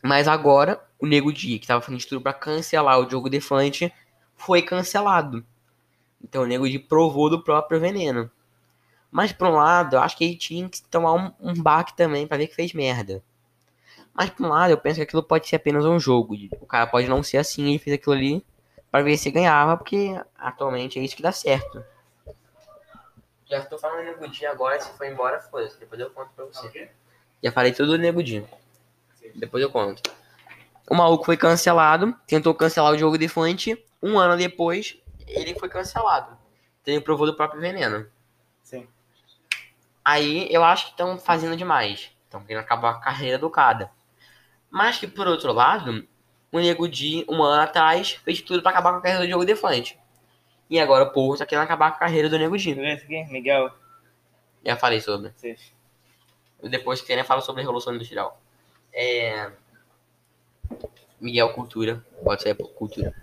Mas 0.03 0.27
agora 0.27 0.85
o 0.99 1.07
Nego 1.07 1.31
Di, 1.31 1.59
que 1.59 1.65
tava 1.65 1.79
fazendo 1.79 2.01
de 2.01 2.07
tudo 2.07 2.19
pra 2.19 2.33
cancelar 2.33 2.99
o 2.99 3.05
Diogo 3.05 3.29
Defante, 3.29 3.89
foi 4.35 4.61
cancelado. 4.61 5.45
Então 6.21 6.43
o 6.43 6.45
Nego 6.45 6.67
Di 6.67 6.77
provou 6.77 7.29
do 7.29 7.41
próprio 7.41 7.79
veneno. 7.79 8.29
Mas 9.11 9.31
por 9.31 9.47
um 9.47 9.55
lado, 9.55 9.95
eu 9.95 10.01
acho 10.01 10.17
que 10.17 10.23
ele 10.25 10.35
tinha 10.35 10.67
que 10.69 10.81
tomar 10.83 11.13
um, 11.13 11.31
um 11.39 11.53
baque 11.53 11.95
também 11.95 12.27
pra 12.27 12.37
ver 12.37 12.47
que 12.47 12.55
fez 12.55 12.73
merda. 12.73 13.23
Mas 14.13 14.29
por 14.29 14.45
um 14.45 14.49
lado, 14.49 14.71
eu 14.71 14.77
penso 14.77 14.95
que 14.95 15.03
aquilo 15.03 15.23
pode 15.23 15.47
ser 15.47 15.57
apenas 15.57 15.85
um 15.85 15.99
jogo. 15.99 16.35
O 16.59 16.65
cara 16.65 16.87
pode 16.87 17.07
não 17.07 17.21
ser 17.21 17.37
assim, 17.37 17.69
ele 17.69 17.79
fez 17.79 17.95
aquilo 17.95 18.15
ali 18.15 18.45
pra 18.91 19.01
ver 19.01 19.17
se 19.17 19.29
ganhava, 19.29 19.77
porque 19.77 20.19
atualmente 20.37 20.99
é 20.99 21.03
isso 21.03 21.15
que 21.15 21.21
dá 21.21 21.31
certo. 21.31 21.83
Já 23.45 23.63
tô 23.63 23.77
falando 23.77 23.99
do 23.99 24.05
Nego 24.05 24.27
Di 24.27 24.45
agora, 24.45 24.79
se 24.79 24.91
for 24.91 25.05
embora, 25.05 25.39
foda-se. 25.39 25.79
Depois 25.79 26.01
eu 26.01 26.09
conto 26.09 26.29
pra 26.35 26.45
você. 26.45 26.89
Já 27.41 27.51
falei 27.51 27.71
tudo 27.71 27.91
do 27.91 27.97
Nego 27.97 28.21
Di. 28.21 28.43
Depois 29.35 29.63
eu 29.63 29.69
conto. 29.69 30.01
O 30.89 30.95
maluco 30.95 31.25
foi 31.25 31.37
cancelado, 31.37 32.15
tentou 32.25 32.53
cancelar 32.55 32.93
o 32.93 32.97
jogo 32.97 33.17
de 33.17 33.27
fonte. 33.27 33.81
Um 34.01 34.17
ano 34.17 34.37
depois, 34.37 34.97
ele 35.27 35.53
foi 35.59 35.69
cancelado. 35.69 36.37
Então 36.81 36.93
ele 36.93 37.03
provou 37.03 37.25
do 37.25 37.35
próprio 37.35 37.61
veneno. 37.61 38.05
Sim. 40.07 40.13
Aí 40.13 40.47
eu 40.49 40.63
acho 40.63 40.85
que 40.85 40.91
estão 40.91 41.17
fazendo 41.17 41.57
demais. 41.57 42.11
Estão 42.23 42.41
querendo 42.41 42.63
acabar 42.63 42.93
com 42.93 42.99
a 42.99 43.03
carreira 43.03 43.37
do 43.37 43.49
cara. 43.49 43.91
Mas 44.69 44.97
que 44.97 45.07
por 45.07 45.27
outro 45.27 45.51
lado, 45.51 46.07
o 46.51 46.59
Nego 46.59 46.87
Di, 46.87 47.25
um 47.27 47.43
ano 47.43 47.61
atrás, 47.61 48.11
fez 48.11 48.41
tudo 48.41 48.61
pra 48.61 48.71
acabar 48.71 48.91
com 48.91 48.97
a 48.97 49.01
carreira 49.01 49.23
do 49.23 49.27
Diogo 49.27 49.45
Defante. 49.45 49.97
E 50.69 50.79
agora 50.79 51.05
o 51.05 51.11
povo 51.11 51.37
tá 51.37 51.45
querendo 51.45 51.63
acabar 51.63 51.91
com 51.91 51.97
a 51.97 51.99
carreira 51.99 52.29
do 52.29 52.37
Nego 52.37 52.57
Di. 52.57 52.71
Aqui? 52.71 53.23
Miguel. 53.25 53.71
Já 54.65 54.75
falei 54.75 55.01
sobre. 55.01 55.31
Vocês. 55.31 55.73
Depois 56.63 57.01
que 57.01 57.07
querem 57.07 57.23
falar 57.23 57.41
sobre 57.41 57.61
a 57.61 57.63
Revolução 57.63 57.93
Industrial. 57.93 58.39
É... 58.93 59.51
Miguel 61.19 61.53
Cultura. 61.53 62.03
Pode 62.23 62.41
ser 62.41 62.55
por 62.55 62.69
Cultura. 62.73 63.13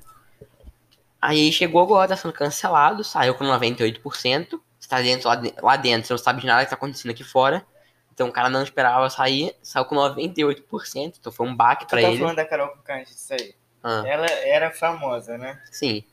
Aí 1.20 1.50
chegou 1.52 1.82
agora, 1.82 2.08
tá 2.08 2.16
sendo 2.16 2.32
cancelado. 2.32 3.02
Saiu 3.02 3.34
com 3.34 3.44
98%. 3.44 4.60
Está 4.84 5.00
dentro, 5.00 5.28
lá, 5.28 5.40
lá 5.62 5.76
dentro, 5.76 6.06
você 6.06 6.12
não 6.12 6.18
sabe 6.18 6.42
de 6.42 6.46
nada 6.46 6.62
que 6.62 6.68
tá 6.68 6.76
acontecendo 6.76 7.10
aqui 7.10 7.24
fora. 7.24 7.64
Então 8.12 8.28
o 8.28 8.32
cara 8.32 8.50
não 8.50 8.62
esperava 8.62 9.08
sair. 9.08 9.56
Saiu 9.62 9.86
com 9.86 9.94
98%. 9.96 11.14
Então 11.18 11.32
foi 11.32 11.46
um 11.46 11.56
baque 11.56 11.86
pra 11.86 12.02
tá 12.02 12.08
ele. 12.08 12.18
falando 12.18 12.36
da 12.36 12.44
Carol 12.44 12.68
com 12.68 12.92
antes 12.92 13.14
disso 13.14 13.32
aí. 13.32 13.54
Ah, 13.82 14.02
Ela 14.06 14.26
era 14.30 14.70
famosa, 14.70 15.38
né? 15.38 15.58
sim. 15.72 16.04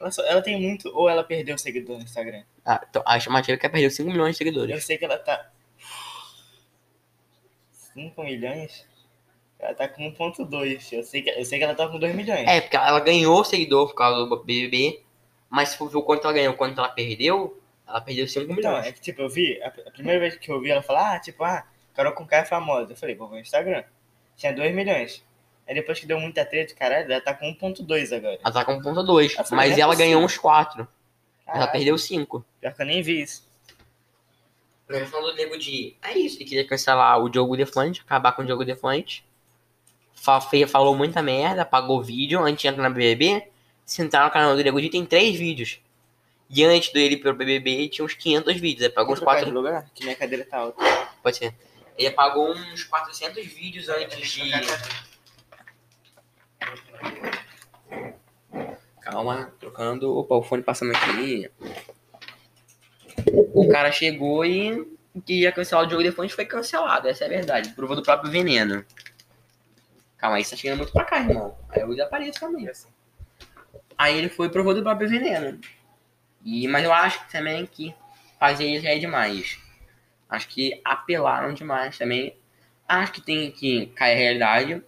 Ela, 0.00 0.10
só- 0.12 0.24
ela 0.24 0.40
tem 0.40 0.60
muito. 0.60 0.88
Ou 0.96 1.08
ela 1.10 1.24
perdeu 1.24 1.58
seguidor 1.58 1.96
no 1.98 2.04
Instagram. 2.04 2.44
Ah, 2.64 2.80
então, 2.88 3.02
a 3.04 3.16
estimativa 3.18 3.54
é 3.54 3.58
que 3.58 3.66
ela 3.66 3.72
perdeu 3.72 3.90
5 3.90 4.08
milhões 4.10 4.36
de 4.36 4.42
Eu 4.44 4.46
seguidores. 4.46 4.84
sei 4.84 4.96
que 4.98 5.04
ela 5.04 5.18
tá. 5.18 5.50
5 7.94 8.22
milhões? 8.22 8.86
Ela 9.58 9.74
tá 9.74 9.88
com 9.88 10.02
1.2. 10.12 10.92
Eu 10.92 11.02
sei 11.04 11.22
que, 11.22 11.30
eu 11.30 11.44
sei 11.44 11.58
que 11.58 11.64
ela 11.64 11.74
tá 11.74 11.88
com 11.88 11.98
2 11.98 12.14
milhões. 12.14 12.48
É, 12.48 12.60
porque 12.60 12.76
ela 12.76 13.00
ganhou 13.00 13.44
seguidor 13.44 13.88
por 13.88 13.94
causa 13.94 14.24
do 14.26 14.42
BBB. 14.44 15.02
Mas 15.50 15.70
se 15.70 15.76
for 15.78 15.88
ver 15.90 15.98
o 15.98 16.02
quanto 16.02 16.24
ela 16.24 16.32
ganhou, 16.32 16.54
quanto 16.54 16.78
ela 16.78 16.88
perdeu, 16.88 17.60
ela 17.92 18.00
perdeu 18.00 18.26
5 18.26 18.44
Então, 18.44 18.56
milhões. 18.56 18.86
é 18.86 18.92
que 18.92 19.00
tipo, 19.00 19.22
eu 19.22 19.28
vi, 19.28 19.62
a, 19.62 19.68
a 19.68 19.90
primeira 19.90 20.18
vez 20.20 20.36
que 20.36 20.50
eu 20.50 20.60
vi 20.60 20.70
ela 20.70 20.82
falar, 20.82 21.14
ah, 21.16 21.20
tipo, 21.20 21.44
ah, 21.44 21.64
Carol 21.94 22.12
com 22.12 22.26
é 22.30 22.44
famosa. 22.44 22.92
Eu 22.92 22.96
falei, 22.96 23.14
vou 23.14 23.28
ver 23.28 23.36
o 23.36 23.40
Instagram. 23.40 23.84
Tinha 24.36 24.52
2 24.52 24.74
milhões. 24.74 25.24
Aí 25.68 25.74
depois 25.74 26.00
que 26.00 26.06
deu 26.06 26.18
muita 26.18 26.44
treta, 26.44 26.74
caralho, 26.74 27.10
ela 27.12 27.20
tá 27.20 27.34
com 27.34 27.46
1.2 27.54 28.16
agora. 28.16 28.38
Ela 28.42 28.52
tá 28.52 28.64
com 28.64 28.80
1.2, 28.80 29.34
Ah, 29.38 29.44
foi, 29.44 29.56
mas 29.56 29.70
não 29.70 29.76
é 29.76 29.80
ela 29.80 29.92
possível. 29.92 29.96
ganhou 30.12 30.24
uns 30.24 30.36
4. 30.38 30.88
Ela 31.46 31.66
perdeu 31.68 31.96
5. 31.98 32.44
Pior 32.60 32.74
que 32.74 32.82
eu 32.82 32.86
nem 32.86 33.02
vi 33.02 33.20
isso. 33.22 33.46
Nós 34.88 35.08
falando 35.08 35.30
do 35.32 35.36
nego 35.36 35.56
de. 35.56 35.96
É 36.02 36.12
isso, 36.18 36.36
ele 36.38 36.44
queria 36.44 36.66
cancelar 36.66 37.18
o 37.22 37.28
Diogo 37.28 37.56
Defante, 37.56 38.00
acabar 38.00 38.32
com 38.32 38.42
o 38.42 38.44
Diogo 38.44 38.64
Defante. 38.64 39.24
Fa- 40.14 40.40
fe- 40.40 40.66
Falou 40.66 40.94
muita 40.94 41.22
merda, 41.22 41.62
apagou 41.62 42.02
vídeo 42.02 42.40
antes 42.42 42.62
de 42.62 42.68
entrar 42.68 42.88
no 42.88 42.94
BBB. 42.94 43.48
Se 43.84 44.02
entrar 44.02 44.24
no 44.24 44.30
canal 44.30 44.54
do 44.56 44.62
Nego 44.62 44.80
Di, 44.80 44.88
tem 44.90 45.04
3 45.04 45.36
vídeos. 45.38 45.80
E 46.54 46.62
antes 46.64 46.92
dele 46.92 47.14
ir 47.14 47.18
pro 47.18 47.34
BBB, 47.34 47.88
tinha 47.88 48.04
uns 48.04 48.12
500 48.12 48.60
vídeos. 48.60 48.82
Ele 48.82 48.92
apagou 48.92 49.14
uns 49.14 49.20
Vou 49.20 49.26
trocar 49.26 49.44
de 49.46 49.50
4. 49.50 49.58
lugar? 49.58 49.90
Que 49.94 50.04
minha 50.04 50.14
cadeira 50.14 50.44
tá 50.44 50.58
alta. 50.58 50.84
Pode 51.22 51.38
ser. 51.38 51.54
Ele 51.96 52.08
apagou 52.08 52.52
uns 52.52 52.84
400 52.84 53.46
vídeos 53.46 53.88
antes 53.88 54.28
de. 54.28 54.50
Calma, 59.00 59.50
trocando. 59.58 60.14
Opa, 60.14 60.34
o 60.34 60.42
fone 60.42 60.62
passando 60.62 60.92
aqui. 60.94 61.50
O 63.54 63.66
cara 63.68 63.90
chegou 63.90 64.44
e 64.44 64.86
queria 65.24 65.52
cancelar 65.52 65.86
o 65.86 65.90
jogo 65.90 66.02
de 66.02 66.12
fonte 66.12 66.34
foi 66.34 66.44
cancelado, 66.44 67.08
essa 67.08 67.24
é 67.24 67.26
a 67.26 67.30
verdade. 67.30 67.70
Provou 67.70 67.96
do 67.96 68.02
próprio 68.02 68.30
veneno. 68.30 68.84
Calma 70.18 70.36
aí, 70.36 70.44
você 70.44 70.50
tá 70.50 70.56
chegando 70.56 70.78
muito 70.78 70.92
pra 70.92 71.04
cá, 71.04 71.18
irmão. 71.18 71.56
Aí 71.70 71.80
eu 71.80 71.88
desapareço 71.88 72.40
também. 72.40 72.70
Aí 73.96 74.18
ele 74.18 74.28
foi 74.28 74.46
e 74.48 74.50
provou 74.50 74.74
do 74.74 74.82
próprio 74.82 75.08
veneno. 75.08 75.58
E, 76.44 76.66
mas 76.68 76.84
eu 76.84 76.92
acho 76.92 77.20
também 77.30 77.64
que 77.66 77.94
fazer 78.38 78.66
isso 78.66 78.86
é 78.86 78.98
demais. 78.98 79.58
Acho 80.28 80.48
que 80.48 80.80
apelaram 80.84 81.52
demais 81.52 81.96
também. 81.98 82.36
Acho 82.88 83.12
que 83.12 83.20
tem 83.20 83.50
que 83.50 83.86
cair 83.88 84.14
a 84.14 84.18
realidade. 84.18 84.82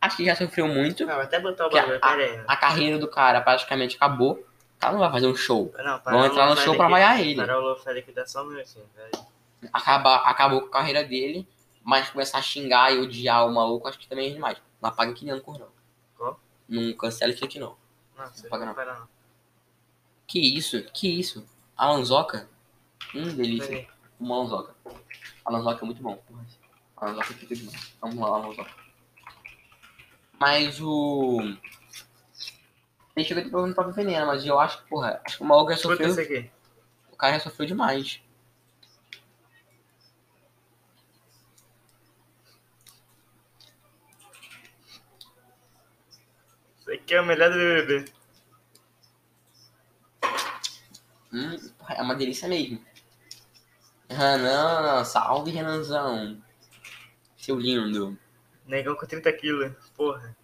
Acho 0.00 0.16
que 0.16 0.24
já 0.24 0.34
sofreu 0.34 0.66
muito. 0.68 1.04
Não, 1.06 1.20
até 1.20 1.38
botar 1.40 1.66
o 1.66 1.70
Que 1.70 1.78
a- 1.78 1.82
bagulho, 1.82 2.00
aí. 2.02 2.40
A 2.46 2.56
carreira 2.56 2.98
do 2.98 3.08
cara 3.08 3.40
praticamente 3.40 3.96
acabou. 3.96 4.32
O 4.32 4.80
cara 4.80 4.92
não 4.92 5.00
vai 5.00 5.10
fazer 5.10 5.26
um 5.26 5.34
show. 5.34 5.72
Não, 5.76 6.00
Vão 6.04 6.24
entrar 6.26 6.46
no 6.48 6.56
show 6.56 6.76
pra 6.76 6.88
vaiar 6.88 7.20
ele. 7.20 7.36
Para 7.36 7.58
o 7.58 7.60
Lofé 7.60 8.00
que 8.02 8.12
dá 8.12 8.24
só 8.26 8.42
um 8.44 8.46
minutinho, 8.46 8.84
velho. 8.96 9.26
Acaba, 9.72 10.16
acabou 10.16 10.60
com 10.62 10.68
a 10.68 10.70
carreira 10.70 11.02
dele. 11.04 11.46
Mas 11.82 12.10
começar 12.10 12.38
a 12.38 12.42
xingar 12.42 12.92
e 12.92 12.98
odiar 12.98 13.46
o 13.46 13.52
maluco, 13.52 13.88
acho 13.88 13.98
que 13.98 14.06
também 14.06 14.28
é 14.30 14.34
demais. 14.34 14.58
Não 14.80 14.90
apaga 14.90 15.10
aqui 15.10 15.24
não, 15.24 15.40
cor 15.40 15.58
não. 15.58 15.68
Qual? 16.16 16.38
Não 16.68 16.92
cancela 16.92 17.32
isso 17.32 17.42
aqui 17.44 17.58
não. 17.58 17.76
Não, 18.16 18.24
não 18.24 18.66
não. 18.66 18.74
para 18.74 18.94
não. 18.94 19.08
Que 20.28 20.38
isso? 20.38 20.82
Que 20.92 21.08
isso? 21.08 21.48
Alanzoca? 21.74 22.46
Hum, 23.14 23.34
delícia. 23.34 23.88
Uma 24.20 24.36
Alanzoca. 24.36 24.74
Alanzoca 25.42 25.82
é 25.82 25.86
muito 25.86 26.02
bom. 26.02 26.22
Alanzoca 26.94 27.32
fica 27.32 27.54
demais. 27.54 27.94
Vamos 27.98 28.18
lá, 28.18 28.28
Alanzoca. 28.28 28.70
Mas 30.38 30.78
o. 30.82 31.40
Ele 33.16 33.24
chegou 33.24 33.42
de 33.42 33.48
problema 33.48 33.74
próprio 33.74 33.94
veneno, 33.94 34.26
mas 34.26 34.44
eu 34.44 34.60
acho 34.60 34.82
que, 34.82 34.88
porra, 34.90 35.20
acho 35.24 35.38
que 35.38 35.42
o 35.42 35.46
maluco 35.46 35.70
já 35.70 35.78
sofreu. 35.78 36.12
aqui. 36.12 36.50
O 37.10 37.16
cara 37.16 37.38
já 37.38 37.40
sofreu 37.40 37.66
demais. 37.66 38.20
Isso 46.78 46.92
aqui 46.92 47.14
é 47.14 47.20
o 47.20 47.26
melhor 47.26 47.50
do 47.50 47.56
BBB. 47.56 48.17
Hum, 51.32 51.56
é 51.90 52.02
uma 52.02 52.14
delícia 52.14 52.48
mesmo. 52.48 52.82
Renan, 54.08 55.04
salve 55.04 55.50
Renanzão. 55.50 56.42
Seu 57.36 57.58
lindo. 57.58 58.18
Negão 58.66 58.94
com 58.96 59.06
30 59.06 59.32
quilos, 59.34 59.72
porra. 59.96 60.36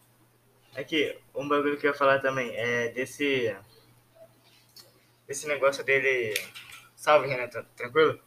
Aqui, 0.76 1.16
um 1.34 1.48
bagulho 1.48 1.78
que 1.78 1.86
eu 1.86 1.92
ia 1.92 1.96
falar 1.96 2.20
também 2.20 2.54
é 2.54 2.88
desse. 2.88 3.56
Desse 5.26 5.46
negócio 5.46 5.84
dele. 5.84 6.34
Salve, 6.96 7.28
Renato, 7.28 7.64
tranquilo? 7.76 8.20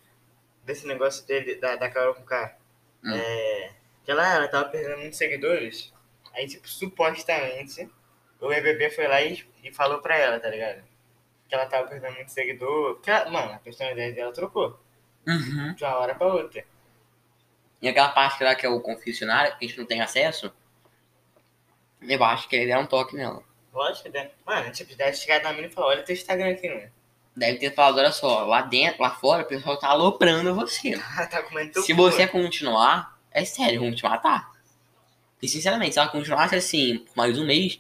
Desse 0.64 0.88
negócio 0.88 1.26
dele, 1.26 1.55
da, 1.55 1.76
da 1.76 1.89
Carol 1.89 2.16
com 2.16 2.24
K. 2.24 2.58
Hum. 3.03 3.14
É. 3.14 3.74
Que 4.03 4.12
ela, 4.12 4.36
ela 4.36 4.47
tava 4.47 4.70
perdendo 4.70 4.99
muitos 4.99 5.18
seguidores. 5.18 5.93
Aí, 6.34 6.47
tipo, 6.47 6.68
supostamente, 6.68 7.89
o 8.39 8.47
BBB 8.47 8.89
foi 8.91 9.08
lá 9.08 9.22
e, 9.22 9.43
e 9.64 9.72
falou 9.74 9.99
pra 9.99 10.18
ela, 10.18 10.39
tá 10.39 10.49
ligado? 10.49 10.84
Que 11.48 11.56
ela 11.56 11.66
tava 11.66 11.88
perdendo 11.88 12.16
muito 12.16 12.32
seguidor. 12.32 12.95
Porque 12.95 13.10
ela, 13.10 13.30
mano, 13.30 13.54
a 13.54 13.60
personalidade 13.60 14.14
dela 14.14 14.34
trocou. 14.34 14.80
Uhum. 15.28 15.74
De 15.74 15.84
uma 15.84 15.95
hora 15.98 16.16
pra 16.16 16.28
outra. 16.28 16.64
E 17.82 17.88
aquela 17.88 18.10
parte 18.10 18.43
lá 18.43 18.56
que 18.56 18.66
é 18.66 18.70
o 18.70 18.82
confessionário, 18.82 19.56
que 19.58 19.66
a 19.66 19.68
gente 19.68 19.78
não 19.78 19.86
tem 19.86 20.02
acesso, 20.02 20.52
eu 22.02 22.24
acho 22.24 22.48
que 22.48 22.56
ele 22.56 22.68
deram 22.68 22.84
um 22.84 22.88
toque 22.88 23.16
nela. 23.16 23.43
Lógico, 23.74 24.10
né? 24.10 24.32
Mano, 24.45 24.72
tipo, 24.72 24.95
deve 24.95 25.16
chegar 25.16 25.43
na 25.43 25.54
mina 25.54 25.68
e 25.68 25.70
falar, 25.70 25.88
olha 25.88 26.04
teu 26.04 26.16
Instagram 26.16 26.52
aqui, 26.52 26.68
mano. 26.68 26.89
Deve 27.36 27.60
ter 27.60 27.76
falado, 27.76 28.00
olha 28.00 28.12
só, 28.12 28.45
lá 28.45 28.64
dentro, 28.64 29.04
lá 29.04 29.12
fora, 29.12 29.43
o 29.43 29.45
pessoal 29.45 29.78
tá 29.78 29.89
aloprando 29.89 30.56
você. 30.56 30.98
tá 31.30 31.43
comendo 31.43 31.80
Se 31.84 31.93
você 31.93 32.26
continuar, 32.26 33.16
é 33.32 33.45
sério, 33.45 33.82
vão 33.82 33.93
te 33.93 34.04
matar. 34.04 34.50
E 35.39 35.48
sinceramente, 35.48 35.93
se 35.93 36.00
ela 36.00 36.10
continuasse 36.10 36.56
assim 36.56 36.98
por 36.98 37.16
mais 37.16 37.38
um 37.38 37.45
mês, 37.45 37.80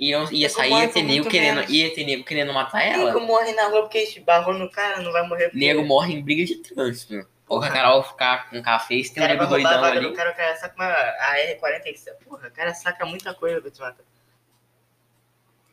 ia, 0.00 0.18
ia 0.18 0.26
Nego 0.30 0.48
sair, 0.48 0.70
ia 0.72 0.88
ter 0.88 1.02
nego 1.02 1.28
querendo, 1.28 1.56
menos. 1.56 1.70
ia 1.70 1.94
ter 1.94 2.04
nego 2.04 2.24
querendo 2.24 2.52
matar 2.52 2.78
Nego 2.90 3.08
ela. 3.08 3.20
morre 3.20 3.52
na 3.52 3.68
rua 3.68 3.82
porque 3.82 3.98
esbarrou 3.98 4.54
no 4.54 4.70
cara, 4.70 5.00
não 5.02 5.12
vai 5.12 5.26
morrer. 5.28 5.50
Nego 5.54 5.84
morre 5.84 6.14
em 6.14 6.22
briga 6.22 6.44
de 6.44 6.56
trânsito. 6.56 7.14
Ou 7.46 7.58
a 7.58 7.62
Porra. 7.62 7.70
Carol 7.72 8.02
ficar 8.04 8.48
com 8.48 8.62
café, 8.62 9.02
se 9.02 9.12
tem 9.12 9.22
um 9.22 9.26
cara 9.26 9.38
nego 9.38 9.46
doidão 9.50 9.84
ali. 9.84 10.00
do 10.08 10.12
cara, 10.14 10.30
o 10.30 10.34
cara 10.36 10.56
saca 10.56 10.74
uma 10.76 10.86
AR-47. 10.86 12.24
Porra, 12.24 12.48
o 12.48 12.50
cara 12.52 12.72
saca 12.74 13.04
muita 13.04 13.34
coisa 13.34 13.60
pra 13.60 13.70
te 13.70 13.80
matar. 13.80 14.04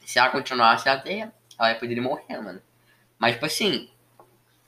Se 0.06 0.20
ela 0.20 0.30
continuasse 0.30 0.88
até, 0.90 1.30
ela 1.60 1.70
ia 1.70 1.76
poder 1.80 2.00
morrer, 2.02 2.40
mano. 2.42 2.62
Mas, 3.20 3.34
tipo 3.34 3.46
assim, 3.46 3.90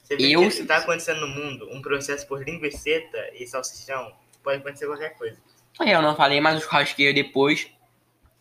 Você 0.04 0.16
vê 0.18 0.32
Eu- 0.36 0.50
que 0.50 0.64
tá 0.66 0.78
acontecendo 0.78 1.22
no 1.22 1.28
mundo 1.28 1.70
um 1.72 1.82
processo 1.84 2.28
por 2.28 2.44
linguiceta 2.44 3.30
e 3.36 3.46
salsichão, 3.46 4.12
pode 4.44 4.58
acontecer 4.58 4.88
qualquer 4.88 5.16
coisa. 5.18 5.38
eu 5.80 6.02
não 6.02 6.16
falei, 6.16 6.42
mas 6.42 6.58
o 6.58 6.62
churrasqueiro 6.62 7.14
depois 7.14 7.70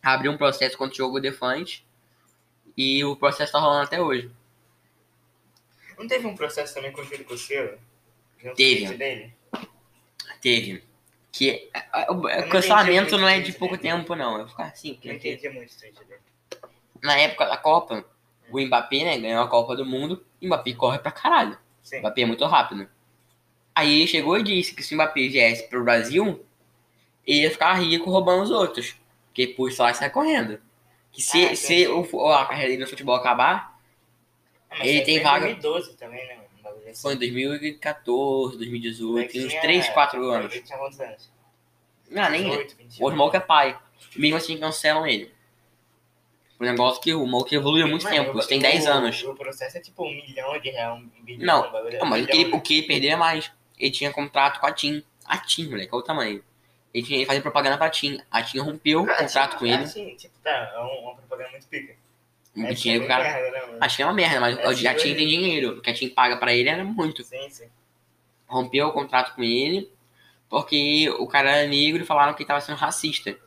abriu 0.01 0.31
um 0.31 0.37
processo 0.37 0.77
contra 0.77 0.93
o 0.93 0.97
jogo 0.97 1.19
Defante. 1.19 1.85
E 2.77 3.03
o 3.03 3.15
processo 3.15 3.51
tá 3.51 3.59
rolando 3.59 3.83
até 3.83 4.01
hoje. 4.01 4.31
Não 5.97 6.07
teve 6.07 6.25
um 6.25 6.35
processo 6.35 6.73
também 6.73 6.91
com 6.93 7.01
o 7.01 7.03
Júlio 7.03 7.25
com 7.25 8.53
Teve. 8.55 8.93
o 8.93 8.97
dele? 8.97 9.33
Teve. 10.41 10.83
Que 11.31 11.69
é, 11.73 12.03
é, 12.03 12.11
o 12.11 12.15
não 12.15 12.21
o 12.21 12.49
cancelamento 12.49 13.17
não 13.17 13.27
é 13.27 13.39
de 13.39 13.51
pouco 13.51 13.75
né? 13.75 13.81
tempo, 13.81 14.15
não. 14.15 14.39
Eu 14.39 14.47
ficar 14.47 14.65
assim, 14.65 14.91
Não 15.03 15.13
porque 15.13 15.33
entendi 15.33 15.49
muito 15.49 15.71
o 15.73 16.05
dele. 16.05 16.21
na 17.01 17.17
época 17.17 17.45
da 17.45 17.57
Copa, 17.57 18.05
o 18.49 18.59
Mbappé, 18.59 19.03
né, 19.03 19.19
ganhou 19.19 19.43
a 19.43 19.47
Copa 19.47 19.75
do 19.75 19.85
Mundo, 19.85 20.25
e 20.41 20.45
o 20.45 20.47
Mbappé 20.47 20.73
corre 20.73 20.99
pra 20.99 21.11
caralho. 21.11 21.53
O 21.53 21.57
Sim. 21.83 21.99
Mbappé 21.99 22.21
é 22.21 22.25
muito 22.25 22.45
rápido. 22.45 22.89
Aí 23.75 23.99
ele 23.99 24.07
chegou 24.07 24.37
e 24.37 24.43
disse 24.43 24.73
que 24.73 24.81
se 24.81 24.93
o 24.93 24.97
Mbappé 24.97 25.27
viesse 25.27 25.67
pro 25.69 25.83
Brasil, 25.83 26.43
ele 27.27 27.41
ia 27.41 27.51
ficar 27.51 27.73
rico 27.73 28.09
roubando 28.09 28.43
os 28.43 28.51
outros. 28.51 28.95
Por 29.47 29.69
isso 29.69 29.81
lá 29.81 29.93
sai 29.93 30.09
correndo. 30.09 30.59
Que 31.11 31.21
se, 31.21 31.45
Ah, 31.47 31.55
se 31.55 31.87
o, 31.87 32.27
a 32.31 32.45
carreira 32.45 32.69
dele 32.71 32.83
no 32.83 32.87
futebol 32.89 33.15
acabar, 33.15 33.79
Ah, 34.69 34.85
Ele 34.85 34.97
isso 34.97 35.05
tem 35.05 35.15
foi 35.15 35.21
em 35.21 35.23
vaga- 35.23 35.45
2012 35.47 35.97
também, 35.97 36.27
né? 36.27 36.37
Um 36.63 36.89
assim. 36.91 37.01
foi 37.01 37.13
em 37.13 37.17
2014, 37.17 38.57
2018, 38.57 39.11
Moleque 39.11 39.33
tem 39.33 39.45
uns 39.45 39.49
tinha- 39.49 39.61
3, 39.61 39.89
4 39.89 40.23
anos. 40.29 40.53
Ele 40.53 40.61
tinha 40.63 40.77
quantos 40.77 40.99
anos? 41.01 41.31
Não, 42.11 42.29
nem 42.29 42.43
18, 42.43 42.75
21. 42.77 43.05
O 43.07 43.11
Smoke 43.11 43.37
é 43.37 43.39
pai. 43.39 43.79
Mesmo 44.15 44.37
assim 44.37 44.57
cancelam 44.57 45.07
ele. 45.07 45.31
O 46.59 46.63
negócio 46.63 47.01
que 47.01 47.13
o 47.13 47.25
Smoke 47.25 47.55
evoluiu 47.55 47.85
há 47.85 47.87
muito 47.89 48.03
Mano, 48.03 48.15
tempo, 48.15 48.47
tem 48.47 48.59
o- 48.59 48.61
10 48.61 48.85
anos. 48.85 49.23
O 49.23 49.33
processo 49.33 49.77
é 49.77 49.79
tipo 49.81 50.03
um 50.03 50.09
milhão 50.11 50.59
de 50.59 50.69
reais, 50.69 51.01
um 51.01 51.23
bilhão. 51.23 51.45
Não, 51.45 51.79
um 51.87 51.89
Não, 51.99 52.05
mas 52.05 52.23
o 52.25 52.27
que, 52.27 52.37
ele, 52.37 52.53
o 52.55 52.61
que 52.61 52.77
ele 52.79 52.87
perdeu 52.87 53.11
é 53.11 53.15
mais. 53.15 53.51
Ele 53.77 53.91
tinha 53.91 54.11
contrato 54.11 54.59
com 54.59 54.67
a 54.67 54.71
TIM. 54.73 55.01
A 55.25 55.37
TIM, 55.37 55.69
moleque, 55.69 55.89
olha 55.93 56.01
o 56.01 56.05
tamanho. 56.05 56.43
Ele, 56.93 57.05
tinha, 57.05 57.17
ele 57.19 57.25
fazia 57.25 57.41
propaganda 57.41 57.77
pra 57.77 57.89
TIM. 57.89 58.19
A 58.31 58.41
TIM 58.41 58.59
rompeu 58.59 59.03
o 59.03 59.09
Ah, 59.09 59.15
contrato 59.15 59.49
tipo, 59.51 59.59
com 59.59 59.65
ele. 59.67 59.83
Assim, 59.83 60.15
tipo, 60.15 60.33
tá, 60.43 60.49
é 60.73 60.79
um- 60.79 61.03
uma 61.03 61.15
propaganda 61.15 61.51
muito 61.51 61.67
pica. 61.67 61.93
O 62.55 62.61
É, 62.61 62.73
dinheiro 62.73 62.75
tipo, 62.75 62.99
que 62.99 63.05
o 63.05 63.07
cara. 63.07 63.23
merda, 63.23 63.51
né, 63.51 63.65
mano? 63.67 63.77
A 63.81 63.87
TIM 63.87 64.01
é 64.01 64.05
uma 64.05 64.13
merda, 64.13 64.39
mas 64.39 64.57
É, 64.57 64.87
a 64.87 64.95
TIM 64.95 65.13
tem 65.15 65.27
hoje- 65.27 65.27
dinheiro. 65.27 65.77
O 65.77 65.81
que 65.81 65.89
a 65.89 65.93
TIM 65.93 66.09
paga 66.09 66.37
pra 66.37 66.53
ele 66.53 66.67
era 66.69 66.83
muito. 66.83 67.23
Sim, 67.23 67.49
sim. 67.49 67.69
Rompeu 68.47 68.87
o 68.87 68.91
contrato 68.91 69.35
com 69.35 69.43
ele 69.43 69.91
porque 70.49 71.07
o 71.19 71.27
cara 71.27 71.51
era 71.57 71.67
negro 71.69 72.01
e 72.01 72.05
falaram 72.05 72.33
que 72.33 72.41
ele 72.41 72.47
tava 72.47 72.59
sendo 72.61 72.75
racista. 72.77 73.37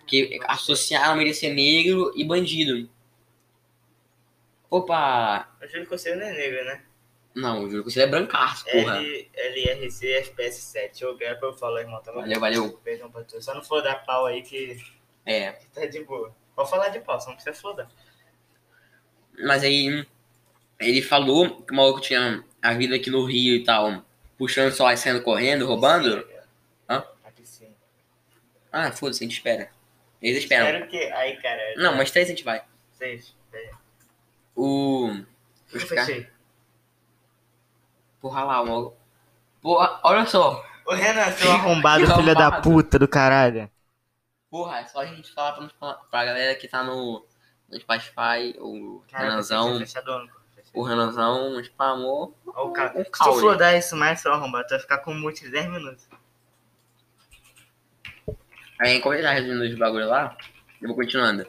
Porque 0.00 0.38
associaram 0.46 1.18
ele 1.20 1.30
a 1.30 1.34
ser 1.34 1.54
negro 1.54 2.12
e 2.14 2.22
bandido. 2.22 2.86
Opa! 4.70 5.48
O 5.62 5.66
Júlio 5.66 5.86
Cosselo 5.86 6.20
não 6.20 6.26
é 6.26 6.32
negro, 6.32 6.64
né? 6.64 6.82
Não, 7.34 7.68
juro 7.68 7.82
que 7.84 7.90
você 7.90 8.02
é 8.02 8.06
brancaço, 8.06 8.64
porra. 8.66 8.98
L, 8.98 9.30
LRC 9.34 10.12
FPS 10.12 10.60
7. 10.62 11.04
Ô, 11.04 11.16
Gap, 11.16 11.42
eu 11.42 11.52
falo, 11.52 11.78
irmão. 11.78 12.00
Tá 12.00 12.12
bom? 12.12 12.20
Valeu, 12.20 12.38
valeu. 12.40 12.80
Beijão 12.84 13.10
pra 13.10 13.24
tu. 13.24 13.42
Só 13.42 13.52
não 13.54 13.62
for 13.62 13.82
dar 13.82 14.04
pau 14.04 14.26
aí 14.26 14.42
que 14.42 14.76
É. 15.26 15.52
que 15.52 15.66
tá 15.68 15.84
de 15.86 16.04
boa. 16.04 16.34
Pode 16.54 16.70
falar 16.70 16.90
de 16.90 17.00
pau, 17.00 17.20
só 17.20 17.28
não 17.30 17.34
precisa 17.34 17.56
flodar. 17.56 17.88
Mas 19.40 19.64
aí 19.64 20.06
ele 20.78 21.02
falou 21.02 21.62
que 21.62 21.72
o 21.72 21.76
maluco 21.76 22.00
tinha 22.00 22.44
a 22.62 22.72
vida 22.74 22.94
aqui 22.94 23.10
no 23.10 23.24
Rio 23.24 23.56
e 23.56 23.64
tal, 23.64 24.04
puxando 24.38 24.70
só 24.72 24.90
e 24.92 24.96
saindo 24.96 25.22
correndo, 25.22 25.66
roubando. 25.66 26.24
Hã? 26.88 27.04
A 27.24 27.30
piscina. 27.32 27.74
Ah, 28.70 28.92
foda-se, 28.92 29.24
a 29.24 29.26
gente 29.26 29.36
espera. 29.38 29.70
Eles 30.22 30.38
esperam. 30.38 30.66
Espero 30.68 30.88
que. 30.88 30.98
Aí, 31.12 31.36
cara. 31.42 31.74
Não, 31.78 31.96
mas 31.96 32.12
três 32.12 32.28
a 32.28 32.30
gente 32.30 32.44
vai. 32.44 32.62
Seis. 32.92 33.34
O. 34.54 35.10
Eu 35.72 35.80
fechei. 35.80 36.28
Porra 38.24 38.42
lá, 38.42 38.62
o 38.62 38.66
maluco. 38.66 38.96
Porra, 39.60 40.00
olha 40.02 40.24
só. 40.24 40.64
Ô, 40.86 40.94
Renan, 40.94 41.30
seu 41.32 41.52
arrombado, 41.52 42.06
filho 42.06 42.34
da 42.34 42.62
puta 42.62 42.98
do 42.98 43.06
caralho. 43.06 43.70
Porra, 44.50 44.78
é 44.78 44.86
só 44.86 45.00
a 45.00 45.04
gente 45.04 45.30
falar 45.34 45.52
pra, 45.52 45.68
pra, 45.78 45.92
pra 46.10 46.24
galera 46.24 46.54
que 46.54 46.66
tá 46.66 46.82
no, 46.82 47.22
no 47.68 47.78
Spotify, 47.78 48.56
o 48.58 49.02
Cara, 49.12 49.24
Renanzão. 49.24 49.78
Fechadão. 49.78 50.26
O 50.72 50.82
Renanzão 50.82 51.62
spamou. 51.64 52.34
O 52.46 52.70
cara. 52.70 52.98
Um 52.98 53.04
Se 53.04 53.10
tu 53.10 53.10
caule. 53.10 53.40
flodar 53.40 53.74
isso 53.76 53.94
mais, 53.94 54.20
seu 54.20 54.32
arrombado, 54.32 54.68
tu 54.68 54.70
vai 54.70 54.80
ficar 54.80 54.98
com 55.00 55.10
um 55.12 55.20
mute 55.20 55.44
de 55.44 55.50
10 55.50 55.70
minutos. 55.70 56.08
Aí, 58.80 58.96
enquanto 58.96 59.18
ele 59.18 59.22
tá 59.24 59.34
resumindo 59.34 59.64
os 59.64 59.78
bagulho 59.78 60.08
lá, 60.08 60.34
eu 60.80 60.88
vou 60.88 60.96
continuando. 60.96 61.46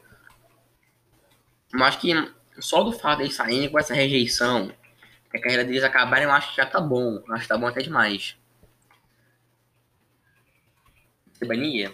Eu 1.74 1.84
acho 1.86 2.00
que 2.00 2.12
só 2.60 2.84
do 2.84 2.92
fato 2.92 3.20
deles 3.20 3.34
saírem 3.34 3.70
com 3.70 3.80
essa 3.80 3.94
rejeição, 3.94 4.74
a 5.38 5.42
carreira 5.42 5.64
deles 5.64 5.84
acabarem, 5.84 6.26
eu 6.26 6.32
acho 6.32 6.52
que 6.52 6.58
já 6.58 6.66
tá 6.66 6.80
bom. 6.80 7.22
Eu 7.28 7.34
acho 7.34 7.44
que 7.44 7.48
tá 7.50 7.58
bom 7.58 7.68
até 7.68 7.82
demais. 7.82 8.36
Você 11.34 11.46
bania? 11.46 11.94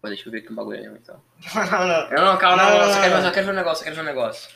Pô, 0.00 0.08
deixa 0.08 0.28
eu 0.28 0.32
ver 0.32 0.38
aqui 0.38 0.52
um 0.52 0.54
bagulho 0.56 0.78
ali, 0.78 0.98
então. 0.98 1.20
Não, 1.54 1.64
não, 1.66 1.86
não. 1.88 2.10
Não, 2.10 2.24
não, 2.32 2.38
calma, 2.38 2.62
não, 2.62 2.70
Não, 2.70 2.78
não, 2.78 2.86
não, 2.86 2.94
só 2.94 3.00
quero, 3.00 3.14
não. 3.16 3.22
só 3.22 3.30
quero 3.32 3.46
ver 3.46 3.52
um 3.52 3.56
negócio, 3.56 3.78
só 3.78 3.84
quero 3.84 3.96
ver 3.96 4.02
um 4.02 4.04
negócio. 4.04 4.50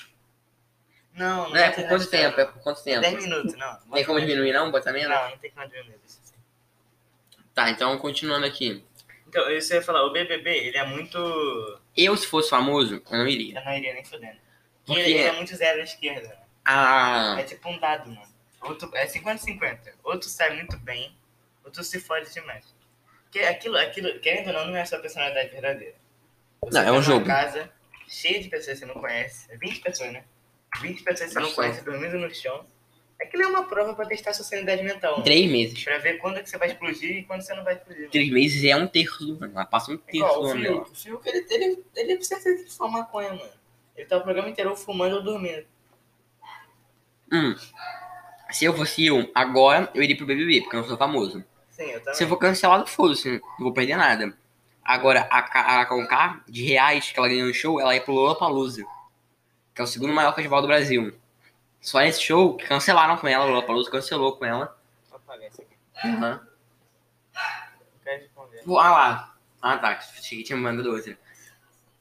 Não, 1.14 1.50
Não, 1.50 1.56
é 1.56 1.70
por 1.70 1.86
quanto 1.88 2.06
tempo? 2.08 2.40
É 2.40 2.44
por 2.46 2.62
quanto 2.62 2.82
tempo? 2.82 3.00
10 3.00 3.24
minutos, 3.24 3.54
não. 3.56 3.76
Tem 3.92 4.04
como 4.04 4.20
diminuir 4.20 4.52
não? 4.52 4.70
Botar 4.70 4.92
menos? 4.92 5.10
Não, 5.10 5.30
não 5.30 5.38
tem 5.38 5.50
como 5.50 5.68
diminuir. 5.68 6.00
Tá, 7.54 7.70
então 7.70 7.98
continuando 7.98 8.46
aqui. 8.46 8.82
Então, 9.28 9.50
isso 9.50 9.72
eu 9.72 9.78
ia 9.78 9.82
falar, 9.82 10.04
o 10.04 10.12
BBB, 10.12 10.50
ele 10.50 10.76
é 10.76 10.86
muito... 10.86 11.80
Eu, 11.96 12.16
se 12.16 12.26
fosse 12.26 12.48
famoso, 12.48 13.02
eu 13.10 13.18
não 13.18 13.26
iria. 13.26 13.58
Eu 13.58 13.64
não 13.64 13.72
iria 13.74 13.92
nem 13.94 14.04
fudendo. 14.04 14.36
Por 14.86 14.98
Ele, 14.98 15.10
ele 15.12 15.22
é 15.22 15.32
muito 15.32 15.54
zero 15.54 15.80
à 15.80 15.84
esquerda. 15.84 16.41
Né? 16.64 16.72
Ah, 16.72 17.36
É 17.38 17.42
tipo 17.44 17.68
um 17.68 17.78
dado, 17.78 18.08
mano. 18.10 18.32
Outro, 18.62 18.90
é 18.94 19.06
50-50. 19.06 19.78
Outro 20.04 20.28
sai 20.28 20.54
muito 20.54 20.76
bem, 20.78 21.16
outro 21.64 21.82
se 21.82 21.98
fode 22.00 22.32
demais. 22.32 22.64
Porque 23.24 23.40
aquilo, 23.40 23.76
aquilo, 23.76 24.20
querendo 24.20 24.48
ou 24.48 24.52
não, 24.52 24.66
não 24.68 24.76
é 24.76 24.82
a 24.82 24.86
sua 24.86 24.98
personalidade 25.00 25.50
verdadeira. 25.50 25.94
Você 26.62 26.78
Não, 26.78 26.86
é 26.86 26.92
um 26.92 27.02
jogo. 27.02 27.26
casa 27.26 27.70
cheia 28.08 28.40
de 28.40 28.48
pessoas 28.48 28.78
que 28.78 28.86
você 28.86 28.92
não 28.94 29.00
conhece. 29.00 29.50
É 29.50 29.56
20 29.56 29.80
pessoas, 29.80 30.12
né? 30.12 30.24
20 30.80 31.02
pessoas 31.02 31.28
que 31.30 31.34
você 31.34 31.40
não 31.40 31.52
conhece 31.52 31.84
dormindo 31.84 32.18
no 32.18 32.32
chão. 32.34 32.64
Aquilo 33.20 33.42
é 33.44 33.46
uma 33.46 33.64
prova 33.64 33.94
pra 33.94 34.04
testar 34.06 34.32
sua 34.32 34.44
sanidade 34.44 34.82
mental. 34.82 35.12
mano. 35.12 35.24
três 35.24 35.50
meses. 35.50 35.82
Pra 35.82 35.98
ver 35.98 36.18
quando 36.18 36.38
é 36.38 36.42
que 36.42 36.50
você 36.50 36.58
vai 36.58 36.68
explodir 36.68 37.18
e 37.18 37.24
quando 37.24 37.40
você 37.42 37.54
não 37.54 37.64
vai 37.64 37.74
explodir. 37.74 38.00
mano. 38.00 38.10
Três 38.12 38.30
meses 38.30 38.64
é 38.64 38.76
um 38.76 38.86
terço 38.86 39.24
do 39.24 39.44
ano. 39.44 39.52
Ela 39.54 39.64
passa 39.66 39.90
um 39.92 39.94
É 39.94 40.12
terço 40.12 40.34
do 40.34 40.40
o 40.40 40.46
ano 40.46 40.62
dela. 40.62 40.84
Fiuk. 40.84 40.90
O 40.90 40.94
Fiuk, 40.94 41.28
ele, 41.28 41.46
ele, 41.50 41.84
ele 41.96 42.16
que 42.16 42.70
fumar 42.70 43.02
maconha, 43.02 43.30
mano. 43.30 43.50
Ele 43.96 44.06
tá 44.06 44.18
o 44.18 44.22
programa 44.22 44.48
inteiro 44.48 44.70
ou 44.70 44.76
fumando 44.76 45.16
ou 45.16 45.22
dormindo. 45.22 45.66
Hum. 47.32 47.56
Se 48.50 48.66
eu 48.66 48.76
fosse 48.76 49.06
eu, 49.06 49.30
agora 49.34 49.90
eu 49.94 50.02
iria 50.02 50.16
pro 50.16 50.26
BBB, 50.26 50.60
porque 50.60 50.76
eu 50.76 50.80
não 50.80 50.88
sou 50.88 50.98
famoso. 50.98 51.42
Sim, 51.70 51.84
eu 51.84 52.00
também. 52.00 52.14
Se 52.14 52.24
eu 52.24 52.28
for 52.28 52.36
cancelado, 52.36 52.86
foda-se, 52.86 53.40
não 53.58 53.64
vou 53.64 53.72
perder 53.72 53.96
nada. 53.96 54.36
Agora, 54.84 55.26
a, 55.30 55.80
a 55.80 55.86
Conká, 55.86 56.42
de 56.46 56.62
reais 56.64 57.10
que 57.10 57.18
ela 57.18 57.28
ganhou 57.28 57.46
no 57.46 57.54
show, 57.54 57.80
ela 57.80 57.94
ia 57.94 58.02
pro 58.02 58.12
Lollapalooza, 58.12 58.84
que 59.74 59.80
é 59.80 59.84
o 59.84 59.86
segundo 59.86 60.12
maior 60.12 60.34
festival 60.34 60.60
do 60.60 60.66
Brasil. 60.66 61.14
Só 61.80 62.00
nesse 62.00 62.20
show 62.20 62.56
que 62.56 62.66
cancelaram 62.66 63.16
com 63.16 63.26
ela, 63.26 63.46
o 63.46 63.48
Lollapalooza 63.48 63.90
cancelou 63.90 64.36
com 64.36 64.44
ela. 64.44 64.76
Vou 65.08 65.16
apagar 65.16 65.48
isso 65.48 65.62
aqui. 65.62 66.06
Uhum. 66.06 66.40
Quer 68.04 68.28
Ah 68.68 68.90
lá. 68.90 69.34
Ah 69.62 69.78
tá, 69.78 69.88
achei 69.90 70.38
que 70.38 70.44
tinha 70.44 70.58
mandado 70.58 70.90
outra. 70.90 71.16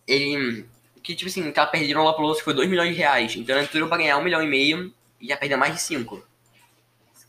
Ele. 0.05 0.67
Que 1.01 1.15
tipo 1.15 1.29
assim, 1.29 1.49
tá 1.51 1.65
perdendo 1.65 2.03
lá 2.03 2.13
pro 2.13 2.36
foi 2.36 2.53
2 2.53 2.69
milhões 2.69 2.89
de 2.89 2.95
reais. 2.95 3.36
Então 3.36 3.55
ele 3.55 3.65
entrou 3.65 3.88
pra 3.88 3.97
ganhar 3.97 4.17
1 4.17 4.23
milhão 4.23 4.43
e 4.43 4.47
meio 4.47 4.93
e 5.22 5.28
já 5.28 5.38
perdeu 5.38 5.57
mais 5.57 5.74
de 5.76 5.82
5 5.82 6.26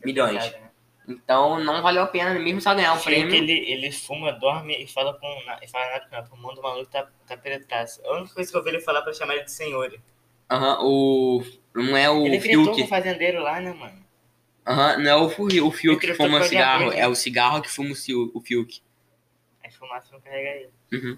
milhões. 0.03 0.43
Pesado, 0.43 0.63
né? 0.63 0.69
Então 1.07 1.59
não 1.59 1.81
valeu 1.81 2.03
a 2.03 2.07
pena, 2.07 2.33
mesmo 2.39 2.61
só 2.61 2.73
ganhar 2.73 2.93
o 2.93 2.95
Achei 2.95 3.15
prêmio. 3.25 3.35
ele, 3.35 3.51
ele 3.51 3.91
fuma, 3.91 4.31
dorme 4.31 4.73
e 4.81 4.87
fala 4.87 5.13
com 5.19 5.27
e 5.61 5.67
fala 5.67 5.85
nada 5.91 6.05
com 6.05 6.15
nada. 6.15 6.27
O 6.27 6.29
pulmão 6.29 6.55
do 6.55 6.61
maluco 6.61 6.89
tá, 6.89 7.07
tá 7.27 7.35
peretaço. 7.35 8.01
A 8.05 8.17
única 8.17 8.33
coisa 8.33 8.49
que 8.49 8.55
eu 8.55 8.59
ouvi 8.61 8.71
ele 8.71 8.79
falar 8.79 9.01
pra 9.01 9.13
chamar 9.13 9.35
ele 9.35 9.43
de 9.43 9.51
senhor. 9.51 9.93
Aham, 10.49 10.77
o. 10.81 11.43
Não 11.75 11.97
é 11.97 12.09
o 12.09 12.25
ele 12.25 12.37
gritou 12.37 12.65
com 12.65 12.71
o 12.71 12.75
Fiuk. 12.75 12.89
fazendeiro 12.89 13.41
lá, 13.41 13.59
né, 13.59 13.73
mano? 13.73 14.01
Aham, 14.65 14.97
não 14.99 15.11
é 15.11 15.15
o, 15.15 15.25
o 15.25 15.71
Fiuk 15.71 15.99
que 16.07 16.13
fuma 16.13 16.41
cigarro, 16.43 16.91
é 16.93 17.05
o 17.07 17.15
cigarro 17.15 17.61
que 17.61 17.69
fuma 17.69 17.89
o 17.93 18.31
o 18.37 18.39
Fiuk. 18.39 18.81
Aí 19.61 19.71
fumaça 19.71 20.07
não 20.11 20.21
carrega 20.21 20.49
ele. 20.49 20.69
Uhum. 20.93 21.17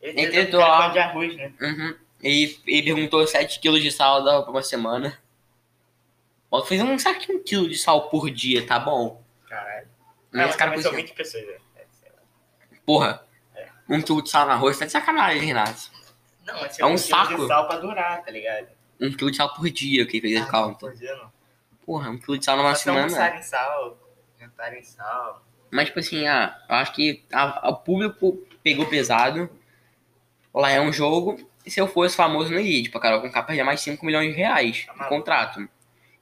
Ele, 0.00 0.20
Ele 0.20 0.30
tentou 0.30 0.60
lá. 0.60 0.88
de 0.88 0.98
arroz, 0.98 1.34
né? 1.36 1.52
Uhum. 1.60 1.94
Ele, 2.22 2.60
ele 2.66 2.82
perguntou 2.82 3.26
7 3.26 3.58
quilos 3.60 3.82
de 3.82 3.90
sal 3.90 4.22
pra 4.22 4.50
uma 4.50 4.62
semana. 4.62 5.18
Ó, 6.50 6.62
fez 6.64 6.80
um 6.82 6.98
saco 6.98 7.20
de 7.20 7.32
um 7.32 7.42
quilo 7.42 7.68
de 7.68 7.76
sal 7.76 8.08
por 8.08 8.30
dia, 8.30 8.66
tá 8.66 8.78
bom? 8.78 9.22
Caralho. 9.48 9.86
Mas 10.32 10.42
Ah, 10.42 10.48
esse 10.48 10.58
cara 10.58 10.70
mas 10.72 10.82
são 10.82 10.90
cozinha. 10.90 11.06
20 11.08 11.16
pessoas, 11.16 11.46
né? 11.46 11.54
É. 11.76 11.84
Porra, 12.84 13.24
É. 13.54 13.68
um 13.88 14.00
quilo 14.02 14.22
de 14.22 14.30
sal 14.30 14.46
no 14.46 14.52
arroz 14.52 14.78
tá 14.78 14.84
de 14.86 14.92
sacanagem, 14.92 15.42
Renato. 15.42 15.90
Não, 16.46 16.54
mas 16.60 16.78
É 16.78 16.84
um 16.84 16.88
quilo 16.96 16.98
saco. 16.98 17.36
de 17.36 17.46
sal 17.46 17.68
pra 17.68 17.76
durar, 17.78 18.22
tá 18.24 18.30
ligado? 18.30 18.68
Um 19.00 19.12
quilo 19.12 19.30
de 19.30 19.36
sal 19.36 19.54
por 19.54 19.68
dia 19.70 20.06
que 20.06 20.20
fez 20.20 20.40
Ah, 20.42 20.46
cálculo. 20.46 20.76
por 20.78 20.94
dia 20.98 21.14
não. 21.16 21.32
Porra, 21.86 22.10
um 22.10 22.18
quilo 22.18 22.38
de 22.38 22.44
sal 22.44 22.56
numa 22.56 22.70
Mas 22.70 22.80
semana. 22.80 23.02
almoçar 23.04 23.36
em 23.38 23.42
sal, 23.42 23.98
jantar 24.38 24.76
em 24.76 24.82
sal. 24.82 25.44
Mas, 25.70 25.86
tipo 25.86 26.00
assim, 26.00 26.26
ah, 26.26 26.56
eu 26.68 26.74
acho 26.76 26.92
que 26.92 27.24
o 27.64 27.74
público 27.76 28.44
pegou 28.62 28.86
pesado. 28.86 29.48
Lá 30.52 30.70
é 30.70 30.80
um 30.80 30.92
jogo. 30.92 31.48
E 31.64 31.70
se 31.70 31.80
eu 31.80 31.86
fosse 31.86 32.16
famoso, 32.16 32.50
não 32.50 32.58
iria. 32.58 32.82
Tipo, 32.82 32.98
a 32.98 33.00
Carol 33.00 33.20
com 33.20 33.30
capa 33.30 33.54
já 33.54 33.64
mais 33.64 33.80
5 33.80 34.04
milhões 34.04 34.30
de 34.32 34.36
reais 34.36 34.84
Tá 34.86 34.92
no 34.92 34.98
maluco. 34.98 35.16
contrato. 35.16 35.68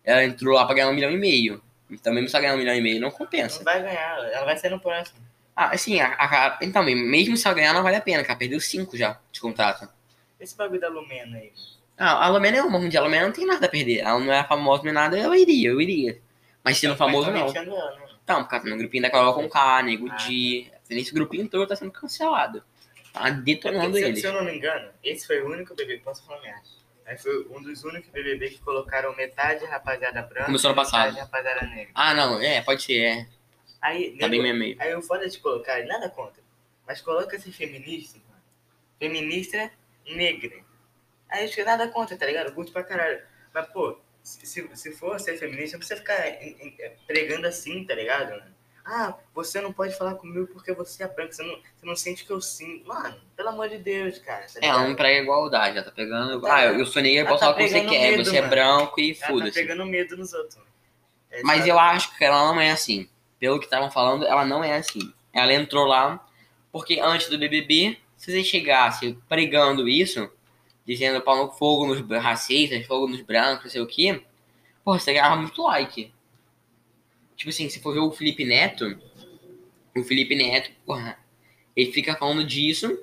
Ela 0.08 0.24
entrou 0.24 0.54
lá 0.54 0.64
pra 0.64 0.74
ganhar 0.74 0.88
um 0.88 0.94
milhão 0.94 1.10
e 1.10 1.18
meio. 1.18 1.62
Então, 1.90 2.14
mesmo 2.14 2.30
só 2.30 2.40
ganhar 2.40 2.54
um 2.54 2.58
milhão 2.58 2.74
e 2.74 2.80
meio, 2.80 2.98
não 2.98 3.10
compensa. 3.10 3.58
Não 3.58 3.64
vai 3.64 3.82
ganhar, 3.82 4.18
ela 4.32 4.44
vai 4.46 4.56
ser 4.56 4.70
no 4.70 4.80
próximo. 4.80 5.18
Ah, 5.54 5.70
assim, 5.74 6.00
a, 6.00 6.06
a, 6.18 6.58
então, 6.62 6.82
mesmo 6.82 7.36
se 7.36 7.46
ela 7.46 7.54
ganhar, 7.54 7.74
não 7.74 7.82
vale 7.82 7.96
a 7.96 8.00
pena, 8.00 8.22
ela 8.22 8.36
perdeu 8.36 8.58
5 8.58 8.96
já 8.96 9.18
de 9.30 9.38
contrato. 9.38 9.86
Esse 10.40 10.56
bagulho 10.56 10.80
da 10.80 10.88
Lumena 10.88 11.36
aí. 11.36 11.52
Ah, 11.98 12.24
a 12.24 12.28
Lumena 12.28 12.56
é 12.56 12.62
uma 12.62 12.78
mundial, 12.78 13.04
a 13.04 13.06
Lumena 13.06 13.26
não 13.26 13.32
tem 13.32 13.44
nada 13.44 13.66
a 13.66 13.68
perder. 13.68 13.98
Ela 13.98 14.18
não 14.18 14.32
é 14.32 14.42
famosa 14.44 14.82
nem 14.84 14.92
nada, 14.94 15.18
eu 15.18 15.34
iria, 15.34 15.68
eu 15.68 15.80
iria. 15.80 16.18
Mas 16.64 16.78
sendo 16.78 16.96
famoso, 16.96 17.30
não. 17.30 17.52
tá 17.52 17.62
ela, 17.62 17.96
né? 17.96 18.02
Então, 18.24 18.44
por 18.44 18.50
causa 18.50 18.68
do 18.70 18.76
grupinho 18.76 19.02
da 19.02 19.10
Carol 19.10 19.34
com 19.34 19.48
K, 19.48 19.82
Nego 19.82 20.08
Ah. 20.10 20.16
Di. 20.16 20.70
Nesse 20.88 21.12
grupinho 21.12 21.46
todo 21.48 21.66
tá 21.66 21.76
sendo 21.76 21.90
cancelado. 21.90 22.62
Tá 23.12 23.28
detonando 23.30 23.96
se, 23.96 24.04
eles. 24.04 24.20
se 24.20 24.26
eu 24.26 24.32
não 24.32 24.44
me 24.44 24.56
engano, 24.56 24.88
esse 25.04 25.26
foi 25.26 25.42
o 25.42 25.50
único 25.50 25.74
BBB, 25.74 26.02
posso 26.02 26.24
falar 26.24 26.40
minha 26.40 26.54
arte? 26.54 26.70
Aí 27.08 27.16
foi 27.16 27.46
um 27.48 27.62
dos 27.62 27.82
únicos 27.84 28.10
BBB 28.10 28.50
que 28.50 28.58
colocaram 28.60 29.16
metade 29.16 29.64
rapaziada 29.64 30.20
branca 30.22 30.44
Começou 30.44 30.70
ano 30.72 30.80
e 30.80 30.84
metade 30.84 31.14
passado. 31.14 31.18
rapaziada 31.24 31.66
negra. 31.66 31.90
Ah, 31.94 32.12
não, 32.14 32.38
é, 32.40 32.60
pode 32.62 32.82
ser, 32.82 33.00
é. 33.00 33.26
Aí, 33.80 34.16
Tá 34.18 34.28
bem 34.28 34.42
meio 34.42 34.54
meio. 34.54 34.76
aí 34.78 34.94
o 34.94 35.00
foda 35.00 35.26
de 35.28 35.38
colocar, 35.38 35.82
nada 35.86 36.10
contra, 36.10 36.42
mas 36.86 37.00
coloca 37.00 37.34
esse 37.34 37.50
feminista, 37.50 38.18
mano. 38.28 38.42
Feminista 38.98 39.70
negra. 40.06 40.56
Aí 41.30 41.44
acho 41.44 41.54
que 41.54 41.64
nada 41.64 41.88
contra, 41.88 42.16
tá 42.16 42.26
ligado? 42.26 42.52
Curto 42.52 42.72
pra 42.72 42.82
caralho. 42.84 43.22
Mas, 43.54 43.66
pô, 43.68 43.98
se, 44.22 44.44
se, 44.46 44.68
se 44.76 44.92
for 44.92 45.18
ser 45.18 45.38
feminista, 45.38 45.76
não 45.76 45.78
precisa 45.78 45.98
ficar 46.00 46.28
em- 46.42 46.74
pregando 47.06 47.46
assim, 47.46 47.84
tá 47.84 47.94
ligado, 47.94 48.30
mano? 48.30 48.54
Ah, 48.90 49.14
você 49.34 49.60
não 49.60 49.70
pode 49.70 49.94
falar 49.98 50.14
comigo 50.14 50.46
porque 50.50 50.72
você 50.72 51.02
é 51.02 51.08
branco, 51.08 51.34
você 51.34 51.42
não, 51.42 51.54
você 51.76 51.86
não 51.86 51.94
sente 51.94 52.24
que 52.24 52.30
eu 52.32 52.40
sinto. 52.40 52.88
Mano, 52.88 53.16
pelo 53.36 53.50
amor 53.50 53.68
de 53.68 53.76
Deus, 53.76 54.18
cara. 54.18 54.46
Tá 54.46 54.60
É, 54.62 54.66
ela 54.66 54.78
não 54.78 54.84
ligado? 54.84 54.96
prega 54.96 55.22
igualdade, 55.22 55.76
ela 55.76 55.84
tá 55.84 55.92
pegando. 55.92 56.40
Tá, 56.40 56.54
Ah, 56.56 56.64
eu, 56.64 56.78
eu 56.78 56.86
sou 56.86 57.02
negra, 57.02 57.20
eu 57.20 57.26
posso 57.26 57.40
tá 57.40 57.46
falar 57.46 57.56
o 57.56 57.58
que 57.58 57.68
você 57.68 57.74
pegando 57.74 57.90
quer, 57.90 58.10
medo, 58.12 58.24
você 58.24 58.36
é 58.36 58.40
mano. 58.40 58.50
branco 58.50 59.00
e 59.00 59.10
Ela 59.10 59.20
tá 59.20 59.26
foda-se. 59.26 59.52
pegando 59.52 59.84
medo 59.84 60.16
nos 60.16 60.32
outros. 60.32 60.58
É, 61.30 61.42
Mas 61.42 61.66
eu 61.66 61.78
acho 61.78 62.16
que 62.16 62.24
ela 62.24 62.50
não 62.52 62.58
é 62.60 62.70
assim. 62.70 63.06
Pelo 63.38 63.58
que 63.58 63.66
estavam 63.66 63.90
falando, 63.90 64.26
ela 64.26 64.46
não 64.46 64.64
é 64.64 64.76
assim. 64.76 65.12
Ela 65.34 65.52
entrou 65.52 65.84
lá 65.86 66.26
porque 66.72 66.98
antes 66.98 67.28
do 67.28 67.38
BBB, 67.38 67.98
se 68.16 68.32
você 68.32 68.42
chegasse 68.42 69.18
pregando 69.28 69.86
isso, 69.86 70.30
dizendo 70.86 71.20
pau 71.20 71.36
no 71.36 71.52
fogo 71.52 71.86
nos 71.94 72.00
racistas, 72.22 72.86
fogo 72.86 73.06
nos 73.06 73.20
brancos, 73.20 73.64
não 73.64 73.70
sei 73.70 73.80
o 73.82 73.86
quê, 73.86 74.22
porra, 74.82 74.98
você 74.98 75.12
ganhava 75.12 75.36
muito 75.36 75.62
like. 75.62 76.10
Tipo 77.38 77.48
assim, 77.50 77.70
se 77.70 77.80
for 77.80 77.94
ver 77.94 78.00
o 78.00 78.10
Felipe 78.10 78.44
Neto, 78.44 78.98
o 79.96 80.02
Felipe 80.04 80.34
Neto, 80.34 80.70
porra, 80.84 81.18
ele 81.74 81.90
fica 81.92 82.14
falando 82.16 82.44
disso 82.44 83.02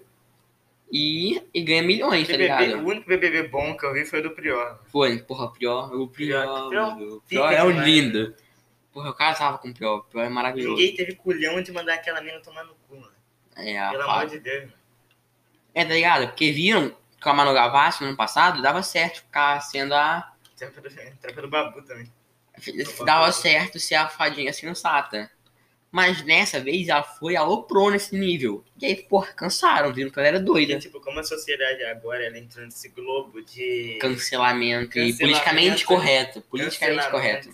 e, 0.92 1.42
e 1.54 1.62
ganha 1.64 1.82
milhões, 1.82 2.28
tá 2.28 2.34
BBB, 2.38 2.66
ligado? 2.66 2.84
o 2.84 2.88
único 2.88 3.08
BBB 3.08 3.48
bom 3.48 3.76
que 3.76 3.86
eu 3.86 3.94
vi 3.94 4.06
foi 4.06 4.20
o 4.20 4.24
do 4.24 4.32
Prior. 4.32 4.80
Foi, 4.92 5.18
porra, 5.20 5.46
o 5.46 5.52
Prior, 5.52 5.94
o 5.94 6.08
Prior, 6.10 6.68
Prior- 6.70 6.94
o 6.94 6.98
Prior 6.98 7.22
Prior 7.22 7.52
é 7.54 7.64
o 7.64 7.70
demais. 7.72 7.88
lindo. 7.88 8.36
Porra, 8.92 9.10
eu 9.10 9.14
casava 9.14 9.58
com 9.58 9.70
o 9.70 9.74
Prior, 9.74 10.00
o 10.00 10.04
Prior 10.04 10.24
é 10.26 10.30
maravilhoso. 10.30 10.76
Ninguém 10.76 10.96
teve 10.96 11.16
culhão 11.16 11.62
de 11.62 11.72
mandar 11.72 11.96
aquela 11.96 12.22
mina 12.22 12.40
tomar 12.42 12.64
no 12.66 12.76
cu, 12.88 12.96
mano. 12.98 13.12
É, 13.56 13.90
Pelo 13.90 14.04
amor 14.04 14.28
de 14.28 14.40
Deus, 14.40 14.64
mano. 14.66 14.74
É, 15.74 15.84
tá 15.86 15.94
ligado? 15.94 16.28
Porque 16.28 16.52
viram 16.52 16.96
que 17.22 17.30
a 17.30 17.34
Manu 17.34 17.54
Gavassi 17.54 18.02
no 18.02 18.10
ano 18.10 18.18
passado 18.18 18.62
dava 18.62 18.84
certo 18.84 19.22
ficar 19.22 19.60
sendo 19.62 19.94
a. 19.96 20.34
Trampa 20.58 20.82
do, 20.82 20.90
trampa 21.22 21.42
do 21.42 21.48
Babu 21.50 21.82
também. 21.82 22.12
Dava 23.06 23.32
certo 23.32 23.80
ser 23.80 23.96
a 23.96 24.08
fadinha 24.08 24.52
sensata. 24.54 25.30
Mas 25.92 26.22
nessa 26.26 26.60
vez 26.60 26.90
ela 26.90 27.04
foi 27.04 27.34
e 27.34 27.38
aloprou 27.38 27.90
nesse 27.90 28.18
nível. 28.18 28.66
E 28.82 28.86
aí, 28.86 28.96
porra, 28.98 29.32
cansaram, 29.34 29.94
viram 29.94 30.10
que 30.12 30.20
ela 30.20 30.28
era 30.28 30.38
E, 30.38 30.42
doida. 30.42 30.78
tipo, 30.78 31.00
como 31.00 31.20
a 31.20 31.24
sociedade 31.24 31.86
agora 31.86 32.26
ela 32.26 32.38
entrou 32.38 32.66
nesse 32.66 32.90
globo 32.90 33.42
de. 33.42 33.98
Cancelamento 34.02 35.00
e 35.00 35.12
Cancelamento. 35.12 35.20
politicamente 35.20 35.86
correto. 35.86 36.42
Politicamente 36.42 37.10
correto. 37.10 37.50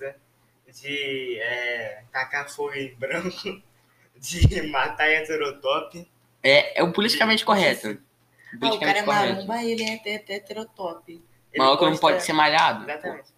De 0.81 1.37
é, 1.39 2.03
tacar 2.11 2.49
fogo 2.49 2.73
em 2.73 2.95
branco, 2.95 3.61
de 4.17 4.61
matar 4.69 5.07
heterotop. 5.09 6.09
É, 6.41 6.79
é 6.79 6.83
o 6.83 6.91
politicamente 6.91 7.45
correto. 7.45 7.89
Ah, 7.89 8.55
o 8.55 8.59
cara 8.59 8.59
Politicamente 8.59 8.99
é 8.99 9.03
correto. 9.03 9.33
maromba, 9.47 9.63
ele 9.63 9.83
é 9.83 9.93
het- 9.93 10.29
heterotop. 10.29 11.23
O 11.53 11.57
maluco 11.59 11.85
não 11.85 11.97
pode 11.97 12.23
ser 12.23 12.33
malhado. 12.33 12.89
Exatamente. 12.89 13.29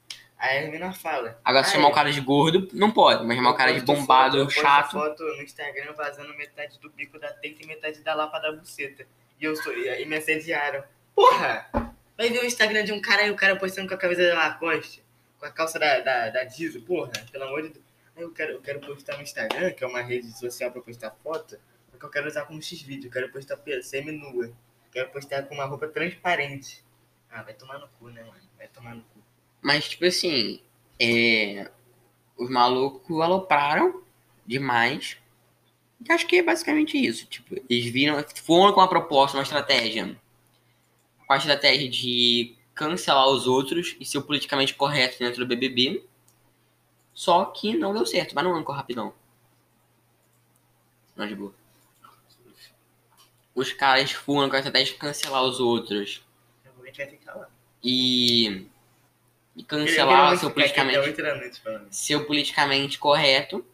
Aí 0.43 0.67
a 0.67 0.69
mina 0.69 0.91
fala. 0.91 1.39
Agora, 1.45 1.63
se 1.63 1.69
"Ah, 1.69 1.73
chamar 1.75 1.87
o 1.87 1.91
é, 1.91 1.95
cara 1.95 2.11
de 2.11 2.19
gordo, 2.19 2.67
não 2.73 2.91
pode. 2.91 3.25
Mas 3.25 3.37
chamar 3.37 3.51
o 3.51 3.55
cara 3.55 3.73
de 3.73 3.79
bombado, 3.79 4.39
foto- 4.39 4.51
chato. 4.51 4.91
foto 4.91 5.23
no 5.23 5.41
Instagram 5.41 5.93
vazando 5.93 6.35
metade 6.35 6.77
do 6.79 6.89
bico 6.89 7.17
da 7.17 7.31
teta 7.31 7.63
e 7.63 7.65
metade 7.65 8.01
da 8.01 8.13
lapa 8.13 8.39
da 8.39 8.51
buceta. 8.51 9.07
E, 9.39 9.45
eu 9.45 9.55
sou, 9.55 9.71
e, 9.73 10.05
me 10.05 10.17
assediaram. 10.17 10.83
Porra! 11.15 11.69
Vai 12.17 12.29
ver 12.29 12.39
o 12.43 12.45
Instagram 12.45 12.83
de 12.83 12.91
um 12.91 12.99
cara 13.01 13.23
e 13.25 13.31
o 13.31 13.37
cara 13.37 13.55
postando 13.55 13.87
com 13.87 13.93
a 13.93 13.97
camisa 13.97 14.27
da 14.27 14.33
Lacoste, 14.33 15.01
com 15.39 15.45
a 15.45 15.49
calça 15.49 15.79
da, 15.79 15.99
da, 16.01 16.29
da 16.29 16.43
Diesel, 16.43 16.81
porra, 16.81 17.11
pelo 17.31 17.45
amor 17.45 17.61
de 17.61 17.69
Deus. 17.69 17.85
Aí 18.13 18.23
eu 18.23 18.31
quero, 18.33 18.51
eu 18.51 18.61
quero 18.61 18.81
postar 18.81 19.15
no 19.15 19.23
Instagram, 19.23 19.71
que 19.71 19.81
é 19.81 19.87
uma 19.87 20.01
rede 20.01 20.29
social 20.37 20.71
pra 20.71 20.81
postar 20.81 21.11
foto, 21.23 21.57
porque 21.89 22.05
eu 22.05 22.09
quero 22.09 22.27
usar 22.27 22.43
como 22.45 22.61
X-vídeo, 22.61 23.09
quero 23.09 23.31
postar 23.31 23.57
semi-nua. 23.81 24.51
Quero 24.91 25.09
postar 25.09 25.43
com 25.43 25.55
uma 25.55 25.63
roupa 25.65 25.87
transparente. 25.87 26.83
Ah, 27.31 27.41
vai 27.43 27.53
tomar 27.53 27.79
no 27.79 27.87
cu, 27.97 28.09
né, 28.09 28.21
mano? 28.23 28.41
Vai 28.57 28.67
tomar 28.67 28.93
no 28.93 29.01
cu. 29.03 29.12
Mas, 29.63 29.87
tipo 29.87 30.05
assim, 30.05 30.59
é, 30.99 31.71
os 32.37 32.49
malucos 32.49 33.21
alopraram 33.21 34.03
demais. 34.45 35.17
E 36.05 36.11
acho 36.11 36.27
que 36.27 36.35
é 36.35 36.43
basicamente 36.43 36.97
isso. 36.97 37.25
Tipo, 37.25 37.55
eles 37.69 37.85
viram, 37.85 38.23
foram 38.43 38.73
com 38.73 38.81
uma 38.81 38.89
proposta, 38.89 39.37
uma 39.37 39.43
estratégia. 39.43 40.19
Com 41.25 41.33
a 41.33 41.37
estratégia 41.37 41.89
de 41.89 42.55
cancelar 42.75 43.27
os 43.27 43.47
outros 43.47 43.95
e 43.99 44.05
ser 44.05 44.17
o 44.17 44.23
politicamente 44.23 44.73
correto 44.73 45.17
dentro 45.17 45.39
do 45.39 45.47
BBB. 45.47 46.03
Só 47.13 47.45
que 47.45 47.73
não 47.77 47.93
deu 47.93 48.05
certo. 48.05 48.35
Mas 48.35 48.43
não 48.43 48.53
ando 48.53 48.69
rapidão. 48.71 49.13
Não, 51.15 51.25
de 51.25 51.35
boa. 51.35 51.53
Os 53.55 53.71
caras 53.71 54.11
foram 54.11 54.49
com 54.49 54.55
a 54.55 54.59
estratégia 54.59 54.93
de 54.93 54.99
cancelar 54.99 55.43
os 55.43 55.59
outros 55.59 56.21
vai 56.83 57.07
que 57.07 57.25
falar. 57.25 57.49
e, 57.83 58.67
e 59.55 59.63
cancelar 59.63 60.37
seu 60.37 60.49
aqui 60.49 60.55
politicamente 60.55 61.61
falando. 61.61 61.87
ser 61.91 62.19
politicamente 62.25 62.97
correto, 62.97 63.65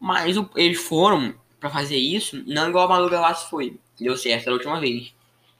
mas 0.00 0.36
o- 0.36 0.50
eles 0.56 0.80
foram 0.80 1.34
pra 1.60 1.70
fazer 1.70 1.96
isso 1.96 2.42
não 2.46 2.68
igual 2.68 2.86
a 2.86 2.88
Malu 2.88 3.08
Gavassi 3.10 3.48
foi. 3.48 3.78
Deu 3.98 4.16
certo 4.16 4.46
da 4.46 4.52
última 4.52 4.78
vez. 4.80 5.14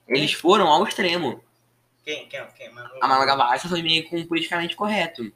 Eles 0.08 0.32
foram 0.32 0.66
ao 0.68 0.84
extremo. 0.86 1.42
Quem? 2.04 2.28
Quem? 2.28 2.46
Quem? 2.56 2.72
Manu? 2.72 2.90
A 3.00 3.08
Malu 3.08 3.26
Gavassi 3.26 3.68
foi 3.68 3.82
meio 3.82 4.08
com 4.08 4.24
politicamente 4.26 4.76
correto. 4.76 5.32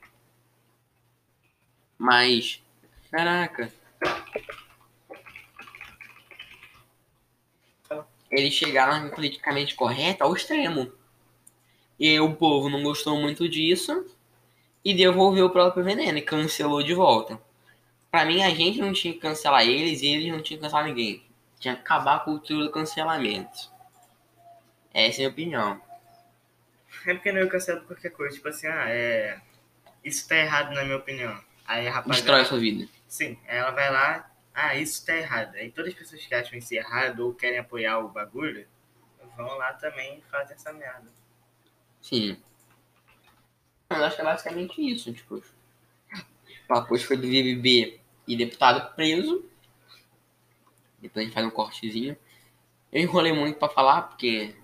Mas, 1.99 2.63
caraca. 3.11 3.73
Eles 8.31 8.55
chegaram 8.55 9.11
politicamente 9.11 9.75
correto 9.75 10.23
ao 10.23 10.35
extremo. 10.35 10.93
E 12.01 12.19
o 12.19 12.35
povo 12.35 12.71
não 12.71 12.83
gostou 12.83 13.21
muito 13.21 13.47
disso 13.47 14.07
e 14.83 14.95
devolveu 14.95 15.47
o 15.47 15.51
próprio 15.51 15.85
veneno 15.85 16.17
e 16.17 16.23
cancelou 16.23 16.83
de 16.83 16.95
volta. 16.95 17.39
Pra 18.11 18.25
mim, 18.25 18.43
a 18.43 18.49
gente 18.49 18.81
não 18.81 18.91
tinha 18.91 19.13
que 19.13 19.21
cancelar 19.21 19.67
eles 19.67 20.01
e 20.01 20.07
eles 20.07 20.33
não 20.33 20.41
tinham 20.41 20.59
que 20.59 20.65
cancelar 20.65 20.87
ninguém. 20.87 21.23
Tinha 21.59 21.77
que 21.77 21.83
acabar 21.83 22.17
a 22.17 22.21
cultura 22.21 22.65
do 22.65 22.73
cancelamento. 22.73 23.71
Essa 24.95 25.23
é 25.23 25.27
a 25.27 25.29
minha 25.29 25.29
opinião. 25.29 25.81
É 27.07 27.13
porque 27.13 27.31
não 27.31 27.41
eu 27.41 27.49
cancelo 27.51 27.83
qualquer 27.83 28.11
coisa. 28.11 28.35
Tipo 28.35 28.49
assim, 28.49 28.67
ah, 28.67 28.89
é. 28.89 29.39
Isso 30.03 30.27
tá 30.27 30.37
errado 30.37 30.75
na 30.75 30.83
minha 30.83 30.97
opinião. 30.97 31.39
Aí 31.67 31.87
a 31.87 31.93
rapaziada. 31.93 32.17
Destrói 32.17 32.41
a 32.41 32.45
sua 32.47 32.59
vida. 32.59 32.89
Sim, 33.07 33.39
aí 33.47 33.59
ela 33.59 33.73
vai 33.73 33.93
lá, 33.93 34.31
ah, 34.55 34.75
isso 34.75 35.05
tá 35.05 35.15
errado. 35.15 35.55
Aí 35.57 35.71
todas 35.71 35.93
as 35.93 35.99
pessoas 35.99 36.25
que 36.25 36.35
acham 36.35 36.59
isso 36.59 36.75
errado 36.75 37.21
ou 37.21 37.35
querem 37.35 37.59
apoiar 37.59 37.99
o 37.99 38.09
bagulho, 38.09 38.67
vão 39.37 39.59
lá 39.59 39.75
também 39.75 40.19
e 40.19 40.31
fazem 40.31 40.57
essa 40.57 40.73
merda. 40.73 41.20
Sim. 42.01 42.37
Eu 43.91 44.05
acho 44.05 44.17
que 44.17 44.23
é 44.23 44.25
basicamente 44.25 44.81
isso, 44.81 45.13
tipo. 45.13 45.43
Depois 46.69 47.03
foi 47.03 47.17
do 47.17 47.27
BBB 47.27 48.01
e 48.27 48.37
deputado 48.37 48.95
preso. 48.95 49.45
Depois 51.01 51.25
a 51.25 51.27
gente 51.27 51.35
faz 51.35 51.47
um 51.47 51.51
cortezinho. 51.51 52.17
Eu 52.93 53.03
enrolei 53.03 53.33
muito 53.33 53.59
pra 53.59 53.69
falar, 53.69 54.03
porque. 54.03 54.55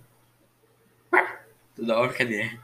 Toda 1.74 1.98
hora, 1.98 2.12
cadê? 2.12 2.58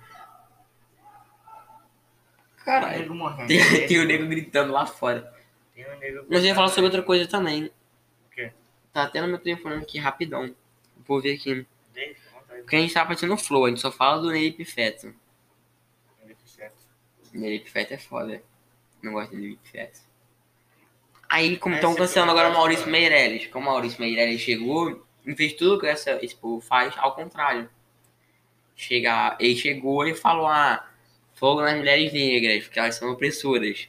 Caralho. 2.65 3.09
Tem, 3.47 3.87
tem 3.87 3.99
o 4.01 4.05
nego 4.05 4.27
gritando 4.27 4.73
lá 4.73 4.87
fora. 4.87 5.33
Tem 5.75 5.85
um 5.87 5.99
nego 5.99 6.27
Mas 6.31 6.41
eu 6.41 6.47
ia 6.47 6.55
falar 6.55 6.69
sobre 6.69 6.85
outra 6.85 7.03
coisa 7.03 7.29
também. 7.29 7.67
O 7.67 8.31
quê? 8.31 8.53
Tá 8.93 9.03
até 9.05 9.21
no 9.21 9.29
meu 9.29 9.39
telefone 9.39 9.77
aqui 9.77 9.99
rapidão. 9.99 10.55
Vou 11.05 11.21
ver 11.21 11.35
aqui. 11.35 11.67
Deixa. 11.93 12.32
Porque 12.63 12.77
a 12.77 12.81
gente 12.81 12.95
tá 12.95 13.07
fazendo 13.07 13.37
flow, 13.37 13.65
a 13.67 13.69
gente 13.69 13.81
só 13.81 13.91
fala 13.93 14.21
do 14.23 14.31
Nelipe 14.31 14.65
Feto. 14.65 15.15
Certo. 16.45 16.77
Nelipe 17.33 17.71
Feto 17.71 17.93
é 17.95 17.99
foda. 17.99 18.43
Não 19.03 19.13
gosto 19.13 19.31
de 19.31 19.37
Nelipe 19.37 19.69
Feto. 19.69 20.01
Aí, 21.29 21.57
como 21.57 21.75
É, 21.75 21.79
estão 21.79 21.91
sempre 21.93 22.07
cancelando 22.07 22.33
agora 22.33 22.51
o 22.51 22.53
Maurício 22.53 22.83
mano. 22.87 22.93
Meirelles. 22.93 23.47
Como 23.49 23.69
o 23.69 23.73
Maurício 23.73 24.01
Meirelles 24.01 24.41
chegou, 24.41 25.05
e 25.25 25.35
fez 25.35 25.55
tudo 25.55 25.81
que 25.81 25.87
essa, 25.87 26.23
esse 26.25 26.35
povo 26.37 26.61
faz 26.61 26.95
ao 26.99 27.15
contrário. 27.15 27.71
Chega, 28.77 29.37
ele 29.41 29.57
chegou 29.57 30.07
e 30.07 30.15
falou: 30.15 30.47
ah, 30.47 30.87
fogo 31.35 31.63
nas 31.63 31.77
mulheres 31.77 32.13
negras, 32.13 32.65
porque 32.65 32.79
elas 32.79 32.95
são 32.97 33.11
opressoras. 33.11 33.89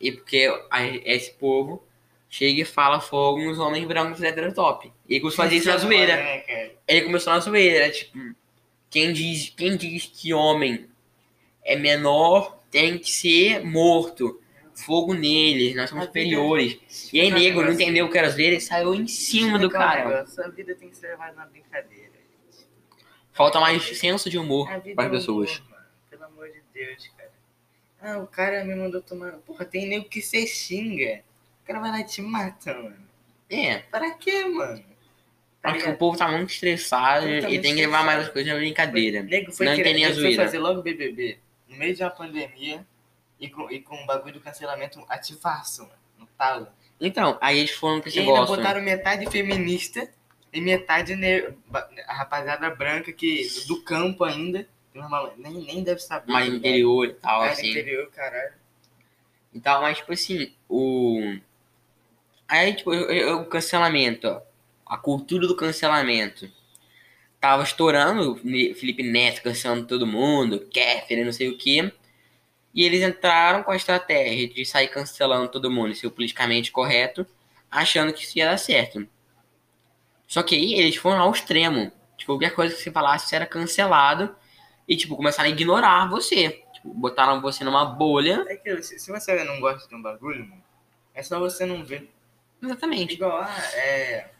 E 0.00 0.12
porque 0.12 0.46
a- 0.70 0.84
esse 0.86 1.32
povo 1.32 1.82
chega 2.28 2.60
e 2.62 2.64
fala 2.64 3.00
fogo 3.00 3.40
nos 3.42 3.58
homens 3.58 3.86
brancos 3.86 4.22
heterotop. 4.22 4.92
E 5.08 5.14
ele 5.14 5.20
começou 5.20 5.42
a 5.42 5.46
fazer 5.46 5.56
isso 5.56 5.68
na 5.68 5.76
zoeira. 5.78 6.12
É. 6.12 6.72
Ele 6.86 7.02
começou 7.02 7.32
na 7.32 7.40
zoeira, 7.40 7.90
tipo, 7.90 8.18
quem 8.90 9.12
diz, 9.12 9.50
quem 9.56 9.76
diz 9.76 10.06
que 10.06 10.32
homem 10.34 10.86
é 11.64 11.76
menor 11.76 12.58
tem 12.70 12.98
que 12.98 13.10
ser 13.10 13.64
morto. 13.64 14.40
Fogo 14.74 15.12
neles, 15.12 15.74
nós 15.74 15.90
somos 15.90 16.04
A 16.04 16.06
superiores. 16.06 16.78
E 17.12 17.20
aí, 17.20 17.30
nego, 17.32 17.56
não 17.56 17.66
negócio- 17.66 17.82
entendeu 17.82 18.06
o 18.06 18.10
que 18.10 18.16
era 18.16 18.30
zoeira 18.30 18.54
e 18.54 18.60
saiu 18.60 18.94
em 18.94 19.08
cima 19.08 19.58
do 19.58 19.68
cara. 19.68 20.24
A 20.38 20.48
vida 20.50 20.72
tem 20.76 20.88
que 20.88 20.96
ser 20.96 21.08
levada 21.08 21.32
na 21.32 21.46
brincadeira. 21.46 22.04
gente. 22.12 22.64
Falta 23.32 23.58
mais 23.58 23.82
senso 23.98 24.30
de 24.30 24.38
humor 24.38 24.68
para 24.68 24.76
as 24.78 24.86
é 24.86 25.10
pessoas. 25.10 25.58
humor. 25.58 25.82
Pelo 26.08 26.24
amor 26.26 26.48
de 26.48 26.60
Deus, 26.72 27.10
cara. 27.16 27.32
Ah, 28.00 28.18
o 28.18 28.26
cara 28.28 28.64
me 28.64 28.76
mandou 28.76 29.02
tomar. 29.02 29.32
Porra, 29.38 29.64
tem 29.64 29.88
nego 29.88 30.08
que 30.08 30.22
você 30.22 30.46
xinga. 30.46 31.24
O 31.68 31.70
cara 31.70 31.80
vai 31.80 31.90
lá 31.90 32.00
e 32.00 32.04
te 32.04 32.22
mata, 32.22 32.72
mano. 32.72 32.96
É, 33.50 33.78
Pra 33.78 34.10
quê, 34.12 34.46
mano? 34.46 34.82
Tá 35.60 35.70
acho 35.72 35.84
que 35.84 35.90
o 35.90 35.96
povo 35.98 36.16
tá 36.16 36.26
muito 36.28 36.50
estressado 36.50 37.28
e 37.28 37.60
tem 37.60 37.74
que 37.74 37.80
levar 37.82 38.04
mais 38.04 38.20
as 38.20 38.28
coisas 38.30 38.50
na 38.50 38.58
brincadeira. 38.58 39.22
Nego 39.22 39.52
foi, 39.52 39.66
Não 39.66 39.74
querer, 39.76 39.90
entendem 39.90 40.04
a 40.06 40.12
zoeira. 40.12 40.44
fazer 40.44 40.58
logo 40.60 40.80
BBB 40.82 41.38
no 41.68 41.76
meio 41.76 41.94
de 41.94 42.02
uma 42.02 42.10
pandemia 42.10 42.86
e 43.38 43.50
com, 43.50 43.70
e 43.70 43.80
com 43.80 44.02
o 44.02 44.06
bagulho 44.06 44.34
do 44.34 44.40
cancelamento 44.40 45.04
ativaço, 45.10 45.82
mano. 45.82 45.94
No 46.18 46.26
talo. 46.38 46.68
Então, 46.98 47.36
aí 47.40 47.58
eles 47.58 47.72
foram 47.72 47.98
E 47.98 48.08
esse 48.08 48.18
ainda 48.20 48.32
negócio. 48.32 48.56
botaram 48.56 48.80
metade 48.80 49.30
feminista 49.30 50.08
e 50.52 50.60
metade 50.62 51.14
ne... 51.16 51.52
a 52.06 52.14
rapaziada 52.14 52.70
branca 52.70 53.12
que 53.12 53.46
do 53.66 53.82
campo 53.82 54.24
ainda. 54.24 54.66
Normal, 54.94 55.34
nem, 55.36 55.52
nem 55.52 55.82
deve 55.82 56.00
saber. 56.00 56.32
Mais 56.32 56.46
no 56.46 56.54
ligado? 56.54 56.66
interior 56.70 57.04
e 57.06 57.12
tal, 57.14 57.42
assim. 57.42 57.70
interior, 57.70 58.10
caralho. 58.10 58.52
e 59.52 59.60
tal, 59.60 59.82
mas 59.82 59.98
tipo 59.98 60.12
assim, 60.12 60.52
o. 60.68 61.36
Aí, 62.48 62.74
tipo, 62.74 62.90
o 62.90 63.44
cancelamento, 63.44 64.26
ó. 64.26 64.42
A 64.86 64.96
cultura 64.96 65.46
do 65.46 65.54
cancelamento. 65.54 66.50
Tava 67.38 67.62
estourando, 67.62 68.36
Felipe 68.36 69.02
Neto 69.02 69.42
cancelando 69.42 69.86
todo 69.86 70.06
mundo, 70.06 70.66
Kéfera, 70.70 71.24
não 71.24 71.32
sei 71.32 71.48
o 71.48 71.58
que. 71.58 71.92
E 72.74 72.82
eles 72.84 73.02
entraram 73.02 73.62
com 73.62 73.70
a 73.70 73.76
estratégia 73.76 74.48
de 74.48 74.64
sair 74.64 74.88
cancelando 74.88 75.48
todo 75.48 75.70
mundo, 75.70 75.94
ser 75.94 76.10
politicamente 76.10 76.72
correto, 76.72 77.26
achando 77.70 78.12
que 78.12 78.24
isso 78.24 78.38
ia 78.38 78.46
dar 78.46 78.56
certo. 78.56 79.06
Só 80.26 80.42
que 80.42 80.54
aí 80.54 80.74
eles 80.74 80.96
foram 80.96 81.20
ao 81.20 81.30
extremo. 81.30 81.92
Tipo, 82.16 82.32
qualquer 82.32 82.54
coisa 82.54 82.74
que 82.74 82.82
você 82.82 82.90
falasse 82.90 83.34
era 83.34 83.46
cancelado. 83.46 84.34
E, 84.86 84.96
tipo, 84.96 85.16
começaram 85.16 85.48
a 85.48 85.52
ignorar 85.52 86.08
você. 86.08 86.62
Tipo, 86.72 86.92
botaram 86.94 87.40
você 87.40 87.62
numa 87.62 87.84
bolha. 87.84 88.44
É 88.48 88.56
que 88.56 88.82
se 88.82 89.10
você 89.10 89.44
não 89.44 89.60
gosta 89.60 89.88
de 89.88 89.94
um 89.94 90.02
bagulho, 90.02 90.46
mano, 90.48 90.62
é 91.14 91.22
só 91.22 91.38
você 91.38 91.64
não 91.64 91.84
ver. 91.84 92.10
Exatamente. 92.62 93.14
Igual, 93.14 93.42
ah, 93.42 93.70
é. 93.74 94.30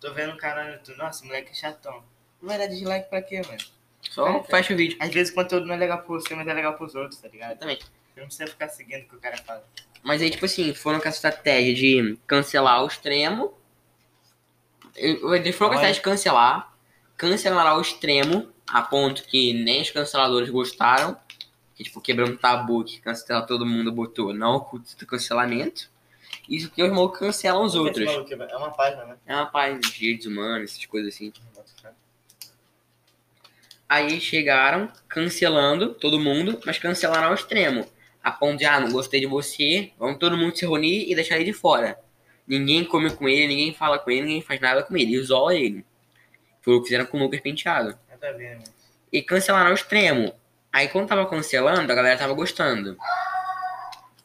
Tô 0.00 0.12
vendo 0.12 0.34
um 0.34 0.36
cara 0.36 0.64
no 0.64 0.72
YouTube, 0.74 0.98
nossa, 0.98 1.24
moleque 1.24 1.56
chatão. 1.56 2.02
Não 2.40 2.48
vai 2.48 2.58
dar 2.58 2.66
dislike 2.66 3.08
pra 3.08 3.22
quê, 3.22 3.42
mano? 3.46 3.58
Só 4.10 4.42
fecha 4.44 4.74
o 4.74 4.76
vídeo. 4.76 4.96
Às 5.00 5.12
vezes 5.12 5.32
o 5.32 5.34
conteúdo 5.34 5.66
não 5.66 5.74
é 5.74 5.78
legal 5.78 5.98
pra 5.98 6.06
você, 6.06 6.34
mas 6.34 6.46
é 6.46 6.52
legal 6.52 6.74
pros 6.74 6.94
outros, 6.94 7.20
tá 7.20 7.28
ligado? 7.28 7.52
Exatamente. 7.52 7.84
Você 7.84 8.20
não 8.20 8.26
precisa 8.26 8.46
ficar 8.46 8.68
seguindo 8.68 9.02
o 9.02 9.08
que 9.08 9.16
o 9.16 9.20
cara 9.20 9.36
fala. 9.38 9.64
Mas 10.02 10.22
aí, 10.22 10.30
tipo 10.30 10.44
assim, 10.44 10.72
foram 10.72 11.00
com 11.00 11.08
a 11.08 11.10
estratégia 11.10 11.74
de 11.74 12.18
cancelar 12.26 12.82
o 12.82 12.86
extremo. 12.86 13.54
Eles 14.94 15.56
foram 15.56 15.70
com 15.70 15.78
a 15.78 15.82
estratégia 15.82 15.94
de 15.94 16.00
cancelar. 16.00 16.72
Cancelar 17.16 17.66
ao 17.66 17.80
extremo, 17.80 18.48
a 18.68 18.82
ponto 18.82 19.22
que 19.24 19.52
nem 19.52 19.82
os 19.82 19.90
canceladores 19.90 20.48
gostaram. 20.50 21.18
Que, 21.74 21.84
tipo, 21.84 22.00
quebrando 22.00 22.34
um 22.34 22.36
tabu 22.36 22.84
que 22.84 23.00
cancelar 23.00 23.46
todo 23.46 23.66
mundo 23.66 23.90
botou 23.90 24.32
não 24.32 24.54
oculta 24.54 24.96
do 24.96 25.06
cancelamento. 25.06 25.90
Isso 26.48 26.70
que 26.70 26.82
os 26.82 26.90
malucos 26.90 27.18
cancelam 27.18 27.64
os 27.64 27.74
outros. 27.74 28.06
É 28.08 28.56
uma 28.56 28.70
página, 28.70 29.04
né? 29.04 29.16
É 29.26 29.34
uma 29.34 29.46
página 29.46 29.80
de 29.80 29.92
direitos 29.92 30.26
humanos, 30.26 30.70
essas 30.72 30.86
coisas 30.86 31.14
assim. 31.14 31.32
Aí 33.88 34.20
chegaram 34.20 34.90
cancelando 35.08 35.94
todo 35.94 36.18
mundo, 36.18 36.60
mas 36.64 36.78
cancelaram 36.78 37.28
ao 37.28 37.34
extremo. 37.34 37.86
A 38.22 38.32
ponto 38.32 38.58
de, 38.58 38.64
ah, 38.64 38.80
não 38.80 38.90
gostei 38.90 39.20
de 39.20 39.26
você, 39.26 39.92
vamos 39.98 40.18
todo 40.18 40.36
mundo 40.36 40.56
se 40.56 40.64
reunir 40.64 41.10
e 41.10 41.14
deixar 41.14 41.36
ele 41.36 41.44
de 41.44 41.52
fora. 41.52 41.98
Ninguém 42.46 42.84
come 42.84 43.10
com 43.10 43.28
ele, 43.28 43.46
ninguém 43.48 43.72
fala 43.72 43.98
com 43.98 44.10
ele, 44.10 44.22
ninguém 44.22 44.42
faz 44.42 44.60
nada 44.60 44.82
com 44.82 44.96
ele, 44.96 45.14
isola 45.14 45.54
ele. 45.54 45.84
Foi 46.60 46.74
o 46.74 46.80
que 46.80 46.88
fizeram 46.88 47.06
com 47.06 47.18
o 47.18 47.22
Lucas 47.22 47.40
Penteado. 47.40 47.96
Né? 48.20 48.58
E 49.12 49.22
cancelaram 49.22 49.68
ao 49.68 49.74
extremo. 49.74 50.34
Aí 50.72 50.88
quando 50.88 51.08
tava 51.08 51.24
cancelando, 51.26 51.90
a 51.90 51.94
galera 51.94 52.18
tava 52.18 52.32
gostando. 52.32 52.96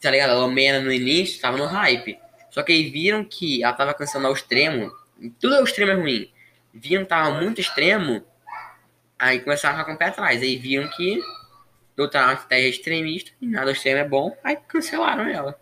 Tá 0.02 0.10
ligado? 0.10 0.32
A 0.32 0.36
Lomena 0.36 0.80
no 0.80 0.92
início 0.92 1.40
tava 1.40 1.58
no 1.58 1.66
hype. 1.66 2.18
Só 2.50 2.64
que 2.64 2.72
aí 2.72 2.90
viram 2.90 3.24
que 3.24 3.64
ela 3.64 3.74
tava 3.74 3.94
cancelando 3.94 4.28
ao 4.28 4.34
extremo. 4.34 4.92
Tudo 5.40 5.56
ao 5.56 5.64
extremo 5.64 5.92
é 5.92 5.96
ruim. 5.96 6.32
Viram 6.74 7.04
que 7.04 7.10
tava 7.10 7.40
muito 7.40 7.62
extremo. 7.62 8.26
Aí 9.18 9.40
começaram 9.40 9.76
a 9.76 9.80
ficar 9.80 9.90
com 9.92 9.96
o 9.96 9.98
pé 9.98 10.06
atrás. 10.06 10.42
Aí 10.42 10.58
viram 10.58 10.90
que 10.90 11.22
adotaram 11.94 12.28
uma 12.30 12.34
estratégia 12.34 12.70
extremista. 12.70 13.32
E 13.40 13.46
nada 13.48 13.68
ao 13.68 13.74
extremo 13.74 14.00
é 14.00 14.08
bom. 14.08 14.36
Aí 14.44 14.58
cancelaram 14.68 15.28
ela. 15.28 15.60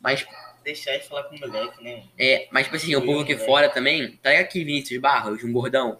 Mas, 0.00 0.26
Deixar 0.62 0.92
ele 0.92 1.02
falar 1.04 1.24
com 1.24 1.36
o 1.36 1.40
moleque, 1.40 1.82
né? 1.82 2.04
é, 2.18 2.46
mas 2.50 2.64
tipo 2.64 2.76
assim, 2.76 2.94
o 2.94 3.02
povo 3.04 3.20
aqui 3.20 3.36
fora 3.36 3.70
também. 3.70 4.12
Tá 4.22 4.30
ligado 4.30 4.44
aqui 4.44 4.62
Vinícius 4.62 5.00
Barros, 5.00 5.42
um 5.42 5.52
gordão? 5.52 5.98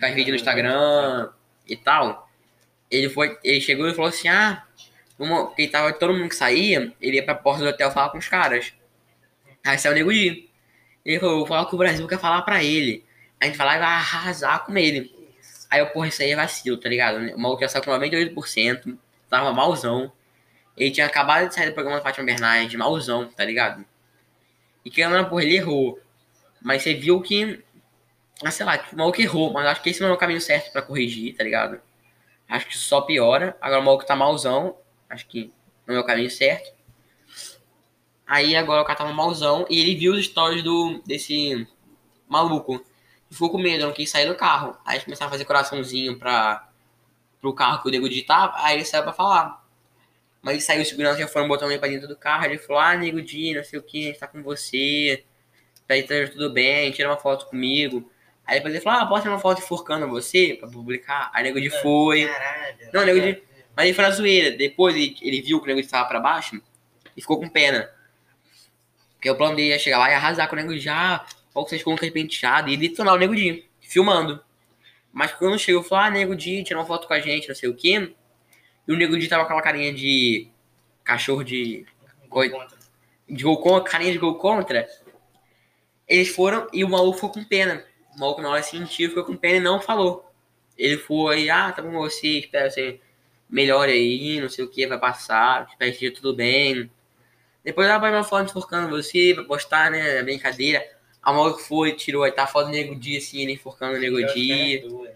faz 0.00 0.14
vídeo 0.14 0.30
no 0.30 0.36
Instagram 0.36 1.30
e 1.66 1.76
tal. 1.76 2.30
Ele 2.90 3.08
foi, 3.08 3.38
ele 3.42 3.60
chegou 3.60 3.88
e 3.88 3.94
falou 3.94 4.08
assim: 4.08 4.28
"Ah, 4.28 4.64
vamos, 5.26 5.52
ele 5.58 5.68
tava 5.68 5.92
todo 5.92 6.12
mundo 6.14 6.28
que 6.28 6.36
saía, 6.36 6.92
ele 7.00 7.16
ia 7.16 7.24
pra 7.24 7.34
porta 7.34 7.62
do 7.62 7.68
hotel 7.68 7.90
falar 7.90 8.10
com 8.10 8.18
os 8.18 8.28
caras". 8.28 8.72
Aí 9.64 9.78
saiu 9.78 9.92
o 9.92 9.94
Nego 9.96 10.12
Di. 10.12 10.48
Ele 11.04 11.20
falou: 11.20 11.38
"Vou 11.38 11.46
falar 11.46 11.66
que 11.66 11.74
o 11.74 11.78
Brasil 11.78 12.06
quer 12.08 12.18
falar 12.18 12.42
pra 12.42 12.62
ele". 12.62 13.04
A 13.40 13.46
gente 13.46 13.58
lá 13.58 13.76
e 13.76 13.78
vai 13.78 13.88
arrasar 13.88 14.64
com 14.64 14.76
ele. 14.76 15.14
Aí 15.70 15.80
eu, 15.80 15.86
porra, 15.88 16.08
isso 16.08 16.22
aí 16.22 16.30
é 16.30 16.36
vacilo, 16.36 16.76
tá 16.76 16.88
ligado? 16.88 17.18
O 17.34 17.38
maluco 17.40 17.62
já 17.62 17.68
saiu 17.68 17.84
com 17.84 17.90
98%, 17.92 18.98
tava 19.28 19.52
malzão. 19.52 20.12
Ele 20.76 20.90
tinha 20.90 21.06
acabado 21.06 21.48
de 21.48 21.54
sair 21.54 21.68
do 21.70 21.74
programa 21.74 21.98
da 21.98 22.02
Fátima 22.02 22.26
Bernardes, 22.26 22.74
malzão, 22.74 23.28
tá 23.28 23.44
ligado? 23.44 23.84
E 24.84 24.90
que 24.90 25.06
não, 25.06 25.24
porra, 25.28 25.42
ele 25.42 25.56
errou. 25.56 25.98
Mas 26.60 26.82
você 26.82 26.94
viu 26.94 27.20
que 27.20 27.62
ah, 28.44 28.50
sei 28.50 28.66
lá, 28.66 28.84
o 28.92 28.96
maluco 28.96 29.20
errou, 29.20 29.52
mas 29.52 29.66
acho 29.66 29.82
que 29.82 29.90
esse 29.90 30.00
não 30.00 30.08
é 30.08 30.12
o 30.12 30.16
caminho 30.16 30.40
certo 30.40 30.72
pra 30.72 30.82
corrigir, 30.82 31.36
tá 31.36 31.44
ligado? 31.44 31.80
Acho 32.48 32.66
que 32.66 32.76
só 32.76 33.00
piora. 33.00 33.56
Agora 33.60 33.80
o 33.80 33.84
maluco 33.84 34.04
tá 34.04 34.16
malzão, 34.16 34.76
acho 35.12 35.26
que 35.26 35.52
não 35.86 35.94
é 35.94 36.00
o 36.00 36.04
caminho 36.04 36.30
certo. 36.30 36.72
Aí 38.26 38.56
agora 38.56 38.82
o 38.82 38.84
cara 38.84 38.98
tava 38.98 39.12
malzão 39.12 39.66
e 39.68 39.78
ele 39.78 39.94
viu 39.94 40.12
os 40.12 40.24
stories 40.24 40.62
do, 40.62 41.02
desse 41.06 41.66
maluco. 42.26 42.82
E 43.30 43.34
ficou 43.34 43.50
com 43.50 43.58
medo, 43.58 43.84
não 43.84 43.92
quis 43.92 44.10
sair 44.10 44.26
do 44.26 44.34
carro. 44.34 44.76
Aí 44.84 44.96
eles 44.96 45.04
começaram 45.04 45.28
a 45.28 45.32
fazer 45.32 45.44
coraçãozinho 45.44 46.18
pra, 46.18 46.68
pro 47.40 47.52
carro 47.52 47.82
que 47.82 47.88
o 47.88 47.90
nego 47.90 48.08
digitava, 48.08 48.54
aí 48.56 48.76
ele 48.76 48.84
saiu 48.84 49.02
pra 49.02 49.12
falar. 49.12 49.62
Mas 50.40 50.54
ele 50.54 50.62
saiu, 50.62 50.84
segurança 50.84 51.20
já 51.20 51.28
foram 51.28 51.46
botando 51.46 51.70
ele 51.70 51.78
pra 51.78 51.88
dentro 51.88 52.08
do 52.08 52.16
carro, 52.16 52.44
ele 52.46 52.58
falou, 52.58 52.80
ah, 52.80 52.96
nego 52.96 53.20
Di, 53.20 53.54
não 53.54 53.62
sei 53.62 53.78
o 53.78 53.82
que, 53.82 54.04
a 54.04 54.06
gente 54.06 54.18
tá 54.18 54.26
com 54.26 54.42
você. 54.42 55.24
Pede 55.86 56.08
tá 56.08 56.32
tudo 56.32 56.50
bem, 56.50 56.90
tira 56.90 57.08
uma 57.08 57.18
foto 57.18 57.46
comigo. 57.46 58.10
Aí 58.46 58.56
depois 58.56 58.74
ele 58.74 58.82
falou, 58.82 59.00
ah, 59.00 59.06
posso 59.06 59.22
tirar 59.22 59.34
uma 59.34 59.40
foto 59.40 59.60
enforcando 59.60 60.08
você 60.08 60.56
pra 60.58 60.68
publicar? 60.68 61.30
Aí 61.32 61.44
nego 61.44 61.60
de 61.60 61.70
foi. 61.70 62.26
Caralho. 62.26 62.90
Não, 62.92 63.04
nego 63.04 63.20
de. 63.20 63.42
Mas 63.76 63.86
ele 63.86 63.94
foi 63.94 64.04
na 64.04 64.10
zoeira. 64.10 64.56
Depois 64.56 64.94
ele, 64.94 65.16
ele 65.22 65.40
viu 65.40 65.58
que 65.58 65.64
o 65.64 65.68
nego 65.68 65.82
de 65.82 65.88
tava 65.88 66.08
pra 66.08 66.20
baixo 66.20 66.60
e 67.16 67.20
ficou 67.20 67.38
com 67.38 67.48
pena. 67.48 67.90
Porque 69.14 69.30
o 69.30 69.36
plano 69.36 69.56
dele 69.56 69.68
ia 69.68 69.78
chegar 69.78 69.98
lá 69.98 70.10
e 70.10 70.14
arrasar 70.14 70.48
com 70.48 70.56
o 70.56 70.58
nego 70.58 70.72
qual 71.52 71.64
que 71.64 71.70
vocês 71.70 71.82
o 71.86 72.12
penteado 72.12 72.70
e 72.70 72.76
detonar 72.76 73.14
o 73.14 73.18
de 73.34 73.64
filmando. 73.80 74.42
Mas 75.12 75.32
quando 75.32 75.58
chegou, 75.58 75.82
falou, 75.82 76.04
ah, 76.04 76.10
nego 76.10 76.34
de 76.34 76.64
tirar 76.64 76.80
uma 76.80 76.86
foto 76.86 77.06
com 77.06 77.14
a 77.14 77.20
gente, 77.20 77.48
não 77.48 77.54
sei 77.54 77.68
o 77.68 77.74
quê. 77.74 78.14
E 78.88 78.92
o 78.92 78.96
nego 78.96 79.18
de 79.18 79.28
tava 79.28 79.44
com 79.44 79.48
aquela 79.48 79.62
carinha 79.62 79.92
de 79.92 80.48
cachorro 81.04 81.44
de. 81.44 81.86
Gol 82.28 82.44
de 83.28 83.44
gol 83.44 83.58
contra, 83.58 83.90
carinha 83.90 84.12
de 84.12 84.18
gol 84.18 84.34
contra. 84.36 84.86
Eles 86.06 86.28
foram 86.28 86.66
e 86.72 86.84
o 86.84 86.88
maluco 86.88 87.14
ficou 87.14 87.30
com 87.30 87.44
pena. 87.44 87.84
O 88.14 88.20
maluco 88.20 88.42
na 88.42 88.50
hora 88.50 88.62
sentiu, 88.62 89.08
ficou 89.08 89.24
com 89.24 89.36
pena 89.36 89.56
e 89.56 89.60
não 89.60 89.80
falou. 89.80 90.30
Ele 90.76 90.96
foi, 90.96 91.48
ah, 91.48 91.72
tá 91.72 91.80
bom 91.80 91.92
você, 91.92 92.40
espero 92.40 92.68
que 92.68 92.74
você 92.74 93.00
melhore 93.52 93.92
aí, 93.92 94.40
não 94.40 94.48
sei 94.48 94.64
o 94.64 94.68
que, 94.68 94.86
vai 94.86 94.98
passar, 94.98 95.66
espero 95.68 95.90
que 95.90 95.96
esteja 95.96 96.14
tudo 96.14 96.34
bem. 96.34 96.90
Depois 97.62 97.86
ela 97.86 97.98
vai 97.98 98.10
uma 98.10 98.24
foto 98.24 98.48
enforcando 98.48 98.88
você, 98.88 99.34
vai 99.34 99.44
postar, 99.44 99.90
né, 99.90 100.18
a 100.18 100.22
brincadeira. 100.22 100.82
A 101.22 101.32
maluco 101.32 101.60
foi, 101.60 101.92
tirou, 101.92 102.24
aí 102.24 102.32
tá 102.32 102.44
a 102.44 102.46
foto 102.46 102.66
do 102.66 102.72
Nego 102.72 102.96
Dia, 102.96 103.18
assim, 103.18 103.42
ele 103.42 103.52
enforcando 103.52 103.96
o 103.96 104.00
Nego 104.00 104.24
Dia, 104.32 104.82
né? 104.82 105.14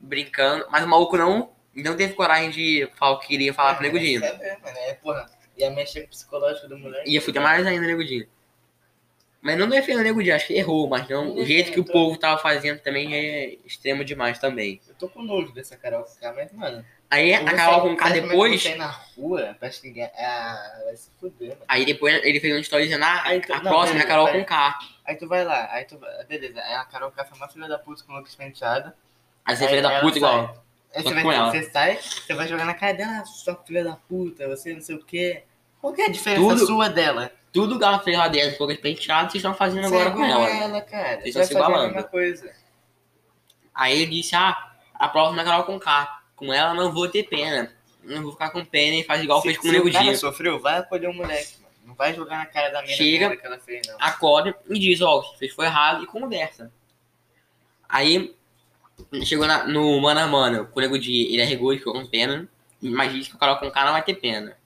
brincando. 0.00 0.66
Mas 0.70 0.84
o 0.84 0.88
maluco 0.88 1.16
não, 1.16 1.50
não 1.74 1.96
teve 1.96 2.12
coragem 2.14 2.50
de 2.50 2.90
falar 2.96 3.12
o 3.12 3.18
que 3.20 3.28
queria 3.28 3.54
falar 3.54 3.74
pro 3.74 3.84
Nego 3.84 3.98
Dia. 3.98 4.20
É, 4.22 4.58
é, 4.64 4.90
é, 4.90 4.94
porra, 4.94 5.30
ia 5.56 5.70
mexer 5.70 6.00
com 6.00 6.08
o 6.08 6.10
psicológico 6.10 6.68
do 6.68 6.76
moleque. 6.76 7.08
Ia 7.08 7.22
fuder 7.22 7.40
mais 7.40 7.66
ainda 7.66 7.82
o 7.82 7.88
Nego 7.88 8.04
Dia. 8.04 8.28
Mas 9.40 9.56
não 9.56 9.68
defendo 9.68 10.00
o 10.00 10.02
Nego 10.02 10.22
Dia, 10.22 10.34
acho 10.36 10.48
que 10.48 10.54
errou, 10.54 10.88
mas 10.88 11.08
não, 11.08 11.34
o 11.36 11.44
jeito 11.46 11.70
que 11.70 11.78
o 11.78 11.84
povo 11.84 12.16
tava 12.18 12.40
fazendo 12.40 12.80
também 12.80 13.14
é 13.14 13.56
extremo 13.64 14.04
demais 14.04 14.38
também. 14.38 14.80
Eu 14.88 14.94
tô 14.96 15.08
com 15.08 15.22
nojo 15.22 15.52
dessa 15.52 15.76
Carol 15.76 16.04
K, 16.04 16.32
mas, 16.32 16.52
mano. 16.52 16.84
Aí 17.10 17.32
a 17.32 17.44
Carol 17.44 17.82
com 17.82 17.96
K 17.96 18.10
depois, 18.10 18.60
você 18.62 18.74
na 18.74 18.88
rua, 19.16 19.56
parece 19.58 19.80
que 19.80 19.86
ninguém. 19.88 20.10
Ah, 20.18 20.80
vai 20.84 20.96
se 20.96 21.10
fuder, 21.20 21.50
mano. 21.50 21.62
aí 21.68 21.86
depois 21.86 22.14
ele 22.24 22.40
fez 22.40 22.54
um 22.56 22.58
story 22.60 22.84
dizendo, 22.84 23.04
ah, 23.04 23.22
Aí 23.24 23.40
tu- 23.40 23.52
a 23.54 23.62
não, 23.62 23.70
próxima 23.70 24.00
é 24.00 24.02
a 24.02 24.06
Carol 24.06 24.28
com 24.28 24.44
K. 24.44 24.78
Aí 25.06 25.14
tu 25.16 25.28
vai 25.28 25.44
lá, 25.44 25.68
aí 25.72 25.84
tu 25.84 25.96
vai. 25.98 26.24
Beleza, 26.26 26.60
aí 26.60 26.74
a 26.74 26.84
Carol 26.84 27.10
K 27.12 27.24
foi 27.24 27.36
uma 27.38 27.48
filha 27.48 27.68
da 27.68 27.78
puta 27.78 28.02
com 28.04 28.12
o 28.12 28.16
Lucas 28.16 28.34
Penteado. 28.34 28.92
Aí 29.44 29.56
você 29.56 29.64
é 29.64 29.66
Aí 29.68 29.70
filha 29.76 29.82
da 29.88 30.00
puta 30.00 30.18
sai. 30.20 30.30
igual. 30.34 30.64
Aí 30.94 31.02
Só 31.02 31.08
você, 31.10 31.22
vai, 31.22 31.50
você 31.50 31.70
sai, 31.70 31.96
você 31.98 32.34
vai 32.34 32.48
jogar 32.48 32.64
na 32.66 32.74
cara 32.74 32.92
dela, 32.94 33.18
ah, 33.20 33.24
sua 33.24 33.54
filha 33.64 33.84
da 33.84 33.94
puta, 33.94 34.48
você 34.48 34.74
não 34.74 34.80
sei 34.80 34.96
o 34.96 35.04
quê. 35.04 35.44
Qual 35.80 35.92
que 35.92 36.02
é 36.02 36.06
a 36.06 36.10
diferença 36.10 36.42
Tudo- 36.56 36.66
sua 36.66 36.88
dela? 36.88 37.30
Tudo 37.52 37.78
que 37.78 37.84
ela 37.84 37.98
fez 38.00 38.16
lá 38.16 38.28
dentro, 38.28 38.58
poucas 38.58 38.76
penteadas, 38.78 39.32
vocês 39.32 39.42
estão 39.42 39.54
fazendo 39.54 39.88
Você 39.88 39.94
agora 39.96 40.08
é 40.08 40.12
com 40.12 40.24
igual 40.24 40.42
ela. 40.42 40.46
a 40.46 40.56
ela, 40.64 40.80
cara. 40.82 41.20
Vocês 41.20 41.34
Você 41.34 41.40
estão 41.40 41.44
se 41.44 41.52
igualando. 41.54 42.08
Aí 43.74 44.02
ele 44.02 44.06
disse, 44.10 44.34
ah, 44.34 44.72
a 44.94 45.08
próxima 45.08 45.40
é 45.42 45.44
Carol 45.44 45.64
com 45.64 45.78
K. 45.78 46.22
Com 46.36 46.52
ela 46.52 46.74
não 46.74 46.92
vou 46.92 47.08
ter 47.08 47.24
pena. 47.24 47.72
Não 48.02 48.22
vou 48.22 48.32
ficar 48.32 48.50
com 48.50 48.64
pena 48.64 48.96
e 48.96 49.04
faz 49.04 49.22
igual 49.22 49.40
se, 49.40 49.48
fez 49.48 49.58
com 49.58 49.68
o 49.68 49.72
Nego 49.72 49.90
Dia. 49.90 50.16
sofreu, 50.16 50.60
vai 50.60 50.78
acolher 50.78 51.08
o 51.08 51.12
moleque, 51.14 51.54
mano. 51.62 51.74
Não 51.84 51.94
vai 51.94 52.14
jogar 52.14 52.38
na 52.38 52.46
cara 52.46 52.68
da 52.70 52.82
mina 52.82 52.94
Chega. 52.94 53.36
que 53.36 53.46
ela 53.46 53.58
fez, 53.58 53.86
não. 53.86 53.96
acorda 53.98 54.54
e 54.68 54.78
diz, 54.78 55.00
ó, 55.00 55.18
o 55.18 55.22
que 55.32 55.38
fez 55.38 55.52
foi 55.52 55.66
errado 55.66 56.02
e 56.02 56.06
conversa. 56.06 56.70
Aí 57.88 58.34
chegou 59.24 59.46
na- 59.46 59.64
no 59.66 59.98
mano 60.00 60.20
a 60.20 60.26
mano, 60.26 60.66
com 60.66 60.78
o 60.78 60.82
nego 60.82 60.98
de 60.98 61.32
ele 61.32 61.40
arregou 61.42 61.72
e 61.72 61.78
ficou 61.78 61.94
com 61.94 62.06
pena, 62.06 62.46
mas 62.82 63.12
disse 63.12 63.30
que 63.30 63.36
o 63.36 63.38
Carol 63.38 63.56
com 63.56 63.70
K 63.70 63.84
não 63.84 63.92
vai 63.92 64.02
ter 64.02 64.14
pena. 64.14 64.56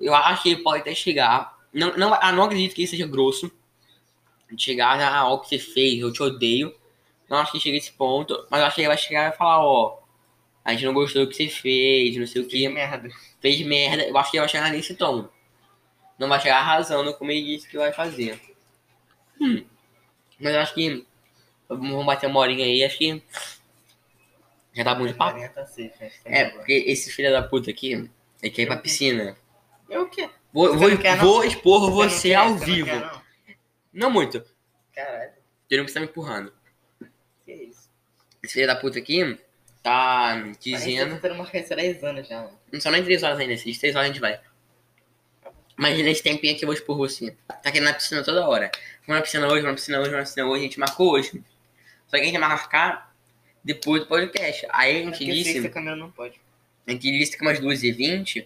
Eu 0.00 0.14
acho 0.14 0.42
que 0.42 0.50
ele 0.50 0.62
pode 0.62 0.80
até 0.80 0.94
chegar. 0.94 1.56
Não, 1.72 1.96
não, 1.96 2.14
ah, 2.14 2.32
não 2.32 2.44
acredito 2.44 2.74
que 2.74 2.82
ele 2.82 2.88
seja 2.88 3.06
grosso. 3.06 3.50
Chegar, 4.56 4.98
ah, 5.00 5.28
ó, 5.28 5.34
o 5.34 5.40
que 5.40 5.48
você 5.48 5.58
fez, 5.58 6.00
eu 6.00 6.12
te 6.12 6.22
odeio. 6.22 6.74
Não 7.28 7.36
acho 7.38 7.52
que 7.52 7.60
chegue 7.60 7.76
a 7.76 7.78
esse 7.78 7.92
ponto, 7.92 8.46
mas 8.50 8.60
eu 8.60 8.66
acho 8.66 8.74
que 8.76 8.80
ele 8.80 8.88
vai 8.88 8.96
chegar 8.96 9.32
e 9.32 9.36
falar, 9.36 9.62
ó, 9.62 9.98
a 10.64 10.72
gente 10.72 10.86
não 10.86 10.94
gostou 10.94 11.24
do 11.24 11.30
que 11.30 11.36
você 11.36 11.48
fez, 11.48 12.16
não 12.16 12.26
sei 12.26 12.42
o 12.42 12.46
Que 12.46 12.58
que, 12.58 12.68
merda. 12.68 13.08
fez 13.40 13.60
merda. 13.66 14.04
Eu 14.04 14.16
acho 14.16 14.30
que 14.30 14.36
ele 14.38 14.42
vai 14.42 14.48
chegar 14.48 14.70
nesse 14.70 14.94
tom. 14.94 15.28
Não 16.18 16.28
vai 16.28 16.40
chegar 16.40 16.58
arrasando 16.58 17.12
como 17.14 17.30
ele 17.30 17.44
disse 17.56 17.68
que 17.68 17.76
vai 17.76 17.92
fazer. 17.92 18.40
Hum. 19.40 19.64
Mas 20.40 20.54
eu 20.54 20.60
acho 20.60 20.74
que. 20.74 21.06
Vamos 21.68 22.04
bater 22.06 22.26
uma 22.26 22.40
horinha 22.40 22.64
aí, 22.64 22.82
acho 22.82 22.98
que. 22.98 23.22
Já 24.72 24.84
tá 24.84 24.94
bom 24.94 25.06
de 25.06 25.14
papo? 25.14 25.38
Tá? 25.40 25.48
Tá 25.48 25.66
É, 26.24 26.50
porque 26.50 26.72
esse 26.86 27.10
filho 27.12 27.30
da 27.30 27.42
puta 27.42 27.70
aqui, 27.70 28.08
ele 28.42 28.50
quer 28.50 28.62
ir 28.62 28.66
pra 28.66 28.76
piscina. 28.76 29.36
Eu 29.88 30.02
o 30.02 30.08
quê? 30.08 30.28
Vou, 30.52 30.76
vou, 30.76 30.88
não 30.88 30.96
quer, 30.96 31.16
não? 31.16 31.24
vou 31.24 31.44
expor 31.44 31.90
Você 31.90 32.08
você 32.18 32.34
não 32.34 32.42
quer? 32.42 32.48
ao 32.52 32.58
Você 32.58 32.66
não 32.66 32.74
vivo. 32.74 32.86
quer, 32.88 33.00
Não, 33.00 33.22
não? 33.92 34.10
muito. 34.10 34.44
Caralho, 34.94 35.30
Ele 35.70 35.78
não 35.78 35.84
precisa 35.84 36.00
me 36.00 36.06
empurrando. 36.06 36.52
que 37.44 37.52
isso? 37.52 37.88
Esse 38.42 38.54
filho 38.54 38.66
da 38.66 38.76
puta 38.76 38.98
aqui 38.98 39.38
tá 39.82 40.52
que 40.60 40.72
dizendo. 40.72 41.20
tá 41.20 41.28
há 41.28 41.76
10 41.76 42.04
anos 42.04 42.28
já, 42.28 42.42
mano. 42.42 42.58
Não 42.72 42.80
são 42.80 42.92
nem 42.92 43.02
três 43.04 43.22
horas 43.22 43.38
ainda, 43.38 43.52
esses 43.54 43.78
três 43.78 43.94
horas 43.96 44.08
a 44.10 44.12
gente 44.12 44.20
vai. 44.20 44.40
Mas 45.76 45.96
nesse 45.98 46.22
tempinho 46.22 46.54
aqui 46.54 46.64
eu 46.64 46.66
vou 46.66 46.74
expor 46.74 46.96
você. 46.96 47.36
Tá 47.46 47.60
aqui 47.64 47.78
na 47.80 47.94
piscina 47.94 48.22
toda 48.24 48.46
hora. 48.48 48.70
Vamos 49.06 49.20
na 49.20 49.22
piscina 49.22 49.46
hoje, 49.46 49.62
vamos 49.62 49.70
na 49.70 49.74
piscina 49.74 49.98
hoje, 50.00 50.10
vamos 50.10 50.18
na 50.20 50.24
piscina 50.26 50.46
hoje, 50.46 50.60
a 50.60 50.64
gente 50.64 50.80
marcou 50.80 51.12
hoje. 51.12 51.30
Só 52.08 52.16
que 52.16 52.22
a 52.22 52.24
gente 52.24 52.38
vai 52.38 52.48
marcar 52.48 53.14
depois 53.62 54.02
do 54.02 54.08
podcast. 54.08 54.66
Aí 54.70 55.02
a 55.02 55.04
gente 55.04 55.24
disse, 55.24 55.60
não 55.96 56.10
pode. 56.10 56.40
a 56.86 56.90
gente 56.90 57.02
disse 57.18 57.36
que 57.36 57.42
umas 57.42 57.60
2h20 57.60 58.44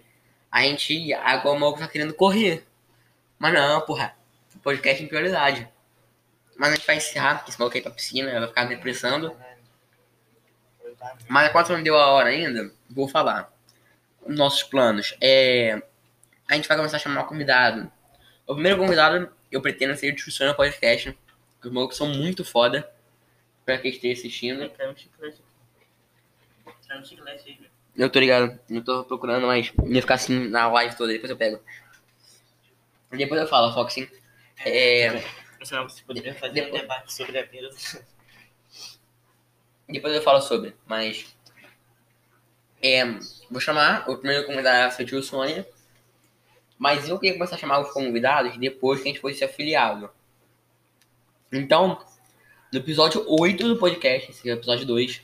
a 0.53 0.63
gente. 0.63 1.15
Agora 1.15 1.65
o 1.65 1.73
tá 1.73 1.89
querendo 1.89 2.13
correr. 2.13 2.67
Mas 3.39 3.55
não, 3.55 3.81
porra. 3.81 4.15
O 4.55 4.59
podcast 4.59 5.03
em 5.03 5.09
prioridade. 5.09 5.67
Mas 6.57 6.73
a 6.73 6.75
gente 6.77 6.87
vai 6.87 6.97
encerrar, 6.97 7.37
porque 7.37 7.51
esse 7.51 7.59
maluco 7.59 7.77
aí 7.77 7.83
pra 7.83 7.91
piscina, 7.91 8.39
vai 8.39 8.49
ficar 8.49 8.67
me 8.67 8.75
apressando. 8.75 9.35
Mas 11.27 11.49
enquanto 11.49 11.73
não 11.73 11.83
deu 11.83 11.97
a 11.97 12.07
hora 12.09 12.29
ainda, 12.29 12.71
vou 12.91 13.09
falar. 13.09 13.51
Os 14.21 14.37
nossos 14.37 14.63
planos. 14.63 15.17
É, 15.21 15.83
a 16.47 16.55
gente 16.55 16.69
vai 16.69 16.77
começar 16.77 16.99
a 16.99 17.01
chamar 17.01 17.25
convidado. 17.25 17.91
O 18.47 18.55
primeiro 18.55 18.79
convidado, 18.79 19.33
eu 19.51 19.63
pretendo 19.63 19.97
ser 19.97 20.13
discussão 20.13 20.47
no 20.47 20.55
podcast. 20.55 21.19
Os 21.65 21.73
malucos 21.73 21.97
são 21.97 22.09
muito 22.09 22.45
foda. 22.45 22.89
Pra 23.65 23.79
quem 23.79 23.91
esteja 23.91 24.21
assistindo. 24.21 24.69
Caiu 24.71 24.91
um 24.91 24.97
chiclete. 24.97 25.41
Caiu 26.87 27.01
um 27.01 27.05
chiclete 27.05 27.49
aí, 27.49 27.55
velho. 27.55 27.72
Eu 27.97 28.09
tô 28.11 28.19
ligado, 28.19 28.59
eu 28.71 28.83
tô 28.83 29.05
procurando, 29.05 29.47
mas 29.47 29.73
ia 29.87 30.01
ficar 30.01 30.15
assim 30.15 30.49
na 30.49 30.67
live 30.69 30.97
toda, 30.97 31.13
depois 31.13 31.31
eu 31.31 31.37
pego. 31.37 31.61
Depois 33.11 33.41
eu 33.41 33.47
falo, 33.47 33.73
Fox, 33.75 33.93
sim. 33.93 34.09
É, 34.65 35.23
Senão 35.63 35.89
você 35.89 36.03
poderia 36.03 36.35
fazer 36.35 36.55
Depois- 36.55 36.75
um 36.75 36.81
debate 36.81 37.13
sobre 37.13 37.39
a 37.39 37.45
vida. 37.45 37.71
depois 39.89 40.15
eu 40.15 40.23
falo 40.23 40.41
sobre, 40.41 40.75
mas. 40.87 41.35
É, 42.83 43.05
vou 43.51 43.61
chamar 43.61 44.09
o 44.11 44.17
primeiro 44.17 44.45
convidado 44.47 44.93
é 44.99 45.03
o 45.03 45.07
tio 45.07 45.23
Sônia. 45.23 45.69
Mas 46.79 47.09
eu 47.09 47.17
queria 47.17 47.35
começar 47.35 47.55
a 47.55 47.59
chamar 47.59 47.79
os 47.79 47.93
convidados 47.93 48.57
depois 48.59 49.01
que 49.01 49.09
a 49.09 49.13
gente 49.13 49.21
fosse 49.21 49.45
afiliado. 49.45 50.11
Então, 51.53 52.05
no 52.73 52.79
episódio 52.79 53.25
8 53.29 53.69
do 53.69 53.77
podcast, 53.79 54.31
esse 54.33 54.49
é 54.51 54.55
o 54.55 54.57
episódio 54.57 54.85
2. 54.85 55.23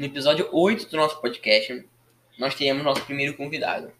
No 0.00 0.06
episódio 0.06 0.48
8 0.50 0.88
do 0.88 0.96
nosso 0.96 1.20
podcast, 1.20 1.86
nós 2.38 2.54
teremos 2.54 2.82
nosso 2.82 3.04
primeiro 3.04 3.36
convidado. 3.36 3.92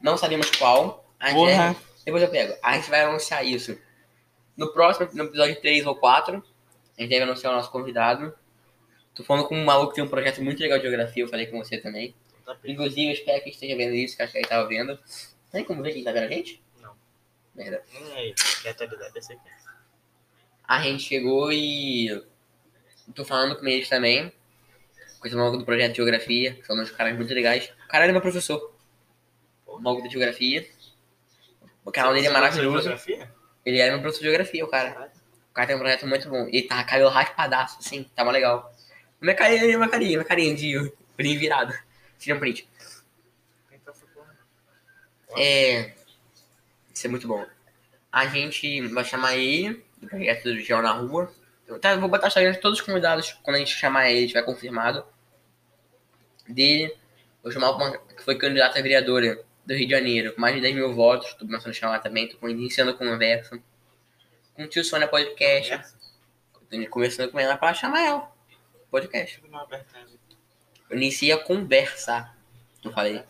Não 0.00 0.16
sabemos 0.16 0.50
qual. 0.52 1.04
A 1.20 1.26
gente 1.28 1.36
Porra. 1.36 1.76
Depois 2.02 2.22
eu 2.22 2.30
pego. 2.30 2.56
A 2.62 2.76
gente 2.76 2.88
vai 2.88 3.02
anunciar 3.02 3.44
isso. 3.44 3.78
No 4.56 4.72
próximo, 4.72 5.06
no 5.12 5.24
episódio 5.24 5.60
3 5.60 5.84
ou 5.84 5.94
4, 5.96 6.36
a 6.36 7.02
gente 7.02 7.10
deve 7.10 7.24
anunciar 7.24 7.52
o 7.52 7.56
nosso 7.56 7.70
convidado. 7.70 8.32
Tô 9.14 9.22
falando 9.22 9.46
com 9.46 9.54
um 9.54 9.66
maluco 9.66 9.90
que 9.90 9.96
tem 9.96 10.04
um 10.04 10.08
projeto 10.08 10.42
muito 10.42 10.60
legal 10.60 10.78
de 10.78 10.84
geografia, 10.84 11.22
eu 11.22 11.28
falei 11.28 11.46
com 11.46 11.58
você 11.58 11.76
também. 11.76 12.14
Inclusive, 12.64 13.08
eu 13.08 13.12
espero 13.12 13.44
que 13.44 13.50
esteja 13.50 13.76
vendo 13.76 13.94
isso, 13.96 14.16
que 14.16 14.22
acho 14.22 14.32
que 14.32 14.38
ele 14.38 14.48
tava 14.48 14.66
vendo. 14.66 14.98
Tem 15.52 15.62
como 15.62 15.82
ver 15.82 15.92
quem 15.92 16.02
tá 16.02 16.10
vendo 16.10 16.24
a 16.24 16.28
gente? 16.28 16.62
Não. 16.80 16.94
Merda. 17.54 17.84
Nem 17.92 18.12
aí, 18.14 18.34
que 18.62 18.66
atualidade 18.66 19.18
aqui. 19.18 19.38
A 20.66 20.80
gente 20.80 21.02
chegou 21.02 21.52
e. 21.52 22.24
Tô 23.14 23.26
falando 23.26 23.60
com 23.60 23.66
eles 23.66 23.90
também. 23.90 24.32
Esse 25.24 25.34
maluco 25.34 25.58
do 25.58 25.64
projeto 25.64 25.90
de 25.90 25.96
geografia, 25.96 26.54
que 26.54 26.66
são 26.66 26.80
uns 26.80 26.90
caras 26.90 27.16
muito 27.16 27.32
legais. 27.34 27.72
O 27.86 27.88
cara 27.88 28.04
era 28.04 28.12
meu 28.12 28.22
professor. 28.22 28.72
O 29.66 29.78
maluco 29.78 30.04
da 30.04 30.08
geografia. 30.08 30.66
O 31.84 31.90
canal 31.90 32.14
dele 32.14 32.26
é 32.26 32.30
maravilhoso. 32.30 32.82
Geografia? 32.82 33.30
Ele 33.64 33.78
era 33.78 33.92
meu 33.92 34.00
professor 34.00 34.20
de 34.20 34.28
geografia, 34.28 34.64
o 34.64 34.68
cara. 34.68 35.10
O 35.50 35.54
cara 35.54 35.66
tem 35.66 35.76
um 35.76 35.80
projeto 35.80 36.06
muito 36.06 36.28
bom. 36.28 36.46
Ele 36.46 36.62
tava 36.62 36.84
cabelo 36.84 37.10
raspadaço, 37.10 37.78
assim, 37.80 38.04
tava 38.14 38.30
legal. 38.30 38.72
Minha 39.20 39.34
carinha, 39.34 39.64
minha 39.64 39.88
carinha, 39.88 40.10
minha 40.10 40.24
carinha 40.24 40.54
de 40.54 40.92
brim 41.16 41.36
virado. 41.36 41.74
Tira 42.18 42.36
um 42.36 42.40
print. 42.40 42.68
Porra. 45.26 45.42
É. 45.42 45.94
Isso 46.94 47.06
é 47.06 47.10
muito 47.10 47.26
bom. 47.26 47.44
A 48.10 48.26
gente 48.26 48.86
vai 48.88 49.04
chamar 49.04 49.36
ele 49.36 49.84
do 50.00 50.08
projeto 50.08 50.44
do 50.44 50.60
Gel 50.60 50.82
na 50.82 50.92
Rua. 50.92 51.32
Tá, 51.76 51.96
vou 51.96 52.08
botar 52.08 52.24
o 52.24 52.28
Instagram 52.28 52.52
de 52.52 52.60
todos 52.60 52.78
os 52.78 52.84
convidados 52.84 53.32
quando 53.42 53.56
a 53.56 53.58
gente 53.58 53.74
chamar 53.74 54.10
ele, 54.10 54.26
tiver 54.26 54.42
confirmado. 54.42 55.04
Dele. 56.48 56.96
Vou 57.42 57.52
chamar 57.52 57.72
uma 57.72 57.98
que 57.98 58.22
foi 58.22 58.38
candidata 58.38 58.78
a 58.78 58.82
vereadora 58.82 59.44
do 59.66 59.74
Rio 59.74 59.86
de 59.86 59.92
Janeiro, 59.92 60.34
com 60.34 60.40
mais 60.40 60.54
de 60.54 60.62
10 60.62 60.74
mil 60.74 60.94
votos. 60.94 61.34
Tô 61.34 61.44
começando 61.44 61.70
a 61.70 61.74
chamar 61.74 61.98
também, 61.98 62.28
tô 62.28 62.48
iniciando 62.48 62.92
a 62.92 62.94
conversa. 62.94 63.60
com 64.54 64.62
o 64.62 64.66
tio 64.66 64.82
Sônia 64.82 65.06
Podcast. 65.06 65.70
Conversa. 66.52 66.88
Conversando 66.90 67.32
com 67.32 67.38
ela 67.38 67.56
pra 67.56 67.74
chamar 67.74 68.00
ela. 68.00 68.32
Podcast. 68.90 69.42
Eu 70.88 70.96
iniciei 70.96 71.32
a 71.32 71.38
conversa. 71.38 72.34
Eu 72.82 72.92
falei. 72.92 73.22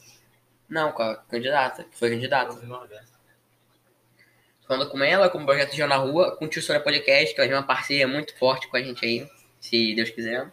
Não, 0.68 0.92
com 0.92 1.02
a 1.02 1.16
candidata, 1.16 1.82
que 1.82 1.98
foi 1.98 2.10
candidata. 2.10 2.54
Falando 4.68 4.90
com 4.90 5.02
ela, 5.02 5.30
com 5.30 5.38
o 5.42 5.46
projeto 5.46 5.74
Geo 5.74 5.86
na 5.88 5.96
Rua, 5.96 6.36
com 6.36 6.44
o 6.44 6.48
Tio 6.48 6.60
Sônia 6.62 6.82
Podcast, 6.82 7.34
que 7.34 7.40
vai 7.40 7.48
ter 7.48 7.54
uma 7.54 7.62
parceria 7.62 8.06
muito 8.06 8.36
forte 8.36 8.68
com 8.68 8.76
a 8.76 8.82
gente 8.82 9.04
aí, 9.04 9.26
se 9.58 9.94
Deus 9.94 10.10
quiser. 10.10 10.52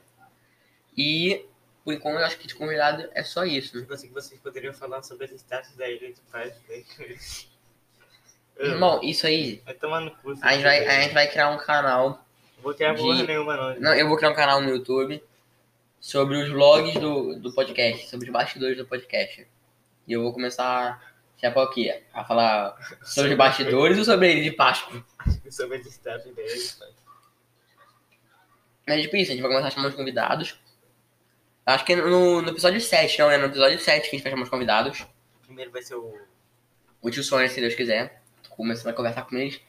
E, 0.98 1.46
por 1.84 1.94
enquanto, 1.94 2.20
eu 2.20 2.26
acho 2.26 2.38
que 2.38 2.48
de 2.48 2.56
convidado 2.56 3.10
é 3.14 3.24
só 3.26 3.44
isso. 3.44 3.78
Tipo 3.78 3.94
assim, 3.94 4.08
que 4.08 4.14
vocês 4.14 4.40
poderiam 4.40 4.74
falar 4.74 5.04
sobre 5.04 5.26
as 5.26 5.32
estátuas 5.32 5.76
da 5.76 5.90
ilha 5.90 6.14
de 6.14 6.22
paz. 6.32 6.54
Né? 6.70 6.84
Irmão, 8.58 9.02
isso 9.04 9.28
aí, 9.28 9.62
Vai 9.66 9.74
tomar 9.74 10.00
no 10.00 10.12
cu. 10.12 10.34
a 10.42 10.54
gente 10.54 10.64
vai, 10.64 10.88
a 10.88 11.02
gente 11.02 11.14
vai 11.14 11.28
criar 11.30 11.50
um 11.50 11.58
canal. 11.58 12.26
Não 12.56 12.64
vou 12.64 12.74
criar 12.74 12.96
porra 12.96 13.18
de- 13.18 13.28
nenhuma, 13.28 13.58
não. 13.58 13.80
Não, 13.82 13.94
eu 13.94 14.08
vou 14.08 14.16
criar 14.16 14.30
um 14.30 14.36
canal 14.36 14.62
no 14.62 14.70
YouTube 14.70 15.22
sobre 16.00 16.38
os 16.38 16.50
vlogs 16.50 16.94
do, 16.94 17.38
do 17.38 17.54
podcast, 17.54 18.10
sobre 18.10 18.28
os 18.28 18.32
bastidores 18.32 18.78
do 18.78 18.86
podcast. 18.86 19.46
E 20.08 20.14
eu 20.14 20.22
vou 20.24 20.32
começar, 20.32 21.15
quê? 21.74 22.04
A 22.14 22.24
falar 22.24 22.76
sobre 23.04 23.32
os 23.32 23.38
bastidores 23.38 23.98
ou 23.98 24.06
sobre 24.06 24.32
ele 24.32 24.42
de 24.42 24.52
Páscoa? 24.52 25.04
Sobre 25.50 25.78
as 25.78 25.86
estátuas 25.86 26.36
da 26.36 26.42
ilha 26.42 26.54
de 26.54 26.74
paz. 26.74 26.96
É 28.88 29.02
tipo 29.02 29.16
isso, 29.16 29.32
a 29.32 29.34
gente 29.34 29.42
vai 29.42 29.50
começar 29.50 29.70
a 29.70 29.72
chamar 29.72 29.88
os 29.88 29.96
convidados. 29.96 30.60
Acho 31.66 31.84
que 31.84 31.96
no, 31.96 32.42
no 32.42 32.50
episódio 32.50 32.80
7, 32.80 33.18
não, 33.20 33.32
é 33.32 33.38
no 33.38 33.46
episódio 33.46 33.80
7 33.80 34.02
que 34.04 34.10
a 34.10 34.12
gente 34.12 34.24
vai 34.24 34.32
chamar 34.32 34.44
os 34.44 34.50
convidados. 34.50 35.06
Primeiro 35.42 35.72
vai 35.72 35.82
ser 35.82 35.96
o. 35.96 36.14
O 37.02 37.10
tio 37.10 37.24
Sônia, 37.24 37.50
se 37.50 37.60
Deus 37.60 37.74
quiser. 37.74 38.22
Começando 38.50 38.90
a 38.90 38.94
conversar 38.94 39.24
com 39.24 39.36
eles. 39.36 39.60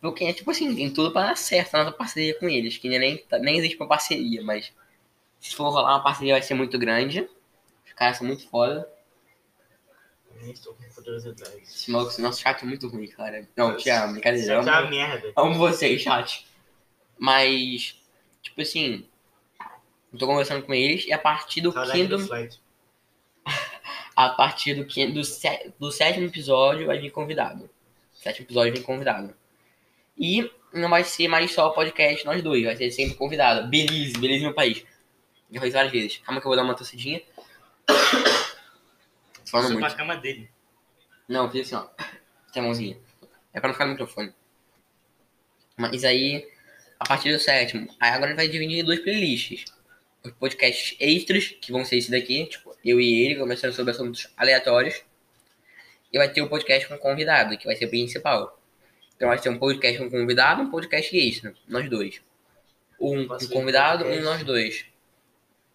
Porque 0.00 0.24
é 0.24 0.32
tipo 0.32 0.50
assim, 0.50 0.74
tem 0.74 0.92
tudo 0.92 1.12
pra 1.12 1.28
dar 1.28 1.36
certo 1.36 1.74
a 1.74 1.84
nossa 1.84 1.96
parceria 1.96 2.36
com 2.38 2.48
eles. 2.48 2.76
Que 2.76 2.88
nem, 2.88 3.24
nem 3.40 3.58
existe 3.58 3.76
uma 3.76 3.88
parceria, 3.88 4.42
mas 4.42 4.72
se 5.38 5.54
for 5.54 5.70
rolar 5.70 5.94
uma 5.94 6.02
parceria 6.02 6.34
vai 6.34 6.42
ser 6.42 6.54
muito 6.54 6.78
grande. 6.78 7.28
Os 7.84 7.92
caras 7.92 8.16
são 8.16 8.26
muito 8.26 8.48
foda. 8.48 8.88
Nem 10.40 10.50
estou 10.52 10.74
com 10.74 10.82
curiosidade. 10.94 11.56
Esse 11.62 11.90
maluco, 11.90 12.20
nosso 12.20 12.40
chat 12.40 12.62
é 12.62 12.66
muito 12.66 12.88
ruim, 12.88 13.06
cara. 13.08 13.48
Não, 13.56 13.76
te 13.76 13.88
amo, 13.90 14.12
brincadeira. 14.12 14.42
Isso 14.44 14.52
aqui 14.52 14.68
é 14.68 14.72
uma 14.72 14.78
Amo, 14.80 14.90
merda. 14.90 15.32
amo 15.36 15.54
vocês, 15.54 16.00
chat. 16.02 16.46
Mas, 17.18 17.96
tipo 18.42 18.60
assim, 18.60 19.06
eu 20.12 20.18
tô 20.18 20.26
conversando 20.26 20.64
com 20.64 20.74
eles 20.74 21.06
e 21.06 21.12
a 21.12 21.18
partir 21.18 21.60
do 21.60 21.72
Saudade 21.72 22.06
do 22.06 22.16
quinto. 22.16 22.28
flight. 22.28 22.60
a 24.16 24.28
partir 24.30 24.74
do, 24.74 24.84
quin- 24.84 25.12
do, 25.12 25.24
sé- 25.24 25.70
do 25.78 25.90
sétimo 25.90 26.26
episódio 26.26 26.86
vai 26.86 26.98
vir 26.98 27.10
convidado. 27.10 27.68
Sétimo 28.12 28.46
episódio 28.46 28.72
vem 28.74 28.82
convidado. 28.82 29.34
E 30.18 30.50
não 30.72 30.88
vai 30.90 31.04
ser 31.04 31.28
mais 31.28 31.52
só 31.52 31.70
podcast 31.70 32.24
nós 32.26 32.42
dois, 32.42 32.64
vai 32.64 32.76
ser 32.76 32.90
sempre 32.90 33.14
convidado. 33.14 33.68
Belize, 33.68 34.18
Belize 34.18 34.42
meu 34.44 34.54
país. 34.54 34.84
Já 35.50 35.62
isso 35.64 35.72
várias 35.72 35.92
vezes. 35.92 36.18
Calma 36.18 36.40
que 36.40 36.46
eu 36.46 36.50
vou 36.50 36.56
dar 36.56 36.64
uma 36.64 36.74
tossidinha. 36.74 37.22
Falando 39.48 39.68
Fui 39.68 39.76
pra 39.78 39.88
muito. 39.88 39.96
cama 39.96 40.16
dele. 40.16 40.50
Não, 41.28 41.44
eu 41.44 41.50
fiz 41.50 41.72
assim, 41.72 41.74
ó. 41.76 41.86
Tem 42.52 42.62
a 42.62 42.64
mãozinha. 42.64 42.98
É 43.52 43.60
pra 43.60 43.68
não 43.68 43.74
ficar 43.74 43.86
no 43.86 43.92
microfone. 43.92 44.32
Mas 45.76 46.04
aí, 46.04 46.46
a 46.98 47.06
partir 47.06 47.32
do 47.32 47.38
sétimo, 47.38 47.88
aí 48.00 48.10
agora 48.10 48.26
a 48.26 48.28
gente 48.28 48.36
vai 48.36 48.48
dividir 48.48 48.78
em 48.80 48.84
duas 48.84 48.98
playlists. 49.00 49.64
Os 50.24 50.32
podcasts 50.32 50.96
extras, 50.98 51.48
que 51.60 51.70
vão 51.70 51.84
ser 51.84 51.96
esse 51.98 52.10
daqui, 52.10 52.46
tipo, 52.46 52.74
eu 52.84 53.00
e 53.00 53.22
ele, 53.24 53.36
conversando 53.36 53.72
sobre 53.72 53.92
assuntos 53.92 54.28
aleatórios. 54.36 55.02
E 56.12 56.18
vai 56.18 56.28
ter 56.32 56.40
o 56.40 56.48
podcast 56.48 56.88
com 56.88 56.98
convidado, 56.98 57.56
que 57.58 57.66
vai 57.66 57.76
ser 57.76 57.86
o 57.86 57.90
principal. 57.90 58.60
Então 59.16 59.28
vai 59.28 59.38
ter 59.38 59.48
um 59.48 59.58
podcast 59.58 59.98
com 59.98 60.10
convidado 60.10 60.62
um 60.62 60.70
podcast 60.70 61.16
extra, 61.16 61.54
nós 61.68 61.88
dois. 61.88 62.20
Um 62.98 63.26
com 63.26 63.46
convidado, 63.48 64.04
um 64.04 64.22
nós 64.22 64.42
dois. 64.42 64.86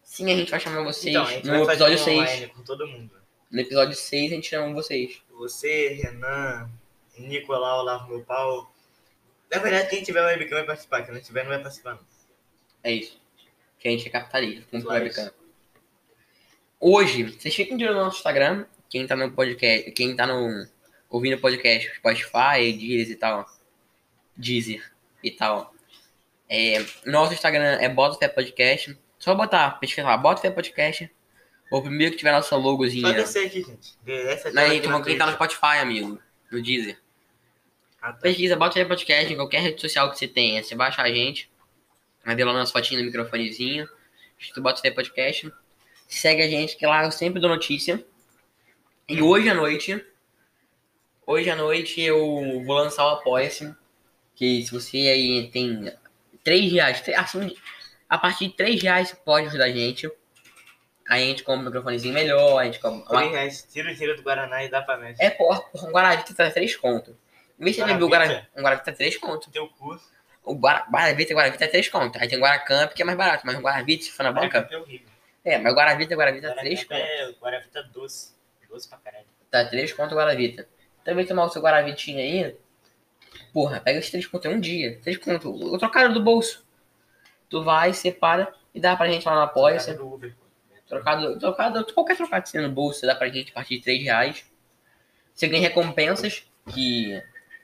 Sim, 0.04 0.32
a 0.32 0.36
gente 0.36 0.52
vai 0.52 0.60
chamar 0.60 0.84
vocês 0.84 1.16
Então, 1.16 1.58
no 1.58 1.64
episódio 1.64 1.96
um 1.96 2.04
6. 2.04 2.20
online 2.20 2.48
com 2.48 2.64
todo 2.64 2.88
mundo. 2.88 3.21
No 3.52 3.60
episódio 3.60 3.94
6 3.94 4.32
a 4.32 4.36
gente 4.36 4.48
chama 4.48 4.74
vocês. 4.74 5.22
Você, 5.32 5.90
Renan, 5.90 6.70
Nicolau, 7.18 7.84
Lavo 7.84 8.10
Meu 8.10 8.24
Pau. 8.24 8.74
Na 9.52 9.60
verdade, 9.60 9.90
quem 9.90 10.02
tiver 10.02 10.24
webcam 10.24 10.56
vai 10.56 10.66
participar. 10.66 11.04
Quem 11.04 11.14
não 11.14 11.22
tiver, 11.22 11.44
não 11.44 11.50
vai 11.50 11.62
participar, 11.62 11.96
não. 11.96 12.06
É 12.82 12.94
isso. 12.94 13.20
Que 13.78 13.90
a 13.90 13.92
gente 13.92 14.08
é 14.08 14.10
capitalista, 14.10 14.66
com 14.72 14.88
webcam. 14.88 15.32
Hoje, 16.80 17.24
vocês 17.24 17.54
fiquem 17.54 17.76
de 17.76 17.84
olho 17.84 17.96
no 17.96 18.06
nosso 18.06 18.18
Instagram. 18.18 18.66
Quem 18.90 19.06
tá 19.06 19.18
no 19.18 19.30
podcast, 19.32 19.92
quem 19.92 20.16
tá 20.16 20.26
no 20.26 20.66
ouvindo 21.10 21.38
podcast, 21.38 21.94
Spotify, 21.96 22.72
Deezer 22.72 23.12
e 23.12 23.16
tal. 23.16 23.46
Deezer 24.38 24.92
e 25.22 25.30
tal. 25.30 25.74
É, 26.48 26.86
nosso 27.06 27.34
Instagram 27.34 27.80
é 27.82 27.90
Bota 27.90 28.18
Fé 28.18 28.30
Podcast. 28.30 28.98
Só 29.20 29.36
botar, 29.36 29.72
pesquisar 29.72 30.08
lá, 30.08 30.18
Bota 30.18 30.42
Fé 30.42 30.50
Podcast. 30.50 31.12
O 31.72 31.82
primeiro 31.82 32.12
que 32.12 32.18
tiver 32.18 32.34
nossa 32.34 32.58
logozinha. 32.58 33.04
Pode 33.04 33.18
descer 33.18 33.48
aqui, 33.48 33.64
gente. 33.64 33.98
Essa 34.06 34.52
Não, 34.52 34.68
gente, 34.68 35.04
quem 35.06 35.18
tá 35.18 35.26
no 35.26 35.32
Spotify, 35.32 35.78
amigo. 35.80 36.22
No 36.52 36.62
Deezer. 36.62 37.00
Ah, 38.02 38.12
tá. 38.12 38.20
Pesquisa, 38.20 38.58
bota 38.58 38.78
aí 38.78 38.84
podcast 38.84 39.32
em 39.32 39.38
qualquer 39.38 39.62
rede 39.62 39.80
social 39.80 40.12
que 40.12 40.20
você 40.20 40.28
tenha. 40.28 40.62
Você 40.62 40.76
baixa 40.76 41.02
a 41.02 41.10
gente. 41.10 41.50
Vai 42.26 42.36
ver 42.36 42.44
lá 42.44 42.52
nossa 42.52 42.74
fotinha 42.74 43.00
no 43.00 43.06
microfonezinho. 43.06 43.88
Tu 44.54 44.62
bota 44.62 44.82
aí 44.84 44.92
podcast. 44.92 45.50
Segue 46.10 46.42
a 46.42 46.50
gente, 46.50 46.76
que 46.76 46.86
lá 46.86 47.06
eu 47.06 47.12
sempre 47.12 47.40
dou 47.40 47.50
notícia. 47.50 48.06
E 49.08 49.22
hoje 49.22 49.48
à 49.48 49.54
noite. 49.54 50.06
Hoje 51.26 51.50
à 51.50 51.56
noite 51.56 52.02
eu 52.02 52.18
vou 52.66 52.76
lançar 52.76 53.06
o 53.06 53.12
Apoia-se. 53.12 53.74
Que 54.36 54.62
se 54.66 54.72
você 54.72 54.98
aí 54.98 55.50
tem 55.54 55.90
3 56.44 56.70
reais, 56.70 57.02
assim, 57.16 57.56
a 58.10 58.18
partir 58.18 58.48
de 58.50 58.56
3 58.56 58.82
reais 58.82 59.08
você 59.08 59.16
pode 59.16 59.48
ajudar 59.48 59.66
a 59.66 59.72
gente. 59.72 60.12
Aí 61.12 61.24
a 61.24 61.26
gente 61.26 61.44
compra 61.44 61.62
um 61.64 61.66
microfonezinho 61.66 62.14
melhor, 62.14 62.58
a 62.58 62.64
gente 62.64 62.80
compra. 62.80 63.00
uma- 63.12 63.20
3 63.22 63.32
reais. 63.34 63.68
Tira 63.70 63.92
o 63.92 63.96
tiro 63.96 64.16
do 64.16 64.22
Guaraná 64.24 64.64
e 64.64 64.70
dá 64.70 64.82
pra 64.82 64.96
nós. 64.98 65.20
É, 65.20 65.30
porra, 65.30 65.62
um 65.76 65.92
Guaravita 65.92 66.34
tá 66.34 66.50
3 66.50 66.76
conto. 66.78 67.18
Em 67.60 67.64
vez 67.66 67.76
de 67.76 67.82
você 67.82 67.88
beber 67.88 68.04
o 68.04 68.08
Guaravita? 68.08 68.48
Um 68.56 68.62
Guaravita 68.64 68.92
tá 68.92 68.98
3 68.98 69.18
conto. 69.18 69.52
Teu 69.52 69.68
cu. 69.68 70.00
O 70.44 70.56
Guara- 70.56 70.86
Guaravita 70.90 71.34
e 71.34 71.36
Guaravita 71.36 71.66
é 71.66 71.68
3 71.68 71.90
conto. 71.90 72.18
Aí 72.18 72.30
tem 72.30 72.38
o 72.38 72.42
Guaracamp 72.42 72.94
que 72.94 73.02
é 73.02 73.06
mais 73.06 73.18
barato, 73.18 73.46
mas 73.46 73.58
o 73.58 73.62
Guaravita, 73.62 74.06
se 74.06 74.12
for 74.12 74.24
na 74.24 74.32
banca. 74.32 74.66
É 74.72 74.78
horrível. 74.78 75.08
É, 75.44 75.58
mas 75.58 75.74
o 75.74 75.76
Guaravita 75.76 76.14
e 76.14 76.18
Guaravita 76.18 76.48
é 76.48 76.54
3 76.54 76.84
Guaraná 76.86 77.06
conto. 77.10 77.20
é 77.20 77.32
Guaravita 77.44 77.84
doce. 77.84 78.34
Doce 78.70 78.88
pra 78.88 78.98
caralho. 79.00 79.26
Tá 79.52 79.66
3 79.66 79.92
conto 79.92 80.14
o 80.14 80.18
Guaravita. 80.18 80.66
Também 81.04 81.26
tomar 81.26 81.44
o 81.44 81.50
seu 81.50 81.62
Guaravitinho 81.62 82.20
aí. 82.20 82.56
Porra, 83.54 83.82
pega 83.82 84.00
esses 84.00 84.10
3 84.12 84.26
conto 84.28 84.48
em 84.48 84.56
um 84.56 84.60
dia. 84.62 84.98
3 85.04 85.18
conto. 85.18 85.52
O 85.54 85.78
trocado 85.78 86.14
do 86.14 86.24
bolso. 86.24 86.66
Tu 87.50 87.62
vai, 87.64 87.92
separa 87.94 88.54
e 88.74 88.80
dá 88.80 88.96
pra 88.96 89.08
gente 89.10 89.26
lá 89.28 89.36
no 89.36 89.42
Apoia-se. 89.42 89.94
do 89.94 90.08
Uber. 90.14 90.34
Trocado, 90.92 91.40
trocado, 91.40 91.94
qualquer 91.94 92.18
trocado 92.18 92.52
tem 92.52 92.62
no 92.62 92.70
bolso, 92.70 93.06
dá 93.06 93.16
pra 93.16 93.30
gente 93.30 93.50
a 93.52 93.54
partir 93.54 93.78
de 93.78 93.84
3 93.84 94.04
reais. 94.04 94.46
Você 95.34 95.48
ganha 95.48 95.62
recompensas, 95.62 96.44
que 96.74 97.14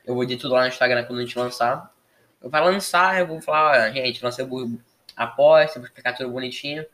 eu 0.05 0.15
vou 0.15 0.23
dizer 0.23 0.39
tudo 0.39 0.53
lá 0.53 0.61
no 0.61 0.69
Instagram 0.69 1.03
quando 1.03 1.19
a 1.19 1.23
gente 1.23 1.37
lançar. 1.37 1.93
Eu 2.41 2.49
vou 2.49 2.61
lançar, 2.61 3.19
eu 3.19 3.27
vou 3.27 3.41
falar, 3.41 3.89
ó, 3.89 3.91
gente, 3.91 4.23
lancei 4.23 4.45
o 4.45 4.79
apoia 5.13 5.67
vou 5.75 5.83
explicar 5.83 6.13
tudo 6.13 6.29
bonitinho. 6.29 6.85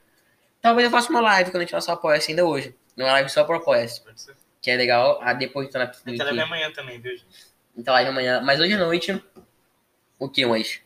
Talvez 0.59 0.85
eu 0.85 0.91
faça 0.91 1.11
uma 1.11 1.21
live 1.21 1.51
quando 1.51 1.61
a 1.61 1.65
gente 1.65 1.75
lançar 1.75 1.91
o 1.91 1.95
apoia 1.97 2.19
ainda 2.27 2.43
hoje. 2.43 2.75
Uma 2.97 3.11
live 3.11 3.29
só 3.29 3.43
pro 3.43 3.57
apoia 3.57 3.85
Pode 4.03 4.19
ser. 4.19 4.35
que 4.59 4.71
é 4.71 4.75
legal. 4.75 5.19
Ah, 5.21 5.33
depois 5.33 5.67
então 5.67 5.83
na 5.83 5.91
A 5.91 5.93
gente 5.93 6.17
leva 6.17 6.31
aqui. 6.31 6.39
amanhã 6.39 6.71
também, 6.71 6.99
viu, 6.99 7.15
gente? 7.15 7.27
Então 7.77 7.93
live 7.93 8.09
amanhã. 8.09 8.41
Mas 8.41 8.59
hoje 8.59 8.73
à 8.73 8.77
noite. 8.79 9.23
O 10.17 10.27
que, 10.27 10.43
umas? 10.45 10.81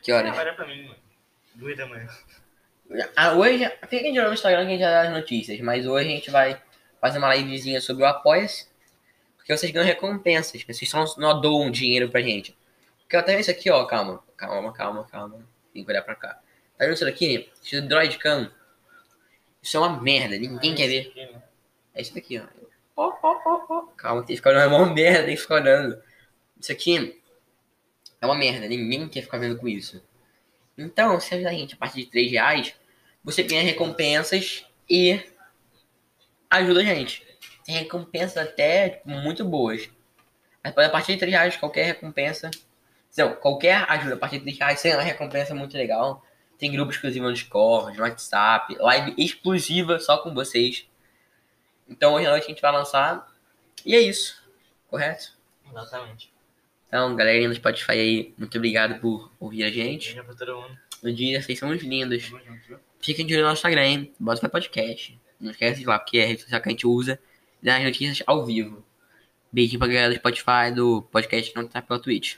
Que 0.00 0.12
horas? 0.12 0.38
É 0.38 0.52
pra 0.52 0.64
mim, 0.64 0.82
mano. 0.84 0.96
Duas 1.56 1.76
da 1.76 1.86
manhã. 1.86 2.06
Ah, 3.14 3.34
hoje, 3.34 3.70
fiquem 3.86 4.12
de 4.12 4.18
olho 4.18 4.28
no 4.28 4.34
Instagram 4.34 4.62
que 4.62 4.68
a 4.68 4.70
gente 4.70 4.80
já 4.80 4.90
dá 4.90 5.02
as 5.02 5.12
notícias, 5.12 5.60
mas 5.60 5.86
hoje 5.86 6.08
a 6.08 6.10
gente 6.10 6.30
vai 6.30 6.60
fazer 7.00 7.18
uma 7.18 7.34
livezinha 7.34 7.80
sobre 7.82 8.02
o 8.02 8.06
Apoia-se, 8.06 8.66
porque 9.36 9.54
vocês 9.54 9.70
ganham 9.70 9.86
recompensas, 9.86 10.54
né? 10.54 10.72
vocês 10.72 10.90
só 10.90 11.04
não 11.18 11.38
doam 11.38 11.70
dinheiro 11.70 12.08
pra 12.08 12.22
gente. 12.22 12.56
Porque 13.00 13.16
eu 13.16 13.22
tenho 13.22 13.40
isso 13.40 13.50
aqui, 13.50 13.70
ó, 13.70 13.84
calma, 13.84 14.22
calma, 14.36 14.72
calma, 14.72 15.04
calma, 15.04 15.38
tem 15.72 15.84
que 15.84 15.90
olhar 15.90 16.02
pra 16.02 16.14
cá. 16.14 16.40
Tá 16.78 16.84
vendo 16.84 16.94
isso 16.94 17.04
daqui? 17.04 17.50
Isso 17.62 17.82
Droid 17.82 18.16
Cam. 18.18 18.50
Isso 19.62 19.76
é 19.76 19.80
uma 19.80 20.00
merda, 20.00 20.38
ninguém 20.38 20.74
quer 20.74 20.86
ver. 20.86 21.08
Aqui, 21.08 21.32
né? 21.32 21.42
É 21.94 22.00
isso 22.00 22.14
daqui, 22.14 22.38
ó. 22.38 22.44
Ó, 22.96 23.12
ó, 23.22 23.66
ó. 23.68 23.82
Calma, 23.96 24.22
tem 24.22 24.28
que 24.28 24.36
ficar 24.36 24.50
olhando, 24.50 24.72
é 24.72 24.76
uma 24.76 24.94
merda, 24.94 25.24
tem 25.24 25.34
que 25.34 25.42
ficar 25.42 25.56
olhando. 25.56 26.02
Isso 26.58 26.72
aqui 26.72 27.20
é 28.20 28.26
uma 28.26 28.34
merda, 28.34 28.66
ninguém 28.66 29.08
quer 29.08 29.22
ficar 29.22 29.38
vendo 29.38 29.58
com 29.58 29.68
isso. 29.68 30.02
Então, 30.78 31.18
se 31.18 31.34
a 31.34 31.52
gente 31.52 31.74
a 31.74 31.76
partir 31.76 32.04
de 32.04 32.06
3 32.06 32.30
reais, 32.30 32.74
você 33.24 33.42
ganha 33.42 33.62
recompensas 33.62 34.64
e 34.88 35.20
ajuda 36.48 36.80
a 36.80 36.84
gente. 36.84 37.26
Tem 37.64 37.74
recompensas 37.74 38.36
até 38.36 38.90
tipo, 38.90 39.10
muito 39.10 39.44
boas. 39.44 39.90
Mas 40.62 40.76
a 40.76 40.88
partir 40.88 41.14
de 41.14 41.18
3 41.18 41.32
reais, 41.32 41.56
qualquer 41.56 41.84
recompensa. 41.84 42.50
Não, 43.16 43.34
qualquer 43.34 43.84
ajuda 43.90 44.14
a 44.14 44.18
partir 44.18 44.38
de 44.38 44.44
3 44.44 44.58
reais, 44.58 44.82
tem 44.82 44.94
uma 44.94 45.02
recompensa 45.02 45.54
muito 45.54 45.76
legal. 45.76 46.24
Tem 46.56 46.70
grupo 46.70 46.92
exclusivo 46.92 47.26
no 47.26 47.32
Discord, 47.32 47.96
no 47.96 48.02
WhatsApp, 48.02 48.76
live 48.78 49.14
exclusiva 49.18 49.98
só 49.98 50.18
com 50.18 50.32
vocês. 50.32 50.88
Então 51.88 52.14
hoje 52.14 52.26
à 52.26 52.30
noite 52.30 52.44
a 52.44 52.48
gente 52.48 52.62
vai 52.62 52.72
lançar. 52.72 53.26
E 53.84 53.94
é 53.94 54.00
isso. 54.00 54.42
Correto? 54.88 55.36
Exatamente. 55.68 56.32
Então, 56.88 57.14
galerinha 57.14 57.48
do 57.48 57.54
Spotify 57.54 57.92
aí, 57.92 58.34
muito 58.36 58.56
obrigado 58.56 58.98
por 59.00 59.30
ouvir 59.38 59.62
a 59.62 59.70
gente. 59.70 60.14
Beijo 60.14 60.24
pra 60.24 60.34
todo 60.34 60.56
mundo. 60.56 60.78
No 61.02 61.12
dia, 61.12 61.40
vocês 61.40 61.58
são 61.58 61.68
muito 61.68 61.86
lindos. 61.86 62.32
Fiquem 63.00 63.26
de 63.26 63.34
olho 63.34 63.42
no 63.42 63.50
nosso 63.50 63.60
Instagram? 63.60 64.06
Bota 64.18 64.40
pra 64.40 64.48
podcast. 64.48 65.20
Não 65.38 65.50
esquece 65.50 65.76
de 65.76 65.82
ir 65.82 65.86
lá, 65.86 65.98
porque 65.98 66.18
é 66.18 66.24
a 66.24 66.26
rede 66.26 66.42
social 66.42 66.60
que 66.60 66.68
a 66.68 66.72
gente 66.72 66.86
usa. 66.86 67.20
E 67.62 67.66
dá 67.66 67.76
as 67.76 67.84
notícias 67.84 68.22
ao 68.26 68.44
vivo. 68.44 68.84
Beijinho 69.52 69.78
pra 69.78 69.86
galera 69.86 70.08
do 70.08 70.16
Spotify, 70.16 70.74
do 70.74 71.02
podcast 71.02 71.52
que 71.52 71.56
não 71.56 71.68
tá 71.68 71.80
pela 71.82 72.00
Twitch. 72.00 72.36